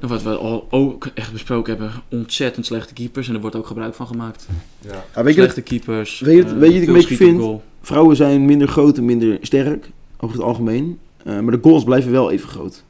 wat 0.00 0.22
we 0.22 0.30
al 0.36 0.66
ook 0.70 1.08
echt 1.14 1.32
besproken 1.32 1.76
hebben, 1.76 2.02
ontzettend 2.10 2.66
slechte 2.66 2.92
keepers. 2.94 3.28
En 3.28 3.34
er 3.34 3.40
wordt 3.40 3.56
ook 3.56 3.66
gebruik 3.66 3.94
van 3.94 4.06
gemaakt. 4.06 4.46
Ja. 4.80 5.04
Ja, 5.14 5.22
weet 5.24 5.34
je, 5.34 5.40
dat 5.40 5.50
slechte 5.50 5.62
keepers. 5.62 6.20
weet 6.20 6.36
je- 6.36 6.42
eh, 6.54 6.58
weet 6.58 6.68
je 6.68 6.74
wat 6.74 6.82
ik 6.82 6.88
een 6.88 6.94
beetje 6.94 7.16
vind? 7.16 7.40
goal. 7.40 7.62
vrouwen 7.82 8.16
zijn 8.16 8.44
minder 8.44 8.68
groot 8.68 8.98
en 8.98 9.04
minder 9.04 9.38
sterk, 9.40 9.90
over 10.20 10.36
het 10.36 10.44
algemeen. 10.44 10.98
Eh, 11.24 11.38
maar 11.40 11.52
de 11.52 11.58
goals 11.62 11.84
blijven 11.84 12.10
wel 12.12 12.30
even 12.30 12.48
groot. 12.48 12.84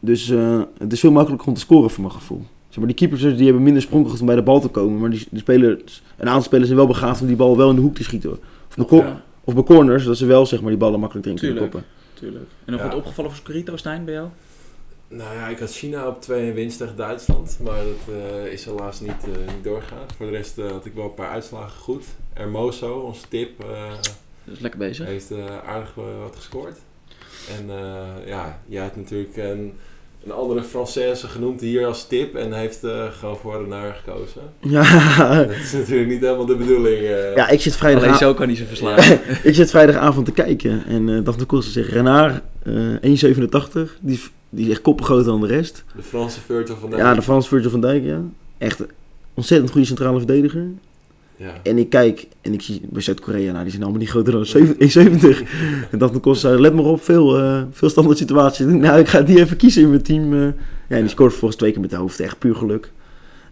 Dus 0.00 0.30
eh, 0.30 0.60
het 0.78 0.92
is 0.92 1.00
veel 1.00 1.12
makkelijker 1.12 1.48
om 1.48 1.54
te 1.54 1.60
scoren 1.60 1.90
voor 1.90 2.00
mijn 2.02 2.14
gevoel. 2.14 2.44
Zeg 2.70 2.78
maar, 2.78 2.86
die 2.86 2.96
keepers 2.96 3.20
die 3.36 3.44
hebben 3.44 3.62
minder 3.62 3.82
sprongkracht 3.82 4.20
om 4.20 4.26
bij 4.26 4.34
de 4.36 4.42
bal 4.42 4.60
te 4.60 4.68
komen. 4.68 5.00
Maar 5.00 5.10
die, 5.10 5.26
die 5.30 5.40
spelers, 5.40 6.02
een 6.16 6.26
aantal 6.28 6.42
spelers 6.42 6.66
zijn 6.66 6.78
wel 6.78 6.88
begaafd 6.88 7.20
om 7.20 7.26
die 7.26 7.36
bal 7.36 7.56
wel 7.56 7.68
in 7.70 7.74
de 7.76 7.80
hoek 7.80 7.94
te 7.94 8.02
schieten. 8.02 8.30
Of 8.68 8.76
bij, 8.76 8.84
cor- 8.84 9.04
Ja, 9.04 9.22
of 9.44 9.54
bij 9.54 9.62
corners, 9.62 10.04
dat 10.04 10.16
ze 10.16 10.26
wel 10.26 10.46
zeg 10.46 10.60
maar, 10.60 10.70
die 10.70 10.78
ballen 10.78 11.00
makkelijk 11.00 11.26
erin 11.26 11.38
kunnen 11.38 11.56
Tuurlijk. 11.56 11.84
koppen. 11.84 12.00
tuurlijk. 12.20 12.44
En 12.64 12.72
nog 12.72 12.80
Ja. 12.80 12.86
wat 12.86 12.96
opgevallen 12.96 13.30
voor 13.30 13.40
Scorito, 13.40 13.76
Stijn, 13.76 14.04
bij 14.04 14.14
jou? 14.14 14.28
Nou 15.08 15.34
ja, 15.34 15.48
ik 15.48 15.58
had 15.58 15.70
China 15.72 16.06
op 16.08 16.20
2 16.22 16.52
winst 16.52 16.78
tegen 16.78 16.96
Duitsland, 16.96 17.58
maar 17.62 17.76
dat 17.84 18.14
eh, 18.14 18.52
is 18.52 18.64
helaas 18.64 19.00
niet, 19.00 19.10
eh, 19.24 19.54
niet 19.54 19.64
doorgegaan. 19.64 20.06
Voor 20.16 20.26
de 20.26 20.32
rest 20.32 20.58
eh, 20.58 20.70
had 20.70 20.84
ik 20.84 20.94
wel 20.94 21.04
een 21.04 21.14
paar 21.14 21.30
uitslagen 21.30 21.80
goed. 21.80 22.04
Hermoso, 22.32 22.98
ons 22.98 23.24
tip, 23.28 23.60
eh, 23.64 23.90
Dat 24.44 24.54
is 24.54 24.60
lekker 24.60 24.78
bezig. 24.80 25.06
heeft 25.06 25.30
eh, 25.30 25.44
aardig 25.66 25.94
wat 25.94 26.36
gescoord. 26.36 26.76
En 27.58 27.70
eh, 27.70 28.26
ja, 28.26 28.60
jij 28.66 28.82
hebt 28.82 28.96
natuurlijk 28.96 29.36
een, 29.36 29.72
een 30.24 30.32
andere 30.32 30.62
Française 30.64 31.26
genoemd 31.28 31.60
hier 31.60 31.86
als 31.86 32.06
tip 32.06 32.34
en 32.34 32.52
heeft 32.52 32.84
eh, 32.84 33.04
gewoon 33.18 33.36
voor 33.36 33.58
de 33.58 33.66
naar 33.68 34.00
gekozen. 34.04 34.40
Ja, 34.60 34.82
Dat 35.46 35.50
is 35.56 35.72
natuurlijk 35.72 36.08
niet 36.08 36.20
helemaal 36.20 36.46
de 36.46 36.56
bedoeling. 36.56 36.96
eh. 36.98 37.34
ja 37.36 37.48
ik, 37.48 37.60
zit 37.60 37.80
Alleen 37.82 38.14
zo 38.14 38.34
kan 38.34 38.46
hij 38.46 38.56
ze 38.56 38.64
verslaan. 38.66 38.98
ik 39.42 39.54
zit 39.54 39.70
vrijdagavond 39.70 40.26
te 40.26 40.32
kijken 40.32 40.84
en 40.86 41.08
eh 41.08 41.24
Daphne 41.24 41.44
Koster 41.44 41.72
zegt 41.72 41.88
Renard, 41.88 42.42
eh 42.62 42.72
1,87. 42.74 43.90
Die, 44.00 44.14
is- 44.14 44.30
die 44.50 44.64
is 44.66 44.70
echt 44.70 44.80
koppen 44.80 45.04
groter 45.04 45.24
dan 45.24 45.40
de 45.40 45.46
rest. 45.46 45.84
De 45.96 46.02
Franse 46.02 46.40
Virgil 46.40 46.76
van 46.76 46.90
Ja, 46.96 47.14
de 47.14 47.22
Frans 47.22 47.48
Virgil 47.48 47.70
van 47.70 47.80
Dijk, 47.80 48.04
ja. 48.04 48.20
Echt 48.58 48.80
een 48.80 48.90
ontzettend 49.34 49.70
goede 49.70 49.86
centrale 49.86 50.18
verdediger. 50.18 50.66
Ja. 51.40 51.52
En 51.62 51.78
ik 51.78 51.90
kijk 51.90 52.26
en 52.40 52.52
ik 52.52 52.62
zie 52.62 52.80
bij 52.90 53.02
Zuid-Korea, 53.02 53.50
nou 53.52 53.62
die 53.62 53.70
zijn 53.70 53.82
allemaal 53.82 54.00
niet 54.00 54.10
groter 54.10 54.32
dan 54.32 54.44
1,70. 54.44 55.42
en 55.90 55.98
Daphne 55.98 56.18
Koster 56.18 56.50
zei, 56.50 56.60
let 56.62 56.74
maar 56.74 56.84
op, 56.84 57.02
veel, 57.02 57.38
eh, 57.38 57.62
veel 57.70 57.88
standaard 57.88 58.18
situaties. 58.18 58.60
Ik 58.60 58.66
denk, 58.70 58.82
Nou, 58.82 58.98
ik 58.98 59.08
ga 59.08 59.20
die 59.22 59.38
even 59.40 59.56
kiezen 59.56 59.82
in 59.82 59.90
mijn 59.90 60.02
team. 60.02 60.32
eh. 60.34 60.40
Ja, 60.88 60.96
en 60.96 61.00
die 61.00 61.08
scoort 61.08 61.32
volgens 61.32 61.56
twee 61.56 61.72
keer 61.72 61.80
met 61.80 61.90
de 61.90 61.96
hoofd, 61.96 62.20
echt 62.20 62.38
puur 62.38 62.54
geluk. 62.54 62.92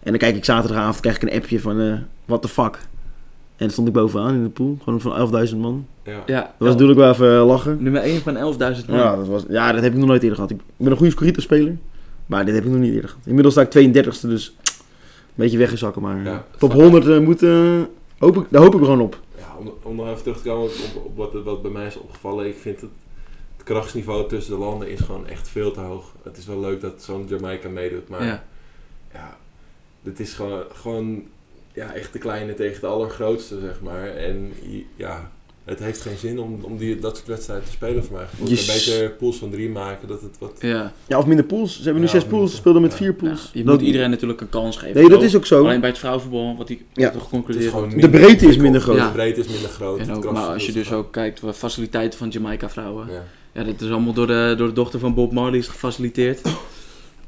En 0.03 0.09
dan 0.11 0.17
kijk 0.17 0.35
ik 0.35 0.45
zaterdagavond, 0.45 0.99
krijg 0.99 1.15
ik 1.15 1.21
een 1.21 1.37
appje 1.37 1.59
van, 1.59 1.79
eh 1.79 1.93
what 2.25 2.41
the 2.41 2.47
fuck. 2.47 2.75
En 2.75 3.65
dan 3.65 3.69
stond 3.69 3.87
ik 3.87 3.93
bovenaan 3.93 4.33
in 4.33 4.43
de 4.43 4.49
pool, 4.49 4.77
gewoon 4.83 5.01
van 5.01 5.47
11.000 5.49 5.57
man. 5.57 5.85
Ja. 6.03 6.23
Ja, 6.25 6.41
Dat 6.41 6.49
was 6.57 6.69
natuurlijk 6.69 6.99
wel 6.99 7.11
even 7.11 7.27
lachen. 7.45 7.77
nummer 7.83 8.01
1 8.01 8.21
van 8.21 8.35
11.000 8.35 8.85
man. 8.87 8.97
Ja 8.97 9.15
dat, 9.15 9.27
was, 9.27 9.43
ja, 9.49 9.71
dat 9.71 9.81
heb 9.83 9.91
ik 9.93 9.97
nog 9.99 10.07
nooit 10.07 10.21
eerder 10.21 10.35
gehad. 10.37 10.51
Ik 10.51 10.57
ben 10.77 10.91
een 10.91 10.97
goede 10.97 11.11
Scorito-speler, 11.11 11.77
maar 12.25 12.45
dit 12.45 12.55
heb 12.55 12.63
ik 12.65 12.69
nog 12.71 12.79
niet 12.79 12.93
eerder 12.93 13.09
gehad. 13.09 13.25
Inmiddels 13.25 13.53
sta 13.53 13.61
ik 13.61 13.87
32e, 13.93 14.21
dus 14.21 14.55
beetje 15.35 15.57
weggezakken. 15.57 16.01
Maar 16.01 16.23
Ja. 16.23 16.45
top 16.57 16.71
100 16.73 17.07
eh, 17.07 17.19
moet, 17.19 17.43
eh, 17.43 17.81
hoop 18.19 18.37
ik, 18.37 18.45
daar 18.49 18.61
hoop 18.61 18.73
ik 18.73 18.79
gewoon 18.79 19.01
op. 19.01 19.19
Ja, 19.37 19.55
om, 19.59 19.73
om 19.83 19.95
nog 19.95 20.07
even 20.09 20.21
terug 20.21 20.37
te 20.37 20.43
komen 20.43 20.63
op, 20.65 21.05
op 21.05 21.17
wat, 21.17 21.43
wat 21.43 21.61
bij 21.61 21.71
mij 21.71 21.87
is 21.87 21.97
opgevallen. 21.97 22.47
Ik 22.47 22.57
vind 22.57 22.81
het, 22.81 22.89
het 23.57 23.63
krachtsniveau 23.65 24.27
tussen 24.29 24.53
de 24.53 24.59
landen 24.59 24.89
is 24.89 24.99
gewoon 24.99 25.27
echt 25.27 25.47
veel 25.47 25.71
te 25.71 25.79
hoog. 25.79 26.11
Het 26.23 26.37
is 26.37 26.45
wel 26.45 26.59
leuk 26.59 26.81
dat 26.81 27.03
zo'n 27.03 27.25
Jamaica 27.27 27.69
meedoet, 27.69 28.09
maar 28.09 28.25
ja, 28.25 28.43
Ja. 29.13 29.37
dit 30.01 30.19
is 30.19 30.33
gewoon, 30.33 30.63
gewoon 30.73 31.23
ja, 31.73 31.93
echt 31.93 32.13
de 32.13 32.19
kleine 32.19 32.53
tegen 32.53 32.81
de 32.81 32.87
allergrootste, 32.87 33.59
zeg 33.59 33.81
maar. 33.81 34.07
En 34.07 34.53
ja, 34.95 35.31
het 35.69 35.79
heeft 35.79 36.01
geen 36.01 36.17
zin 36.17 36.39
om, 36.39 36.59
om 36.61 36.77
die, 36.77 36.99
dat 36.99 37.15
soort 37.15 37.27
wedstrijden 37.27 37.65
te 37.65 37.71
spelen 37.71 38.03
voor 38.05 38.15
mij. 38.17 38.47
Je 38.49 38.55
s- 38.55 38.65
beter 38.87 39.09
pools 39.09 39.37
van 39.37 39.49
drie 39.49 39.69
maken, 39.69 40.07
dat 40.07 40.21
het 40.21 40.35
wat... 40.39 40.51
Ja. 40.59 40.93
Ja, 41.07 41.17
of 41.17 41.25
minder 41.25 41.45
pools. 41.45 41.75
Ze 41.77 41.83
hebben 41.83 42.01
nu 42.01 42.07
Ja, 42.07 42.13
zes 42.13 42.23
pools, 42.25 42.51
ze 42.51 42.57
speelden 42.57 42.81
met 42.81 42.91
Ja. 42.91 42.97
vier 42.97 43.07
Ja, 43.07 43.13
pools. 43.27 43.49
je 43.53 43.63
Dat- 43.63 43.73
moet 43.77 43.85
iedereen 43.87 44.09
natuurlijk 44.09 44.41
een 44.41 44.49
kans 44.49 44.77
geven. 44.77 44.95
Nee, 45.01 45.09
dat 45.09 45.23
is 45.23 45.35
ook 45.35 45.45
zo. 45.45 45.63
Alleen 45.63 45.79
bij 45.79 45.89
het 45.89 45.97
vrouwenvoetbal, 45.97 46.55
wat 46.57 46.69
ik 46.69 46.81
Ja. 46.93 47.09
toch 47.09 47.23
geconcludeerd. 47.23 48.01
De 48.01 48.09
breedte 48.09 48.45
is 48.47 48.57
minder 48.57 48.81
groot. 48.81 48.95
Ja. 48.97 49.05
De 49.07 49.13
breedte 49.13 49.39
is 49.39 49.47
minder 49.47 49.69
groot. 49.69 49.99
En 49.99 50.07
het 50.09 50.25
ook, 50.25 50.31
maar 50.33 50.43
als 50.53 50.65
je 50.65 50.71
dus 50.71 50.87
groot. 50.87 51.05
ook 51.05 51.11
kijkt, 51.11 51.41
faciliteiten 51.53 52.19
van 52.19 52.29
Jamaica 52.29 52.69
vrouwen. 52.69 53.07
Ja. 53.11 53.23
Ja, 53.53 53.63
dat 53.63 53.81
is 53.81 53.89
allemaal 53.89 54.13
door 54.13 54.27
de, 54.27 54.53
door 54.57 54.67
de 54.67 54.73
dochter 54.73 54.99
van 54.99 55.13
Bob 55.13 55.31
Marley 55.31 55.59
is 55.59 55.67
gefaciliteerd. 55.67 56.41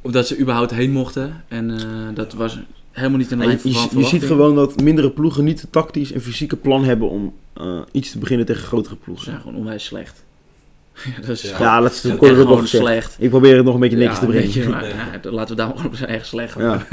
Of 0.02 0.12
dat 0.12 0.28
ze 0.28 0.38
überhaupt 0.40 0.72
heen 0.72 0.92
mochten. 0.92 1.44
En 1.48 1.72
eh, 1.72 1.86
dat 2.14 2.34
was 2.34 2.60
helemaal 2.92 3.18
niet 3.18 3.32
in 3.32 3.38
lijn 3.38 3.50
je, 3.50 3.58
van 3.58 3.72
je, 3.72 3.98
je 4.00 4.06
ziet 4.06 4.24
gewoon 4.24 4.56
dat 4.56 4.82
mindere 4.82 5.12
ploegen 5.12 5.44
niet 5.44 5.62
het 5.62 5.72
tactisch 5.72 6.12
en 6.12 6.22
fysieke 6.22 6.56
plan 6.56 6.84
hebben 6.84 7.10
om 7.10 7.34
eh, 7.54 7.80
iets 7.92 8.12
te 8.12 8.18
beginnen 8.20 8.46
tegen 8.46 8.64
grotere 8.64 8.96
Ze 8.96 9.02
ploegen. 9.04 9.26
zijn 9.26 9.40
gewoon 9.42 9.56
onwijs 9.56 9.86
slecht. 9.86 10.24
ja, 11.16 11.22
dat 11.22 11.30
is 11.30 11.42
Ja. 11.42 11.56
gewoon, 11.56 11.68
Ja, 11.72 11.80
dat 11.82 11.92
is 11.92 12.02
dat 12.02 12.12
echt 12.12 12.22
nog 12.22 12.38
gewoon 12.38 12.68
slecht. 12.68 13.16
Ik 13.20 13.30
probeer 13.30 13.56
het 13.56 13.66
nog 13.66 13.74
een 13.74 13.80
beetje 13.80 13.98
netjes 13.98 14.16
Ja, 14.20 14.22
te 14.26 14.30
brengen. 14.32 14.46
beetje, 14.54 14.70
maar, 14.70 14.88
ja, 14.88 15.32
laten 15.32 15.56
we 15.56 15.62
daar 15.62 15.74
maar 15.76 15.86
op 15.86 15.96
zijn 15.96 16.10
eigen 16.10 16.28
slecht 16.28 16.56
Ja. 16.60 16.86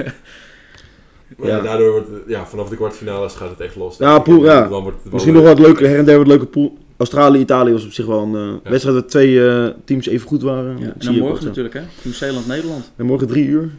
Maar 1.36 1.48
ja, 1.48 1.56
Ja. 1.56 1.62
daardoor 1.62 1.90
wordt 1.90 2.08
het- 2.08 2.22
ja, 2.26 2.46
vanaf 2.46 2.68
de 2.68 2.76
kwartfinales 2.76 3.34
gaat 3.34 3.50
het 3.50 3.60
echt 3.60 3.76
los. 3.76 3.96
Ja, 3.98 4.18
pool- 4.18 4.44
ja. 4.44 4.60
dan 4.68 4.82
wordt 4.82 4.86
het 4.86 5.02
wel 5.02 5.12
Misschien 5.12 5.34
nog 5.34 5.42
wat 5.42 5.58
leuker, 5.58 5.86
her 5.88 5.98
en 5.98 6.04
der 6.04 6.18
wat 6.18 6.26
leuke 6.26 6.46
pool. 6.46 6.78
Australië, 6.96 7.38
Italië 7.38 7.72
was 7.72 7.84
op 7.84 7.92
zich 7.92 8.06
wel 8.06 8.22
een 8.22 8.34
eh, 8.34 8.54
Ja. 8.64 8.70
wedstrijd 8.70 8.96
waar 8.96 9.06
twee 9.06 9.48
eh, 9.48 9.66
teams 9.84 10.06
even 10.06 10.28
goed 10.28 10.42
waren. 10.42 10.78
En 10.82 10.94
dan 10.98 11.18
morgen 11.18 11.44
natuurlijk, 11.44 11.74
hè? 11.74 11.80
Nieuw-Zeeland, 12.02 12.46
Nederland. 12.46 12.92
En 12.96 13.06
morgen 13.06 13.26
drie 13.26 13.46
uur. 13.46 13.70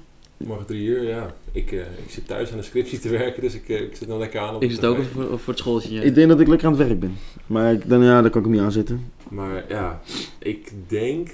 Morgen 0.48 0.66
drie 0.66 0.86
uur, 0.86 1.04
ja. 1.04 1.34
Ik, 1.52 1.72
eh, 1.72 1.80
ik 1.80 2.10
zit 2.10 2.28
thuis 2.28 2.52
aan 2.52 2.58
de 2.58 2.64
scriptie 2.64 3.00
te 3.00 3.10
werken, 3.18 3.42
dus 3.42 3.54
ik, 3.54 3.70
eh, 3.70 3.82
ik 3.82 3.96
zit 3.96 4.08
dan 4.08 4.18
lekker 4.20 4.40
aan 4.40 4.56
op 4.56 4.64
Ik 4.64 4.72
zit 4.72 4.86
ook 4.86 4.98
voor, 5.14 5.24
voor 5.40 5.54
het 5.54 5.58
schooltje. 5.58 5.94
ja. 5.94 6.02
Ik 6.02 6.16
denk 6.16 6.30
dat 6.30 6.40
ik 6.40 6.48
lekker 6.48 6.68
aan 6.68 6.74
het 6.78 6.88
werk 6.88 7.00
ben. 7.00 7.18
Maar 7.46 7.74
ik, 7.74 7.90
dan, 7.90 8.04
ja, 8.04 8.22
daar 8.22 8.30
kan 8.30 8.40
ik 8.42 8.48
hem 8.48 8.56
niet 8.56 8.66
aan 8.66 8.72
zitten. 8.72 9.12
Maar 9.30 9.66
ja, 9.70 10.02
ik 10.40 10.72
denk, 10.88 11.30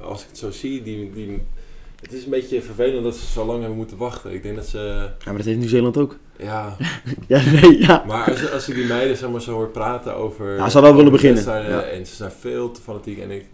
als 0.00 0.22
ik 0.22 0.28
het 0.28 0.38
zo 0.38 0.50
zie, 0.50 0.82
die, 0.82 1.12
die, 1.12 1.42
het 2.00 2.12
is 2.12 2.24
een 2.24 2.30
beetje 2.30 2.62
vervelend 2.62 3.04
dat 3.04 3.16
ze 3.16 3.26
zo 3.26 3.44
lang 3.46 3.58
hebben 3.58 3.76
moeten 3.76 3.96
wachten. 3.96 4.32
Ik 4.32 4.42
denk 4.42 4.56
dat 4.56 4.66
ze, 4.66 4.78
Ja, 4.78 5.12
maar 5.24 5.36
dat 5.36 5.44
heeft 5.44 5.58
Nieuw-Zeeland 5.58 5.96
ook. 5.96 6.16
ja... 6.38 6.76
Ja, 7.26 7.42
nee, 7.50 7.78
ja. 7.78 8.04
Maar 8.06 8.30
als, 8.30 8.50
als 8.50 8.68
ik 8.68 8.74
die 8.74 8.86
meiden 8.86 9.16
zeg 9.16 9.30
maar, 9.30 9.42
zo 9.42 9.52
hoor 9.52 9.68
praten 9.68 10.14
over... 10.14 10.46
Ja, 10.50 10.56
ze 10.56 10.62
hadden 10.62 10.82
wel 10.82 10.94
willen 10.94 11.12
beginnen, 11.12 11.44
ja. 11.44 11.82
En 11.82 12.06
ze 12.06 12.14
zijn 12.14 12.30
veel 12.30 12.70
te 12.70 12.80
fanatiek. 12.80 13.18
En 13.18 13.30
ik, 13.30 13.44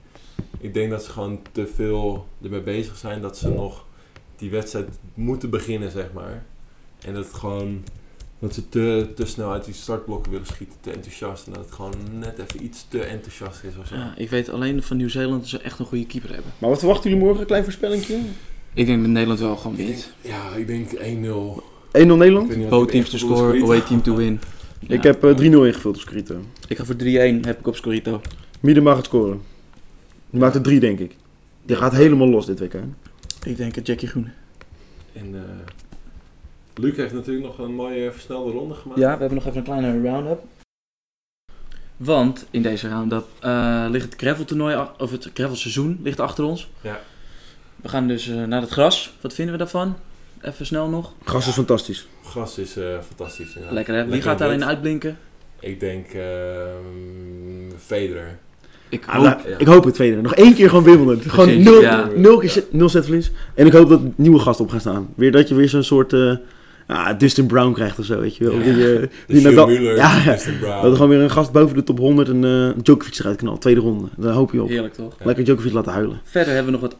ik 0.60 0.74
denk 0.74 0.90
dat 0.90 1.04
ze 1.04 1.10
gewoon 1.10 1.40
te 1.52 1.66
veel 1.74 2.26
ermee 2.42 2.60
bezig 2.60 2.96
zijn 2.96 3.20
dat 3.20 3.38
ze 3.38 3.48
nog 3.48 3.84
die 4.36 4.50
wedstrijd 4.50 4.88
moeten 5.14 5.50
beginnen, 5.50 5.90
zeg 5.90 6.12
maar. 6.12 6.44
En 7.04 7.14
dat 7.14 7.24
het 7.24 7.34
gewoon... 7.34 7.82
Dat 8.38 8.54
ze 8.54 8.68
te, 8.68 9.08
te 9.14 9.26
snel 9.26 9.50
uit 9.52 9.64
die 9.64 9.74
startblokken 9.74 10.30
willen 10.32 10.46
schieten, 10.46 10.76
te 10.80 10.90
enthousiast. 10.90 11.46
En 11.46 11.52
dat 11.52 11.64
het 11.64 11.74
gewoon 11.74 11.94
net 12.18 12.38
even 12.38 12.64
iets 12.64 12.86
te 12.88 13.00
enthousiast 13.00 13.62
is 13.62 13.72
of 13.80 13.86
zo. 13.86 13.94
Ja, 13.94 14.14
ik 14.16 14.30
weet 14.30 14.48
alleen 14.48 14.82
van 14.82 14.96
Nieuw-Zeeland 14.96 15.40
dat 15.40 15.48
ze 15.48 15.58
echt 15.58 15.78
een 15.78 15.86
goede 15.86 16.06
keeper 16.06 16.32
hebben. 16.32 16.52
Maar 16.58 16.70
wat 16.70 16.78
verwachten 16.78 17.10
jullie 17.10 17.24
morgen? 17.24 17.40
Een 17.40 17.46
klein 17.46 17.62
voorspellingje? 17.64 18.16
1-0 18.16 18.20
Ik 18.74 18.86
denk 18.86 19.00
dat 19.00 19.10
Nederland 19.10 19.40
wel 19.40 19.56
gewoon 19.56 19.76
wint. 19.76 20.12
ja, 20.20 20.54
ik 20.54 20.66
denk 20.66 20.90
1-0. 20.90 20.96
Nederland? 21.92 22.42
Ik 22.42 22.48
weet 22.48 22.56
niet 22.56 22.68
wat 22.68 22.80
Both 22.80 22.90
teams 22.90 23.10
to 23.10 23.18
score, 23.18 23.62
away 23.62 23.80
team 23.80 24.02
to 24.02 24.14
win. 24.22 24.40
Ja. 24.78 24.94
Ik 24.94 25.02
heb 25.02 25.24
eh, 25.24 25.36
3-0 25.38 25.40
ingevuld 25.42 25.94
op 25.94 26.00
Scorito. 26.00 26.40
Ik 26.68 26.76
ga 26.76 26.84
voor 26.84 26.94
3-1, 26.94 26.98
heb 27.40 27.58
ik 27.58 27.66
op 27.66 27.76
Scorito. 27.76 28.20
Mieden 28.60 28.82
mag 28.82 28.96
het 28.96 29.04
scoren. 29.04 29.40
Die 30.30 30.40
maakt 30.40 30.54
er 30.54 30.62
3, 30.62 30.80
denk 30.80 30.98
ik. 30.98 31.16
Die 31.66 31.76
gaat 31.76 31.92
helemaal 31.92 32.28
los 32.28 32.46
dit 32.46 32.58
week, 32.58 32.72
hè? 32.72 32.80
Ik 33.44 33.56
denk 33.56 33.74
het 33.74 33.86
Jackie 33.86 34.08
Groen. 34.08 34.30
En 35.12 35.34
eh 35.34 35.72
Luc 36.74 36.96
heeft 36.96 37.12
natuurlijk 37.12 37.46
nog 37.46 37.58
een 37.58 37.74
mooie 37.74 38.12
versnelde 38.12 38.52
ronde 38.52 38.74
gemaakt. 38.74 39.00
Ja, 39.00 39.12
we 39.14 39.20
hebben 39.20 39.34
nog 39.34 39.46
even 39.46 39.58
een 39.58 39.64
kleine 39.64 40.02
round-up. 40.02 40.42
Want 41.96 42.46
in 42.50 42.62
deze 42.62 42.88
round-up 42.88 43.26
eh, 43.40 43.86
ligt 43.90 44.04
het 44.04 44.20
gravel 44.20 44.44
toernooi, 44.44 44.88
of 44.98 45.10
het 45.10 45.30
gravel 45.34 45.56
seizoen 45.56 46.00
ligt 46.02 46.20
achter 46.20 46.44
ons. 46.44 46.70
Ja. 46.80 47.00
We 47.76 47.88
gaan 47.88 48.08
dus 48.08 48.28
eh, 48.28 48.44
naar 48.44 48.60
het 48.60 48.70
gras. 48.70 49.16
Wat 49.20 49.34
vinden 49.34 49.52
we 49.52 49.60
daarvan? 49.60 49.96
Even 50.40 50.66
snel 50.66 50.88
nog. 50.88 51.12
Gras 51.24 51.46
is 51.46 51.54
fantastisch. 51.54 52.06
Gras 52.24 52.58
is 52.58 52.76
eh, 52.76 52.98
fantastisch. 53.06 53.46
inderdaad. 53.46 53.72
Lekker 53.72 53.94
hè? 53.94 54.02
Wie 54.02 54.10
Lekker 54.10 54.28
gaat 54.28 54.38
daarin 54.38 54.64
uitblinken? 54.64 55.18
Ik 55.60 55.80
denk 55.80 56.12
ehm 56.12 57.70
Federer. 57.78 58.38
Ik 58.88 59.04
Ah, 59.06 59.14
hoop... 59.14 59.24
ja. 59.24 59.58
Ik 59.58 59.66
hoop 59.66 59.84
het 59.84 59.94
tweede. 59.94 60.20
Nog 60.20 60.34
één 60.34 60.54
keer 60.54 60.68
gewoon 60.68 60.84
Wimbledon. 60.84 61.30
Gewoon 61.30 61.62
nul, 61.62 61.80
ja. 61.80 62.08
nul, 62.16 62.38
keer 62.38 62.50
zet- 62.50 62.72
nul 62.72 62.88
zetverlies. 62.88 63.30
En 63.54 63.66
ik 63.66 63.72
hoop 63.72 63.88
dat 63.88 64.00
nieuwe 64.16 64.38
gasten 64.38 64.64
op 64.64 64.70
gaan 64.70 64.80
staan. 64.80 65.08
Weer 65.14 65.32
dat 65.32 65.48
je 65.48 65.54
weer 65.54 65.68
zo'n 65.68 65.82
soort 65.82 66.12
eh, 66.12 66.36
ah, 66.86 67.18
Dustin 67.18 67.46
Brown 67.46 67.72
krijgt 67.72 67.98
of 67.98 68.04
zo, 68.04 68.20
weet 68.20 68.36
je 68.36 68.44
wel. 68.44 68.54
Ja. 68.58 68.62
Die, 68.74 68.98
eh, 68.98 69.08
die 69.26 69.42
Nadal- 69.42 69.70
Ja, 69.70 69.92
ja. 69.94 70.32
Dustin 70.32 70.58
Brown. 70.58 70.74
Dat 70.82 70.90
er 70.90 70.92
gewoon 70.96 71.08
weer 71.08 71.20
een 71.20 71.30
gast 71.30 71.52
boven 71.52 71.76
de 71.76 71.82
top 71.82 71.98
100 71.98 72.28
en 72.28 72.44
eh 72.44 72.82
Djokovic 72.82 73.18
eruit 73.18 73.36
knalt. 73.36 73.60
Tweede 73.60 73.80
ronde. 73.80 74.08
Daar 74.16 74.32
hoop 74.32 74.52
je 74.52 74.62
op. 74.62 74.68
Heerlijk 74.68 74.94
toch? 74.94 75.14
Lekker 75.22 75.44
Djokovic 75.44 75.72
laten 75.72 75.92
huilen. 75.92 76.20
Verder 76.24 76.54
hebben 76.54 76.72
we 76.72 76.78
nog 76.80 76.90
wat 76.90 76.96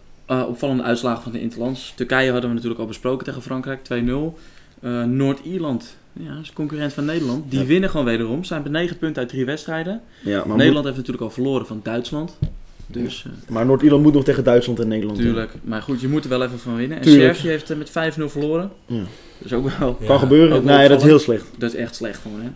opvallende 0.48 0.82
uitslagen 0.82 1.22
van 1.22 1.32
de 1.32 1.40
Interlands. 1.40 1.92
Turkije 1.96 2.30
hadden 2.30 2.48
we 2.48 2.54
natuurlijk 2.54 2.80
al 2.80 2.86
besproken 2.86 3.24
tegen 3.24 3.42
Frankrijk, 3.42 3.80
2-0. 3.84 4.38
Eh, 4.80 5.02
Noord-Ierland, 5.02 5.96
ja, 6.20 6.38
is 6.42 6.52
concurrent 6.52 6.92
van 6.92 7.04
Nederland. 7.04 7.50
Die 7.50 7.60
Ja. 7.60 7.66
winnen 7.66 7.90
gewoon 7.90 8.06
wederom. 8.06 8.44
Zijn 8.44 8.62
met 8.62 8.72
9 8.72 8.98
punten 8.98 9.22
uit 9.22 9.30
3 9.30 9.44
wedstrijden. 9.44 10.00
Ja, 10.22 10.44
maar, 10.46 10.56
Nederland 10.56 10.84
heeft 10.84 10.96
natuurlijk 10.96 11.24
al 11.24 11.30
verloren 11.30 11.66
van 11.66 11.80
Duitsland. 11.82 12.38
Dus, 12.86 13.24
eh, 13.26 13.50
maar 13.52 13.66
Noord-Ierland 13.66 14.02
moet 14.02 14.12
nog 14.14 14.24
tegen 14.24 14.44
Duitsland 14.44 14.80
en 14.80 14.88
Nederland. 14.88 15.18
tuurlijk. 15.18 15.52
Maar 15.62 15.82
goed, 15.82 16.00
je 16.00 16.08
moet 16.08 16.24
er 16.24 16.30
wel 16.30 16.42
even 16.42 16.58
van 16.58 16.76
winnen. 16.76 16.96
En 16.96 17.02
Tuurlijk. 17.02 17.34
Servië 17.34 17.48
heeft 17.48 17.70
eh, 17.70 17.76
met 17.76 17.90
5-0 17.90 18.28
verloren. 18.28 18.70
Ja. 18.86 18.98
Dat 18.98 19.06
is 19.38 19.52
ook 19.52 19.68
wel... 19.78 19.96
Ja. 20.00 20.06
Kan 20.06 20.18
gebeuren. 20.18 20.64
Nee, 20.64 20.88
dat 20.88 20.98
is 21.00 21.06
heel 21.06 21.18
slecht. 21.18 21.44
Dat 21.58 21.72
is 21.74 21.78
echt 21.80 21.94
slecht 21.94 22.20
gewoon, 22.22 22.40
hè. 22.40 22.48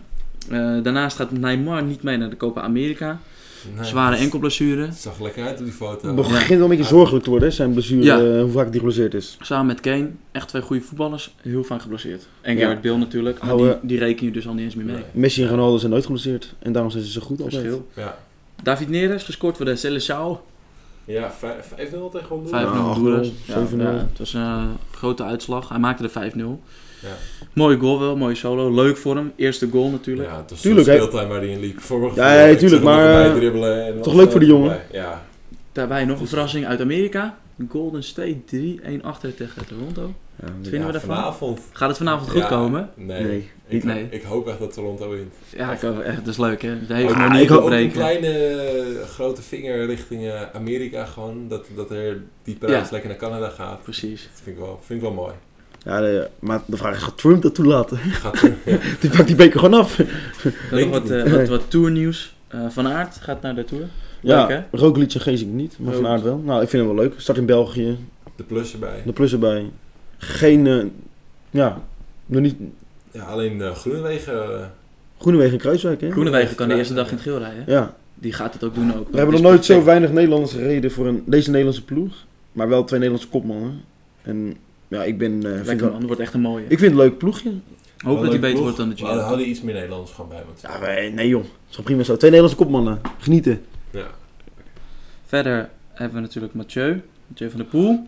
Eh, 0.77 0.83
daarnaast 0.83 1.15
gaat 1.17 1.31
Neymar 1.31 1.83
niet 1.83 2.03
mee 2.03 2.17
naar 2.17 2.29
de 2.29 2.37
Copa 2.37 2.61
America. 2.61 3.19
Nee, 3.75 3.85
Zware 3.85 4.11
het 4.15 4.23
enkelblessure. 4.23 4.89
zag 4.93 5.19
lekker 5.19 5.43
uit 5.45 5.59
op 5.59 5.63
die 5.65 5.73
foto. 5.73 6.07
Het 6.07 6.15
begint 6.15 6.49
wel 6.49 6.61
een 6.61 6.67
beetje 6.77 6.83
zorgelijk 6.95 7.23
te 7.23 7.29
worden, 7.29 7.53
zijn 7.53 7.71
blessure, 7.73 8.03
Ja. 8.03 8.19
eh, 8.19 8.41
hoe 8.41 8.51
vaak 8.51 8.65
die 8.71 8.75
geblesseerd 8.79 9.13
is. 9.13 9.37
Samen 9.41 9.65
met 9.65 9.79
Kane. 9.79 10.09
Echt 10.31 10.47
twee 10.47 10.61
goede 10.61 10.81
voetballers. 10.83 11.35
Heel 11.41 11.63
vaak 11.63 11.81
geblesseerd. 11.81 12.27
En 12.41 12.57
Ja. 12.57 12.61
Gareth 12.67 12.81
Bale 12.81 12.97
natuurlijk. 12.97 13.43
Maar 13.43 13.57
die, 13.57 13.73
die 13.81 13.97
reken 13.99 14.25
je 14.25 14.31
dus 14.31 14.47
al 14.47 14.53
niet 14.53 14.63
eens 14.63 14.75
meer 14.75 14.85
mee. 14.85 14.95
Nee. 14.95 15.03
Messi 15.11 15.43
en 15.43 15.49
Ronaldo 15.49 15.77
zijn 15.77 15.91
nooit 15.91 16.05
geblesseerd. 16.05 16.53
En 16.59 16.71
daarom 16.71 16.91
zijn 16.91 17.03
ze 17.03 17.11
zo 17.11 17.21
goed 17.21 17.41
altijd. 17.41 17.61
Verschil. 17.61 17.87
Ja, 17.95 18.17
David 18.63 18.89
Neres 18.89 19.23
gescoord 19.23 19.55
voor 19.57 19.65
de 19.65 19.77
Seleção. 19.77 20.39
ja 21.05 21.31
vijf- 21.31 21.73
5-0 21.75 22.09
tegen 22.11 22.27
Honduras. 22.27 22.61
5-0 22.61 22.73
Ja, 22.73 22.93
Honduras. 22.93 23.27
8-0, 23.27 23.33
Ja, 23.45 23.53
7-0. 23.67 23.81
ja, 23.93 23.97
het 24.09 24.17
was 24.17 24.33
een 24.33 24.41
eh, 24.41 24.63
grote 24.91 25.23
uitslag. 25.23 25.69
Hij 25.69 25.79
maakte 25.79 26.03
de 26.03 26.09
5-0. 26.09 26.61
Ja. 27.01 27.07
Mooie 27.53 27.77
goal 27.77 27.99
wel, 27.99 28.15
mooie 28.17 28.35
solo. 28.35 28.73
Leuk 28.73 28.97
voor 28.97 29.15
hem. 29.15 29.31
Eerste 29.35 29.67
goal 29.71 29.89
natuurlijk. 29.89 30.29
Ja, 30.29 30.37
het 30.37 30.49
was 30.49 30.61
Tuurlijk, 30.61 30.87
speeltuin 30.87 31.27
waar 31.27 31.39
hij 31.39 31.47
in 31.49 31.59
liep. 31.59 31.79
Voor 31.79 32.11
Ja, 32.15 32.45
ja, 32.45 32.55
tuurlijk, 32.55 32.83
maar, 32.83 33.09
eh, 33.09 33.21
voorbij 33.21 33.39
dribbelen 33.39 33.85
en 33.85 34.01
toch 34.01 34.13
leuk 34.13 34.31
voor 34.31 34.39
die 34.39 34.49
jongen. 34.49 34.69
voorbij. 34.79 34.99
Ja, 35.01 35.27
Daarbij 35.71 36.05
nog 36.05 36.19
een 36.19 36.27
verrassing 36.27 36.65
uit 36.65 36.81
Amerika. 36.81 37.37
Golden 37.69 38.03
State 38.03 38.37
3-1 38.45 39.03
achter 39.03 39.35
tegen 39.35 39.65
Toronto. 39.67 40.01
Ja, 40.41 40.45
Wat 40.45 40.51
vinden 40.61 40.79
Ja, 40.79 40.85
we 40.85 40.91
daarvan? 40.91 41.15
vanavond. 41.15 41.59
Gaat 41.71 41.87
het 41.89 41.97
vanavond 41.97 42.29
goed 42.29 42.41
Ja, 42.41 42.47
komen? 42.47 42.89
Nee. 42.95 43.23
Nee. 43.23 43.49
Ik, 43.67 43.83
Nee. 43.83 44.07
ik 44.09 44.23
hoop 44.23 44.47
echt 44.47 44.59
dat 44.59 44.73
Toronto 44.73 45.09
wint. 45.09 45.33
Ja, 45.57 45.71
ik 45.71 45.83
ook 45.83 45.99
echt, 45.99 46.17
dat 46.17 46.27
is 46.27 46.37
leuk 46.37 46.61
hè. 46.61 46.85
De 46.87 46.93
hele 46.93 47.09
Ook- 47.09 47.15
manier 47.15 47.41
ik 47.41 47.49
hoop 47.49 47.61
ook 47.63 47.71
een 47.71 47.91
kleine 47.91 48.27
eh, 48.27 49.03
grote 49.07 49.41
vinger 49.41 49.85
richting 49.85 50.23
eh, 50.27 50.41
Amerika 50.53 51.05
gewoon. 51.05 51.45
Dat, 51.47 51.65
dat 51.75 51.91
er 51.91 52.21
die 52.43 52.55
prijs 52.55 52.83
Ja. 52.83 52.87
lekker 52.91 53.09
naar 53.09 53.19
Canada 53.19 53.49
gaat. 53.49 53.83
Precies. 53.83 54.21
Dat 54.31 54.41
vind 54.43 54.55
ik 54.57 54.61
wel, 54.61 54.79
vind 54.85 54.99
ik 55.01 55.05
wel 55.05 55.15
mooi. 55.15 55.33
Ja, 55.89 56.01
de- 56.01 56.27
maar 56.39 56.61
de 56.65 56.77
vraag 56.77 56.95
is, 56.95 57.03
gaat 57.03 57.17
Trump 57.17 57.41
dat 57.41 57.55
toelaten? 57.55 57.97
Gaat, 57.97 58.39
ja. 58.65 58.77
Die 58.99 59.09
pakt 59.09 59.27
die 59.27 59.35
beker 59.35 59.59
gewoon 59.59 59.79
af. 59.79 59.97
Nog 60.71 60.89
wat, 60.89 61.03
niet. 61.09 61.29
wat, 61.31 61.47
wat 61.47 61.69
tournieuws. 61.69 62.35
Eh, 62.47 62.59
van 62.69 62.87
Aert 62.87 63.15
gaat 63.21 63.41
naar 63.41 63.55
de 63.55 63.63
Tour. 63.63 63.83
Ja, 64.21 64.45
Leuk? 64.47 64.63
Roglic 64.71 65.13
en 65.13 65.21
Geesink 65.21 65.53
niet, 65.53 65.75
maar 65.79 65.93
Van. 65.93 66.07
Aert 66.07 66.21
wel. 66.21 66.37
Nou, 66.45 66.61
ik 66.61 66.69
vind 66.69 66.85
hem 66.85 66.95
wel 66.95 67.03
leuk. 67.03 67.13
Start 67.17 67.37
in 67.37 67.45
België, 67.45 67.97
De 68.35 68.43
plus 68.43 68.73
erbij. 68.73 69.01
de 69.05 69.11
plus 69.13 69.31
erbij. 69.31 69.69
Geen, 70.17 70.67
eh, 70.67 70.83
ja, 71.49 71.81
nog 72.25 72.41
niet... 72.41 72.55
Ja, 73.11 73.23
alleen 73.23 73.57
uh, 73.57 73.71
Groenewegen. 73.75 74.71
Groenewegen 75.19 75.53
en 75.53 75.59
Kruiswijk, 75.59 76.01
hè? 76.01 76.11
Groenewegen 76.11 76.55
kan 76.55 76.67
de 76.67 76.75
eerste 76.75 76.93
dag 76.93 77.07
in 77.07 77.13
het 77.13 77.21
geel 77.23 77.37
rijden. 77.37 77.63
Ja, 77.67 77.95
Die 78.15 78.33
gaat 78.33 78.53
het 78.53 78.63
ook 78.63 78.75
doen 78.75 78.95
ook. 78.97 79.09
we 79.11 79.17
hebben 79.17 79.35
nog 79.35 79.43
nooit 79.43 79.65
zo 79.65 79.83
weinig 79.83 80.11
Nederlanders 80.11 80.51
gereden 80.53 80.91
voor 80.91 81.07
een, 81.07 81.23
deze 81.25 81.49
Nederlandse 81.49 81.85
ploeg. 81.85 82.13
Maar 82.51 82.69
wel 82.69 82.83
twee 82.83 82.99
Nederlandse 82.99 83.31
kopmannen. 83.31 83.81
En 84.21 84.55
ja, 84.89 85.03
ik 85.03 85.17
ben... 85.17 85.55
eh, 85.57 85.63
vind 85.65 85.81
man, 85.81 85.91
dat 85.91 86.03
wordt 86.03 86.21
echt 86.21 86.33
een 86.33 86.41
mooie. 86.41 86.63
ik 86.63 86.79
vind 86.79 86.81
het 86.81 86.91
een 86.91 86.97
leuk 86.97 87.17
ploegje. 87.17 87.51
hoop 87.97 88.19
dat 88.21 88.29
hij 88.29 88.39
beter 88.39 88.49
ploeg. 88.49 88.61
wordt 88.61 88.77
dan 88.77 88.89
de 88.89 88.95
We 88.95 89.01
hadden, 89.01 89.17
Giro. 89.19 89.27
hadden 89.29 89.49
iets 89.49 89.61
meer 89.61 89.73
Nederlanders 89.73 90.11
gewoon 90.11 90.29
bij. 90.29 90.41
Want, 90.45 90.61
Ja, 90.61 90.79
wij- 90.79 91.09
nee 91.11 91.27
joh. 91.27 91.41
Het 91.43 91.77
is 91.77 91.83
prima 91.83 92.03
zo. 92.03 92.17
Twee 92.17 92.31
Nederlandse 92.31 92.63
kopmannen. 92.63 93.01
Genieten. 93.19 93.61
ja. 93.91 94.05
Verder 95.25 95.69
hebben 95.93 96.15
we 96.15 96.21
natuurlijk 96.21 96.53
Mathieu. 96.53 97.01
Mathieu 97.27 97.49
van 97.49 97.59
der 97.59 97.67
Poel. 97.67 98.07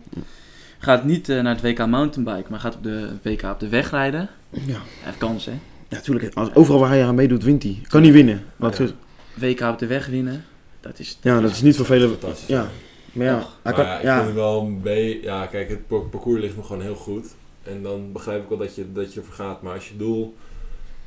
Gaat 0.78 1.04
niet 1.04 1.28
eh, 1.28 1.40
naar 1.42 1.54
het 1.54 1.62
WK 1.62 1.86
mountainbike, 1.86 2.50
maar 2.50 2.60
gaat 2.60 2.74
op 2.74 2.82
de 2.82 3.08
WK 3.22 3.42
op 3.42 3.60
de 3.60 3.68
weg 3.68 3.90
rijden. 3.90 4.28
Ja, 4.50 4.60
Hij 4.66 4.76
heeft 5.00 5.18
kans 5.18 5.44
hè. 5.44 5.50
ja 5.52 5.58
natuurlijk. 5.96 6.34
Als, 6.34 6.54
overal 6.54 6.80
waar 6.80 6.88
hij 6.90 7.04
aan 7.04 7.14
meedoet, 7.14 7.42
wint 7.44 7.62
hij. 7.62 7.78
Kan 7.88 8.02
niet 8.02 8.12
winnen. 8.12 8.44
Maar 8.56 8.82
Ja. 8.82 8.88
WK 9.34 9.60
op 9.60 9.78
de 9.78 9.86
weg 9.86 10.06
winnen. 10.06 10.44
Dat 10.80 10.98
is... 10.98 11.18
ja, 11.22 11.40
dat 11.40 11.50
is 11.50 11.62
niet 11.62 11.76
voor 11.76 11.86
velen... 11.86 12.08
Fantastisch. 12.08 12.46
Ja, 12.46 12.68
maar 13.12 13.26
ja. 13.26 13.46
Maar 13.62 13.72
kan, 13.72 13.84
ja, 13.84 13.96
ik 13.96 14.02
ja. 14.02 14.14
vind 14.14 14.26
het 14.26 14.34
wel 14.36 14.60
een 14.60 14.80
beetje... 14.82 15.22
Ja, 15.22 15.46
kijk, 15.46 15.68
het 15.68 15.86
par- 15.86 16.00
parcours 16.08 16.40
ligt 16.40 16.56
me 16.56 16.62
gewoon 16.62 16.82
heel 16.82 16.94
goed. 16.94 17.26
En 17.62 17.82
dan 17.82 18.12
begrijp 18.12 18.42
ik 18.42 18.48
wel 18.48 18.58
dat 18.58 18.74
je, 18.74 18.92
dat 18.92 19.12
je 19.12 19.20
ervoor 19.20 19.34
gaat. 19.34 19.62
Maar 19.62 19.74
als 19.74 19.88
je 19.88 19.96
doel 19.96 20.34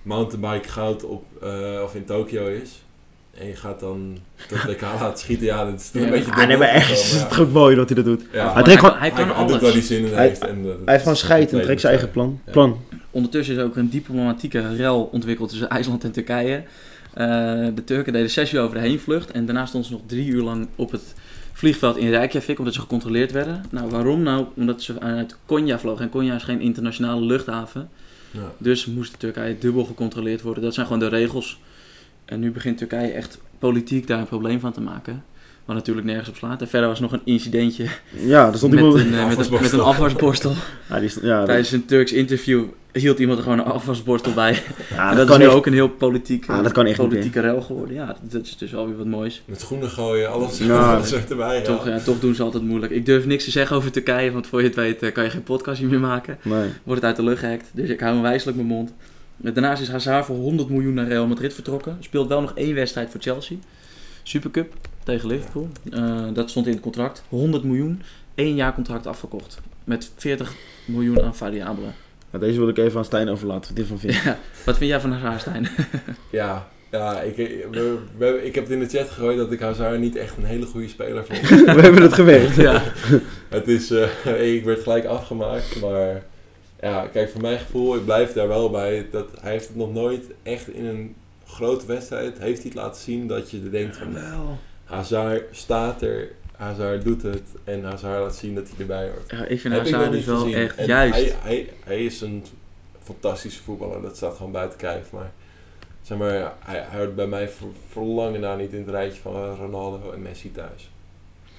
mountainbike 0.01 0.67
goud 0.69 1.03
op, 1.03 1.23
eh, 1.41 1.81
of 1.83 1.95
in 1.95 2.05
Tokio 2.05 2.47
is... 2.47 2.83
En 3.39 3.47
je 3.47 3.55
gaat 3.55 3.79
dan 3.79 4.17
dat 4.49 4.63
WK 4.63 4.81
laten 4.99 5.19
schieten, 5.19 5.45
ja, 5.45 5.65
dat 5.65 5.79
is 5.79 5.89
toch 5.89 6.01
een 6.01 6.09
beetje... 6.09 6.31
Ah, 6.31 6.47
nee, 6.47 6.57
maar 6.57 6.67
echt, 6.67 6.89
het 6.89 6.97
is 6.97 7.13
Ja. 7.19 7.25
toch 7.27 7.39
ook 7.39 7.51
mooi 7.51 7.75
dat 7.75 7.85
hij 7.89 7.95
dat 7.95 8.05
doet. 8.05 8.25
Ja, 8.31 8.53
Hij 8.53 8.63
trekt 8.63 8.79
gewoon- 8.79 8.97
hij 8.97 9.09
hij, 9.09 9.17
kan 9.25 9.27
hij 9.27 9.37
doet 9.37 9.47
alles. 9.51 9.61
waar 9.61 9.71
hij 9.71 9.81
zin 9.81 10.05
in 10.05 10.13
Hij- 10.13 10.27
heeft. 10.27 10.41
en, 10.45 10.63
Hij 10.63 10.75
heeft 10.85 11.01
gewoon 11.01 11.15
scheid 11.17 11.53
en 11.53 11.61
trekt 11.61 11.81
zijn 11.81 11.93
eigen 11.93 12.11
plan. 12.11 12.39
Ja. 12.45 12.51
plan. 12.51 12.79
Ondertussen 13.11 13.55
is 13.55 13.61
ook 13.61 13.75
een 13.75 13.89
diplomatieke 13.89 14.75
rel 14.75 15.09
ontwikkeld 15.11 15.49
tussen 15.49 15.69
IJsland 15.69 16.03
en 16.03 16.11
Turkije. 16.11 16.63
Eh, 17.13 17.25
de 17.75 17.83
Turken 17.85 18.13
deden 18.13 18.29
zes 18.29 18.53
uur 18.53 18.61
over 18.61 18.75
de 18.75 18.81
heenvlucht. 18.81 19.31
En 19.31 19.45
daarna 19.45 19.65
stonden 19.65 19.89
ze 19.89 19.95
nog 19.95 20.05
drie 20.05 20.27
uur 20.27 20.43
lang 20.43 20.67
op 20.75 20.91
het 20.91 21.13
vliegveld 21.55 21.97
in 21.97 22.09
Reykjavik 22.09 22.59
omdat 22.59 22.73
ze 22.73 22.79
gecontroleerd 22.79 23.31
werden. 23.31 23.65
Nou, 23.69 23.89
waarom? 23.89 24.21
Nou, 24.21 24.45
omdat 24.55 24.81
ze 24.81 24.99
uit 24.99 25.35
Konya 25.45 25.79
vlogen. 25.79 26.03
En 26.03 26.09
Konya 26.09 26.35
is 26.35 26.43
geen 26.43 26.61
internationale 26.61 27.21
luchthaven. 27.25 27.89
Ja. 28.31 28.51
Dus 28.57 28.85
moest 28.85 29.19
Turkije 29.19 29.57
dubbel 29.57 29.85
gecontroleerd 29.85 30.41
worden. 30.41 30.63
Dat 30.63 30.73
zijn 30.73 30.85
gewoon 30.85 31.01
de 31.01 31.07
regels. 31.07 31.59
En 32.25 32.39
nu 32.39 32.51
begint 32.51 32.77
Turkije 32.77 33.11
echt 33.11 33.39
politiek 33.59 34.07
daar 34.07 34.19
een 34.19 34.25
probleem 34.25 34.59
van 34.59 34.71
te 34.71 34.81
maken. 34.81 35.23
Wat 35.65 35.75
natuurlijk 35.75 36.07
nergens 36.07 36.29
op 36.29 36.35
slaat. 36.35 36.61
En 36.61 36.67
verder 36.67 36.89
was 36.89 36.99
nog 36.99 37.11
een 37.11 37.21
incidentje 37.23 37.85
Ja, 38.09 38.45
daar 38.45 38.57
stond 38.57 38.73
met, 38.73 38.83
iemand... 38.83 38.99
een, 38.99 39.13
eh, 39.13 39.27
met, 39.27 39.47
een, 39.51 39.61
met 39.61 39.71
een 39.71 39.79
Afwasborstel. 39.79 40.53
Ja, 40.89 40.99
die, 40.99 41.09
stond- 41.09 41.25
ja, 41.25 41.37
dat, 41.37 41.45
Tijdens 41.45 41.71
een 41.71 41.85
Turks 41.85 42.11
interview 42.11 42.63
hield 42.91 43.19
iemand 43.19 43.37
er 43.37 43.43
gewoon 43.43 43.59
een 43.59 43.65
afwasborstel 43.65 44.33
bij. 44.33 44.61
ja, 44.89 45.07
dat, 45.09 45.17
dat, 45.17 45.25
kan 45.27 45.35
is 45.35 45.41
nu 45.41 45.45
echt. 45.47 45.55
ook 45.55 45.65
een 45.65 45.73
heel 45.73 45.89
politiek, 45.89 46.49
Ah, 46.49 46.63
dat 46.63 46.71
kan 46.71 46.85
echt 46.85 46.97
politieke 46.97 47.39
rel 47.39 47.61
geworden. 47.61 47.95
Ja, 47.95 48.15
dat, 48.21 48.43
is 48.43 48.57
dus 48.57 48.75
alweer 48.75 48.97
wat 48.97 49.05
moois. 49.05 49.41
Met 49.45 49.61
schoenen 49.61 49.89
gooien, 49.89 50.31
alles, 50.31 50.57
Ja. 50.57 50.93
alles 50.95 51.11
er 51.11 51.23
erbij. 51.29 51.55
Ja. 51.57 51.61
Toch, 51.61 51.87
ja, 51.87 51.99
toch 51.99 52.19
doen 52.19 52.35
ze 52.35 52.43
altijd 52.43 52.63
moeilijk. 52.63 52.91
Ik 52.91 53.05
durf 53.05 53.25
niks 53.25 53.43
te 53.43 53.51
zeggen 53.51 53.75
over 53.75 53.91
Turkije, 53.91 54.31
want 54.31 54.47
voor 54.47 54.59
je 54.61 54.67
het 54.67 54.75
weet 54.75 55.01
eh, 55.01 55.11
kan 55.13 55.23
je 55.23 55.29
geen 55.29 55.43
podcastje 55.43 55.85
meer 55.87 55.99
maken. 55.99 56.37
Nee. 56.41 56.69
Wordt 56.83 57.01
het 57.01 57.03
uit 57.03 57.15
de 57.15 57.23
lucht 57.23 57.39
gehackt, 57.39 57.69
dus 57.73 57.89
ik 57.89 57.99
hou 57.99 58.13
hem 58.13 58.21
wijselijk 58.21 58.57
mijn 58.57 58.69
mond. 58.69 58.93
Daarnaast 59.37 59.81
is 59.81 59.89
Hazard 59.89 60.25
voor 60.25 60.35
100 60.35 60.69
miljoen 60.69 60.93
naar 60.93 61.07
Real 61.07 61.27
Madrid 61.27 61.53
vertrokken. 61.53 61.97
Speelt 61.99 62.27
wel 62.27 62.41
nog 62.41 62.51
één 62.55 62.75
wedstrijd 62.75 63.09
voor 63.11 63.21
Chelsea. 63.21 63.57
Supercup 64.23 64.73
tegen 65.05 65.27
Liverpool. 65.27 65.67
Eh, 65.91 66.23
dat 66.33 66.49
stond 66.49 66.65
in 66.67 66.71
het 66.73 66.81
contract. 66.81 67.23
100 67.29 67.63
miljoen, 67.63 68.01
één 68.35 68.55
jaar 68.55 68.73
contract 68.73 69.07
afgekocht. 69.07 69.61
Met 69.83 70.11
40 70.15 70.53
miljoen 70.85 71.21
aan 71.21 71.35
variabelen. 71.35 71.93
Ja, 72.31 72.39
deze 72.39 72.59
wil 72.59 72.67
ik 72.69 72.77
even 72.77 72.97
aan 72.97 73.05
Stijn 73.05 73.29
overlaten, 73.29 73.67
wat 73.67 73.75
dit 73.77 73.87
van 73.87 73.99
vindt. 73.99 74.15
Ja, 74.23 74.37
wat 74.65 74.77
vind 74.77 74.89
jij 74.89 74.99
van 74.99 75.11
Hazard, 75.11 75.41
Stijn? 75.41 75.67
Ja, 76.31 76.67
ja 76.91 77.21
ik, 77.21 77.35
we, 77.71 77.97
we- 78.17 78.41
ik 78.45 78.55
heb 78.55 78.63
het 78.63 78.73
in 78.73 78.79
de 78.79 78.87
chat 78.89 79.09
gegooid 79.09 79.37
dat 79.37 79.51
ik 79.51 79.59
Hazard 79.59 79.99
niet 79.99 80.15
echt 80.15 80.37
een 80.37 80.43
hele 80.45 80.65
goede 80.65 80.87
speler 80.87 81.25
vond. 81.25 81.49
We 81.75 81.81
hebben 81.81 82.01
het 82.01 82.13
gewerkt. 82.13 82.55
ja. 82.55 82.81
Het 83.49 83.67
is, 83.67 83.91
eh, 83.91 84.53
ik 84.55 84.63
werd 84.63 84.81
gelijk 84.83 85.05
afgemaakt, 85.05 85.81
maar 85.81 86.23
ja, 86.81 87.07
kijk, 87.07 87.29
voor 87.29 87.41
mijn 87.41 87.59
gevoel, 87.59 87.95
ik 87.95 88.05
blijf 88.05 88.33
daar 88.33 88.47
wel 88.47 88.69
bij, 88.69 89.07
dat 89.11 89.27
hij 89.41 89.51
heeft 89.51 89.67
het 89.67 89.77
nog 89.77 89.93
nooit 89.93 90.23
echt 90.43 90.67
in 90.69 90.85
een 90.85 91.15
grote 91.45 91.85
wedstrijd, 91.85 92.37
heeft 92.39 92.57
hij 92.61 92.71
het 92.73 92.79
laten 92.81 93.01
zien 93.01 93.27
dat 93.27 93.51
je 93.51 93.69
denkt 93.69 93.97
van, 93.97 94.13
Wel. 94.13 94.57
Hazard 94.85 95.43
staat 95.51 96.01
er, 96.01 96.27
Hazard 96.55 97.03
doet 97.03 97.21
het 97.21 97.41
en 97.63 97.83
Hazard 97.83 98.19
laat 98.23 98.35
zien 98.35 98.55
dat 98.55 98.67
hij 98.69 98.75
erbij 98.79 99.03
hoort. 99.09 99.31
Ja, 99.31 99.45
ik 99.45 99.59
vind 99.59 99.73
Heb 99.73 99.85
ik 99.85 99.93
Hazard 99.93 100.11
niet 100.11 100.25
dus 100.25 100.33
wel 100.33 100.43
gezien. 100.43 100.55
echt 100.57 100.75
En 100.75 100.85
juist. 100.85 101.13
Hij, 101.15 101.33
hij, 101.41 101.69
hij 101.83 102.05
is 102.05 102.21
een 102.21 102.43
fantastische 103.03 103.63
voetballer, 103.63 104.01
dat 104.01 104.15
staat 104.17 104.35
gewoon 104.35 104.51
buiten 104.51 104.77
kijf, 104.77 105.11
maar 105.11 105.31
zeg 106.01 106.17
maar, 106.17 106.29
hij, 106.59 106.83
hij 106.87 106.99
hoort 106.99 107.15
bij 107.15 107.27
mij 107.27 107.49
voor, 107.49 107.67
voor 107.89 108.03
lange 108.05 108.37
na 108.37 108.55
niet 108.55 108.71
in 108.73 108.79
het 108.79 108.89
rijtje 108.89 109.21
van 109.21 109.55
Ronaldo 109.55 110.11
en 110.13 110.21
Messi 110.21 110.51
thuis. 110.51 110.89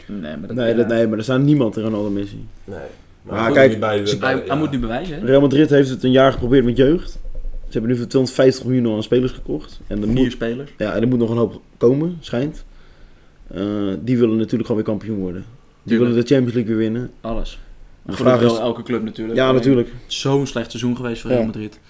Nee, 0.06 0.20
maar 0.36 0.46
dat, 0.46 0.56
Nee, 0.56 0.68
ja. 0.68 0.74
dat, 0.76 0.88
nee, 0.88 1.06
maar 1.08 1.18
er 1.18 1.24
staat 1.24 1.40
niemand 1.40 1.76
in 1.76 1.82
Ronaldo 1.82 2.10
Messi. 2.10 2.46
Nee. 2.64 2.78
Maar 3.22 3.52
kijk, 3.52 3.80
bij 3.80 4.04
de- 4.04 4.16
bij 4.16 4.28
Hij, 4.28 4.34
de- 4.34 4.38
hij 4.38 4.46
ja. 4.46 4.54
moet 4.54 4.70
nu 4.70 4.78
bewijzen, 4.78 5.18
hè? 5.20 5.26
Real 5.26 5.40
Madrid 5.40 5.70
heeft 5.70 5.88
het 5.88 6.02
een 6.02 6.10
jaar 6.10 6.32
geprobeerd 6.32 6.64
met 6.64 6.76
jeugd. 6.76 7.10
Ze 7.10 7.72
hebben 7.72 7.90
nu 7.90 7.96
voor 7.96 8.06
250 8.06 8.64
miljoen 8.64 8.94
aan 8.96 9.02
spelers 9.02 9.32
gekocht. 9.32 9.80
En 9.86 9.96
er 10.02 10.08
Vier 10.08 10.14
moet, 10.22 10.32
spelers. 10.32 10.72
ja, 10.76 10.92
en 10.94 11.02
er 11.02 11.08
moet 11.08 11.18
nog 11.18 11.30
een 11.30 11.36
hoop 11.36 11.60
komen, 11.76 12.16
schijnt. 12.20 12.64
Eh, 13.54 13.62
die 14.00 14.18
willen 14.18 14.36
natuurlijk 14.36 14.66
gewoon 14.68 14.84
weer 14.84 14.92
kampioen 14.92 15.18
worden. 15.18 15.44
Die 15.44 15.96
Tuurlijk. 15.96 16.08
willen 16.10 16.24
de 16.28 16.34
Champions 16.34 16.54
League 16.54 16.74
weer 16.76 16.90
winnen. 16.90 17.10
Alles. 17.20 17.58
Maar 18.02 18.16
De 18.16 18.22
vraag 18.22 18.40
is- 18.42 18.58
elke 18.58 18.82
club 18.82 19.02
natuurlijk. 19.02 19.38
Ja, 19.38 19.44
Alleen, 19.44 19.54
natuurlijk. 19.56 19.92
Zo'n 20.06 20.46
slecht 20.46 20.70
seizoen 20.70 20.96
geweest 20.96 21.20
voor 21.20 21.30
Real 21.30 21.40
Ja. 21.42 21.46
Madrid. 21.46 21.80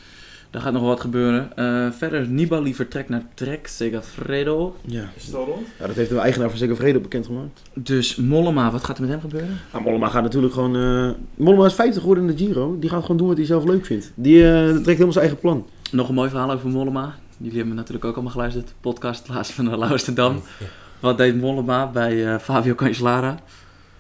Daar 0.50 0.62
gaat 0.62 0.72
nog 0.72 0.82
wel 0.82 0.90
wat 0.90 1.00
gebeuren. 1.00 1.56
Eh, 1.56 1.90
verder, 1.92 2.28
Nibali 2.28 2.74
vertrekt 2.74 3.08
naar 3.08 3.22
Trek 3.34 3.66
Segafredo. 3.66 4.76
Ja. 4.84 5.02
Is 5.16 5.26
het 5.26 5.34
al 5.34 5.44
rond? 5.44 5.66
ja, 5.80 5.86
dat 5.86 5.96
heeft 5.96 6.08
de 6.10 6.18
eigenaar 6.18 6.48
van 6.48 6.58
Segafredo 6.58 7.00
bekendgemaakt. 7.00 7.62
Dus 7.74 8.16
Mollema, 8.16 8.70
wat 8.70 8.84
gaat 8.84 8.96
er 8.96 9.02
met 9.02 9.10
hem 9.10 9.20
gebeuren? 9.20 9.58
Mollema 9.84 10.08
gaat 10.08 10.22
natuurlijk 10.22 10.52
gewoon... 10.54 10.76
eh 10.76 11.10
Mollema 11.34 11.66
is 11.66 11.74
50 11.74 12.00
geworden 12.00 12.28
in 12.28 12.36
de 12.36 12.44
Giro. 12.44 12.76
Die 12.78 12.90
gaat 12.90 13.00
gewoon 13.02 13.16
doen 13.16 13.26
wat 13.26 13.36
hij 13.36 13.46
zelf 13.46 13.64
leuk 13.64 13.86
vindt. 13.86 14.12
Die 14.14 14.50
eh, 14.50 14.68
trekt 14.70 14.86
helemaal 14.86 15.12
zijn 15.12 15.24
eigen 15.24 15.40
plan. 15.40 15.66
Nog 15.90 16.08
een 16.08 16.14
mooi 16.14 16.30
verhaal 16.30 16.52
over 16.52 16.68
Mollema. 16.68 17.14
Jullie 17.38 17.58
hebben 17.58 17.76
natuurlijk 17.76 18.04
ook 18.04 18.14
allemaal 18.14 18.32
geluisterd. 18.32 18.74
Podcast 18.80 19.28
laatst 19.28 19.52
van 19.52 19.64
de 19.64 19.78
Lauwesterdam. 19.78 20.42
Wat 21.00 21.18
deed 21.18 21.40
Mollema 21.40 21.86
bij 21.86 22.26
eh, 22.32 22.38
Fabio 22.38 22.74
Cancellara? 22.74 23.38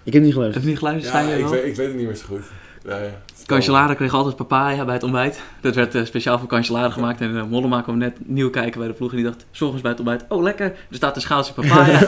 Ik 0.02 0.12
heb 0.12 0.22
niet 0.22 0.34
Heb 0.34 0.34
geluisterd. 0.34 0.64
je 0.64 0.70
niet 0.70 0.78
geluisterd? 0.78 1.14
Ja, 1.14 1.20
ik 1.20 1.46
weet, 1.46 1.64
ik 1.64 1.76
weet 1.76 1.86
het 1.86 1.96
niet 1.96 2.06
meer 2.06 2.14
zo 2.16 2.24
goed. 2.26 2.44
Ja, 2.84 2.96
ja. 2.96 3.10
Cancellara 3.46 3.94
kreeg 3.94 4.14
altijd 4.14 4.36
papaya 4.36 4.84
bij 4.84 4.94
het 4.94 5.02
ontbijt. 5.02 5.40
Dat 5.60 5.74
werd 5.74 5.94
eh, 5.94 6.04
speciaal 6.04 6.38
voor 6.38 6.48
Cancellara 6.48 6.90
gemaakt. 6.90 7.20
En 7.20 7.30
uh, 7.30 7.44
Mollema 7.44 7.80
kwam 7.80 7.98
net 7.98 8.16
nieuw 8.28 8.50
kijken 8.50 8.78
bij 8.78 8.88
de 8.88 8.94
ploeg. 8.94 9.10
En 9.10 9.16
die 9.16 9.24
dacht, 9.24 9.46
's 9.50 9.60
ochtends 9.60 9.82
bij 9.82 9.90
het 9.90 10.00
ontbijt. 10.00 10.24
Oh, 10.28 10.42
lekker. 10.42 10.66
Er 10.66 10.76
staat 10.90 11.16
een 11.16 11.22
schaaltje 11.22 11.52
papaya. 11.52 11.98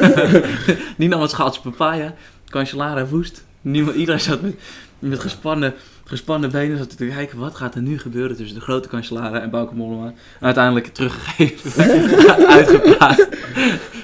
die 0.99 1.09
nam 1.09 1.21
het 1.21 1.31
schaaltje 1.31 1.61
papaya. 1.61 2.15
Cancellara 2.49 3.07
woest. 3.07 3.45
Niemand, 3.61 3.97
iedereen 3.97 4.21
zat 4.21 4.41
met, 4.41 4.55
met 4.99 5.21
gespannen, 5.21 5.75
gespannen 6.09 6.51
benen 6.51 6.79
zat 6.79 6.97
te 6.97 7.07
kijken. 7.07 7.39
Wat 7.39 7.55
gaat 7.55 7.75
er 7.75 7.83
nu 7.83 7.99
gebeuren 7.99 8.37
tussen 8.37 8.55
de 8.57 8.63
grote 8.63 8.89
Cancellara 8.89 9.41
en 9.41 9.51
Bauke 9.51 9.75
Mollema? 9.75 10.07
En 10.07 10.15
uiteindelijk 10.41 10.87
teruggegeven. 10.87 11.85
Uitgepraat. 12.57 13.29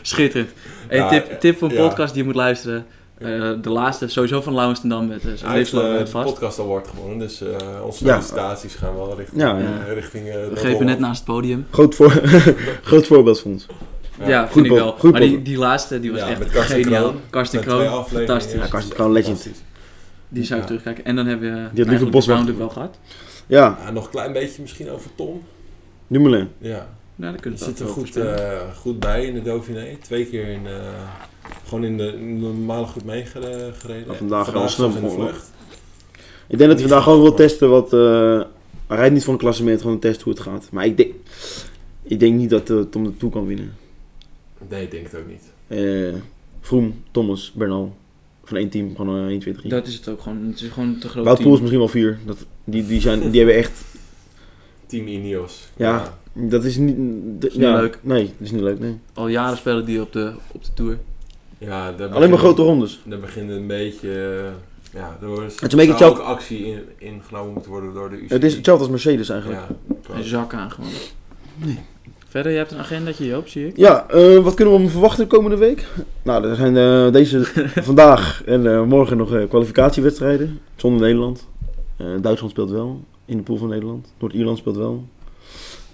Schitterend. 0.03 0.51
Hey, 0.89 0.99
Ja, 0.99 1.09
tip, 1.09 1.41
tip 1.41 1.59
voor 1.59 1.69
een 1.69 1.75
ja. 1.75 1.89
podcast 1.89 2.13
die 2.15 2.23
je 2.23 2.29
moet 2.29 2.37
luisteren. 2.37 2.87
Eh, 3.19 3.29
de 3.63 3.71
laatste, 3.71 4.09
sowieso 4.09 4.41
van 4.41 4.55
Lauwens 4.55 4.83
en 4.83 4.89
Dan 4.89 5.09
met 5.09 5.25
uh, 5.25 5.31
Hij 5.45 5.57
heeft 5.57 5.73
eh, 5.73 5.89
het 5.91 5.99
de 5.99 6.07
vast. 6.07 6.25
podcast 6.27 6.59
award 6.59 6.89
gewonnen, 6.89 7.19
dus 7.19 7.41
eh, 7.41 7.49
onze 7.85 8.05
Ja. 8.05 8.13
sollicitaties 8.13 8.75
gaan 8.75 8.95
wel 8.95 9.17
richting... 9.17 9.41
Ja, 9.43 9.59
ja. 9.59 9.65
eh, 9.87 9.93
richting 9.95 10.29
eh, 10.29 10.35
We 10.35 10.57
grepen 10.57 10.87
net 10.87 10.99
naast 10.99 11.17
het 11.17 11.27
podium. 11.35 11.67
Groot, 11.71 11.95
voor, 11.95 12.11
groot 12.83 13.07
voorbeeld 13.07 13.41
van 13.41 13.51
ons. 13.51 13.67
Ja, 14.27 14.43
goed 14.43 14.53
vind 14.53 14.67
ik 14.67 14.73
wel. 14.73 14.95
goed 14.99 15.11
maar 15.13 15.21
die, 15.21 15.43
die 15.43 15.59
laatste, 15.59 16.01
die 16.01 16.11
was 16.13 16.21
Ja, 16.21 16.29
echt 16.29 16.39
met 16.39 16.51
Karsten 16.51 16.83
geniaal. 16.83 17.03
Kroon. 17.03 17.21
Karsten 17.31 17.61
Kroon, 17.61 18.05
fantastisch. 18.07 18.53
Ja, 18.61 18.67
Karsten 18.67 18.95
Kroon, 18.95 19.13
legend. 19.13 19.49
Die 20.35 20.45
zou 20.45 20.55
ik 20.61 20.61
Ja. 20.61 20.67
terugkijken. 20.67 21.05
En 21.05 21.17
dan 21.17 21.27
hebben 21.27 21.53
we 21.53 21.59
liever 21.75 21.87
eigenlijk 21.87 22.25
de 22.27 22.33
round-up 22.33 22.57
wel 22.59 22.69
gehad. 22.69 22.99
Ja, 23.47 23.79
Ja, 23.85 23.91
nog 23.91 24.05
een 24.05 24.11
klein 24.11 24.33
beetje 24.33 24.63
misschien 24.63 24.91
over 24.91 25.11
Tom. 25.15 25.43
Dumoulin. 26.07 26.49
Ja, 26.59 26.69
Nou, 26.69 26.87
dan 27.17 27.33
die 27.33 27.41
kunnen 27.41 27.59
we 27.59 27.65
zit 27.65 27.79
dat 27.79 27.89
er 27.89 27.95
goed, 27.95 28.17
eh, 28.17 28.75
goed 28.77 29.01
bij 29.01 29.25
in 29.25 29.35
de 29.35 29.43
Dauphiné. 29.43 29.97
Twee 30.03 30.27
keer 30.27 30.49
in, 30.49 30.67
eh, 30.67 30.73
Gewoon 31.69 31.85
in 31.85 31.97
de, 31.97 32.07
in 32.13 32.35
de 32.41 32.47
normale 32.47 32.87
groep 32.87 33.05
meegereden. 33.05 33.75
Ja, 34.07 34.13
vandaag 34.15 34.53
wel 34.53 34.69
snel 34.69 34.91
vlucht. 34.93 35.51
Ik 36.49 36.59
denk 36.59 36.71
dat 36.71 36.79
hij 36.79 36.89
vandaag 36.89 37.03
gewoon 37.05 37.23
wil 37.23 37.35
testen 37.35 37.71
wat... 37.71 37.93
eh, 37.93 38.41
hij 38.87 38.97
rijdt 38.97 39.15
niet 39.15 39.25
voor 39.25 39.33
een 39.33 39.39
klassement, 39.39 39.81
gewoon 39.81 39.99
testen 39.99 40.25
hoe 40.25 40.33
het 40.33 40.43
gaat. 40.43 40.69
Maar 40.71 40.85
ik 40.85 40.97
denk, 40.97 41.15
ik 42.03 42.21
denk 42.21 42.35
niet 42.35 42.51
dat 42.51 42.67
Tom 42.91 43.05
de 43.05 43.17
Toe 43.17 43.31
kan 43.31 43.47
winnen. 43.47 43.77
Nee, 44.69 44.83
ik 44.83 44.91
denk 44.91 45.05
het 45.11 45.21
ook 45.21 45.27
niet. 45.29 45.43
Eh 45.67 46.15
Vroom, 46.61 47.03
Thomas, 47.11 47.53
Bernal. 47.55 47.97
Van 48.45 48.57
één 48.57 48.69
team, 48.69 48.97
gewoon 48.97 49.19
eh, 49.19 49.27
1, 49.31 49.39
2, 49.41 49.55
3. 49.55 49.69
Dat 49.71 49.87
is 49.87 49.95
het 49.95 50.09
ook 50.09 50.21
gewoon. 50.21 50.45
Het 50.47 50.61
is 50.61 50.69
gewoon 50.69 50.99
te 50.99 51.09
groot 51.09 51.25
Wout. 51.25 51.43
Poels 51.43 51.59
misschien 51.61 51.79
wel 51.79 51.89
vier. 51.89 52.19
Dat, 52.27 52.47
die, 52.65 52.87
die, 52.87 53.01
zijn, 53.01 53.31
die 53.31 53.39
hebben 53.41 53.57
echt... 53.57 53.83
Team 54.87 55.07
Ineos. 55.07 55.69
Ja. 55.77 56.19
Dat 56.33 56.65
is 56.65 56.77
niet... 56.77 56.97
Is 57.45 57.55
ja, 57.55 57.77
leuk. 57.77 57.99
Nee, 58.03 58.25
dat 58.25 58.33
is 58.39 58.51
niet 58.51 58.61
leuk, 58.63 58.79
nee. 58.81 58.99
Al 59.15 59.29
jaren 59.29 59.57
spelen 59.57 59.85
die 59.85 60.01
op 60.01 60.13
de, 60.13 60.33
op 60.53 60.65
de 60.65 60.71
Tour. 60.75 60.99
Ja, 61.59 61.93
daar 61.93 62.09
Alleen 62.09 62.31
maar 62.31 62.39
grote 62.39 62.63
rondes. 62.63 63.01
Daar 63.05 63.19
begint 63.19 63.51
een 63.51 63.67
beetje... 63.67 64.09
eh, 64.11 64.99
Ja, 65.01 65.17
er 65.21 65.27
wordt, 65.29 65.61
Het 65.61 65.63
is 65.63 65.73
een 65.73 65.87
beetje 65.87 65.93
ook 65.93 65.99
hetzelfde- 65.99 66.23
actie 66.23 66.67
in, 66.67 66.81
ingenomen 66.99 67.53
moeten 67.53 67.71
worden 67.71 67.95
door 67.95 68.11
de 68.11 68.17
UCI. 68.17 68.35
Het 68.35 68.45
is 68.45 68.55
hetzelfde 68.55 68.83
als 68.83 68.93
Mercedes 68.93 69.29
eigenlijk. 69.29 69.61
Ja, 70.09 70.15
Een 70.15 70.25
zak 70.25 70.55
aan 70.55 70.71
gewoon. 70.71 70.91
Verder, 72.35 72.53
je 72.53 72.59
hebt 72.59 72.73
een 72.73 72.79
agendaatje 72.79 73.27
Joop, 73.27 73.49
zie 73.49 73.67
ik. 73.67 73.77
Ja, 73.77 74.09
eh, 74.09 74.39
wat 74.39 74.55
kunnen 74.55 74.75
we 74.75 74.81
om 74.81 74.89
verwachten 74.89 75.29
de 75.29 75.37
komende 75.37 75.57
week? 75.57 75.87
Nou, 76.23 76.49
er 76.49 76.57
zijn 76.57 76.77
eh, 76.77 77.13
deze 77.13 77.45
vandaag 77.91 78.43
en 78.45 78.67
eh, 78.67 78.83
morgen 78.83 79.17
nog 79.17 79.49
kwalificatiewedstrijden. 79.49 80.61
Zonder 80.77 81.01
Nederland. 81.01 81.49
Duitsland 81.97 82.51
speelt 82.51 82.71
wel 82.71 83.01
in 83.25 83.37
de 83.37 83.43
pool 83.43 83.57
van 83.57 83.69
Nederland. 83.69 84.15
Noord-Ierland 84.19 84.59
speelt 84.59 84.77
wel. 84.77 85.05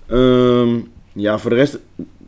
Ehm, 0.07 0.79
ja, 1.13 1.39
voor 1.39 1.51
de 1.51 1.57
rest 1.57 1.79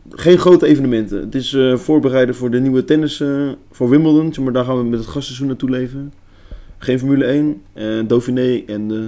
geen 0.09 0.37
grote 0.37 0.65
evenementen. 0.65 1.19
Het 1.19 1.35
is 1.35 1.57
voorbereiden 1.73 2.35
voor 2.35 2.51
de 2.51 2.59
nieuwe 2.59 2.83
tennis 2.83 3.23
voor 3.71 3.89
Wimbledon. 3.89 4.33
Zeg 4.33 4.43
maar 4.43 4.53
daar 4.53 4.65
gaan 4.65 4.77
we 4.77 4.83
met 4.83 4.99
het 4.99 5.07
gastseizoen 5.07 5.47
naartoe 5.47 5.69
leven. 5.69 6.13
Geen 6.77 6.99
Formule 6.99 7.25
1. 7.25 7.61
eh 7.73 7.85
Dauphiné 8.07 8.63
en 8.67 8.87
de 8.87 9.05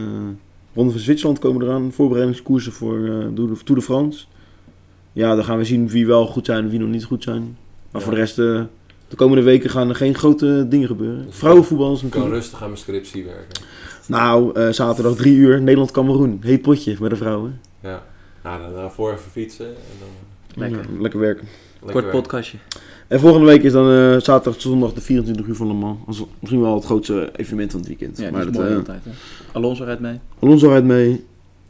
Ronde 0.74 0.91
van 0.91 1.01
Zwitserland 1.01 1.39
komen 1.39 1.62
eraan. 1.62 1.91
Voorbereidingskoersen 1.91 2.72
voor 2.72 2.99
de 3.36 3.56
Tour 3.64 3.80
de 3.80 3.82
France. 3.82 4.26
Ja, 5.16 5.36
dan 5.36 5.43
gaan 5.43 5.57
we 5.57 5.63
zien 5.66 5.89
wie 5.89 6.07
wel 6.07 6.26
goed 6.28 6.45
zijn 6.45 6.63
en 6.63 6.70
wie 6.70 6.80
nog 6.80 6.89
niet 6.89 7.03
goed 7.03 7.24
zijn. 7.24 7.41
Maar 7.41 7.55
Ja. 7.91 7.99
voor 7.99 8.13
de 8.13 8.20
rest, 8.20 8.39
eh, 8.39 8.61
de 9.07 9.16
komende 9.16 9.43
weken 9.43 9.70
gaan 9.70 9.89
er 9.89 9.95
geen 9.95 10.16
grote 10.16 10.66
dingen 10.70 10.88
gebeuren. 10.88 11.26
Dus 11.26 11.36
Vrouwenvoetbal 11.36 11.93
is 11.93 12.03
Ik 12.03 12.09
kan 12.09 12.30
rustig 12.30 12.61
aan 12.61 12.68
mijn 12.68 12.80
scriptie 12.80 13.24
werken. 13.26 13.63
Nou, 14.07 14.59
eh, 14.59 14.70
zaterdag 14.70 15.16
drie 15.16 15.36
uur, 15.36 15.61
Nederland-Cameroen. 15.61 16.39
Heet 16.41 16.61
potje 16.61 16.95
bij 16.99 17.09
de 17.09 17.16
vrouwen. 17.16 17.59
Ja. 17.80 18.03
Nou, 18.43 18.61
dan 18.61 18.74
daarvoor 18.74 19.11
even 19.11 19.32
fietsen 19.32 19.66
en 19.68 19.74
dan 19.99 20.07
Lekker. 20.63 20.80
Ja, 20.93 21.01
lekker 21.01 21.20
werken. 21.20 21.43
lekker 21.74 21.91
Kort 21.91 22.03
werken. 22.03 22.22
podcastje. 22.22 22.57
En 23.07 23.20
volgende 23.20 23.45
week 23.45 23.63
is 23.63 23.72
dan 23.72 23.89
eh, 23.91 24.20
zaterdag, 24.22 24.61
zondag 24.61 24.93
de 24.93 25.01
24 25.01 25.45
uur 25.45 25.55
van 25.55 25.68
Le 25.68 25.74
Mans. 25.74 25.97
Dat 26.05 26.16
is 26.16 26.24
misschien 26.39 26.61
wel 26.61 26.76
het 26.76 26.86
grootste 26.86 27.30
evenement 27.36 27.72
van 27.72 27.80
het 27.80 27.89
weekend. 27.89 28.18
Ja, 28.18 28.32
maar 28.32 28.39
dat 28.39 28.49
is 28.49 28.55
dat, 28.55 28.63
mooi 28.66 28.76
altijd. 28.78 29.01
Hè. 29.03 29.11
Alonso 29.51 29.84
rijdt 29.84 30.01
mee. 30.01 30.20
Alonso 30.39 30.68
rijdt 30.70 30.86
mee. 30.86 31.26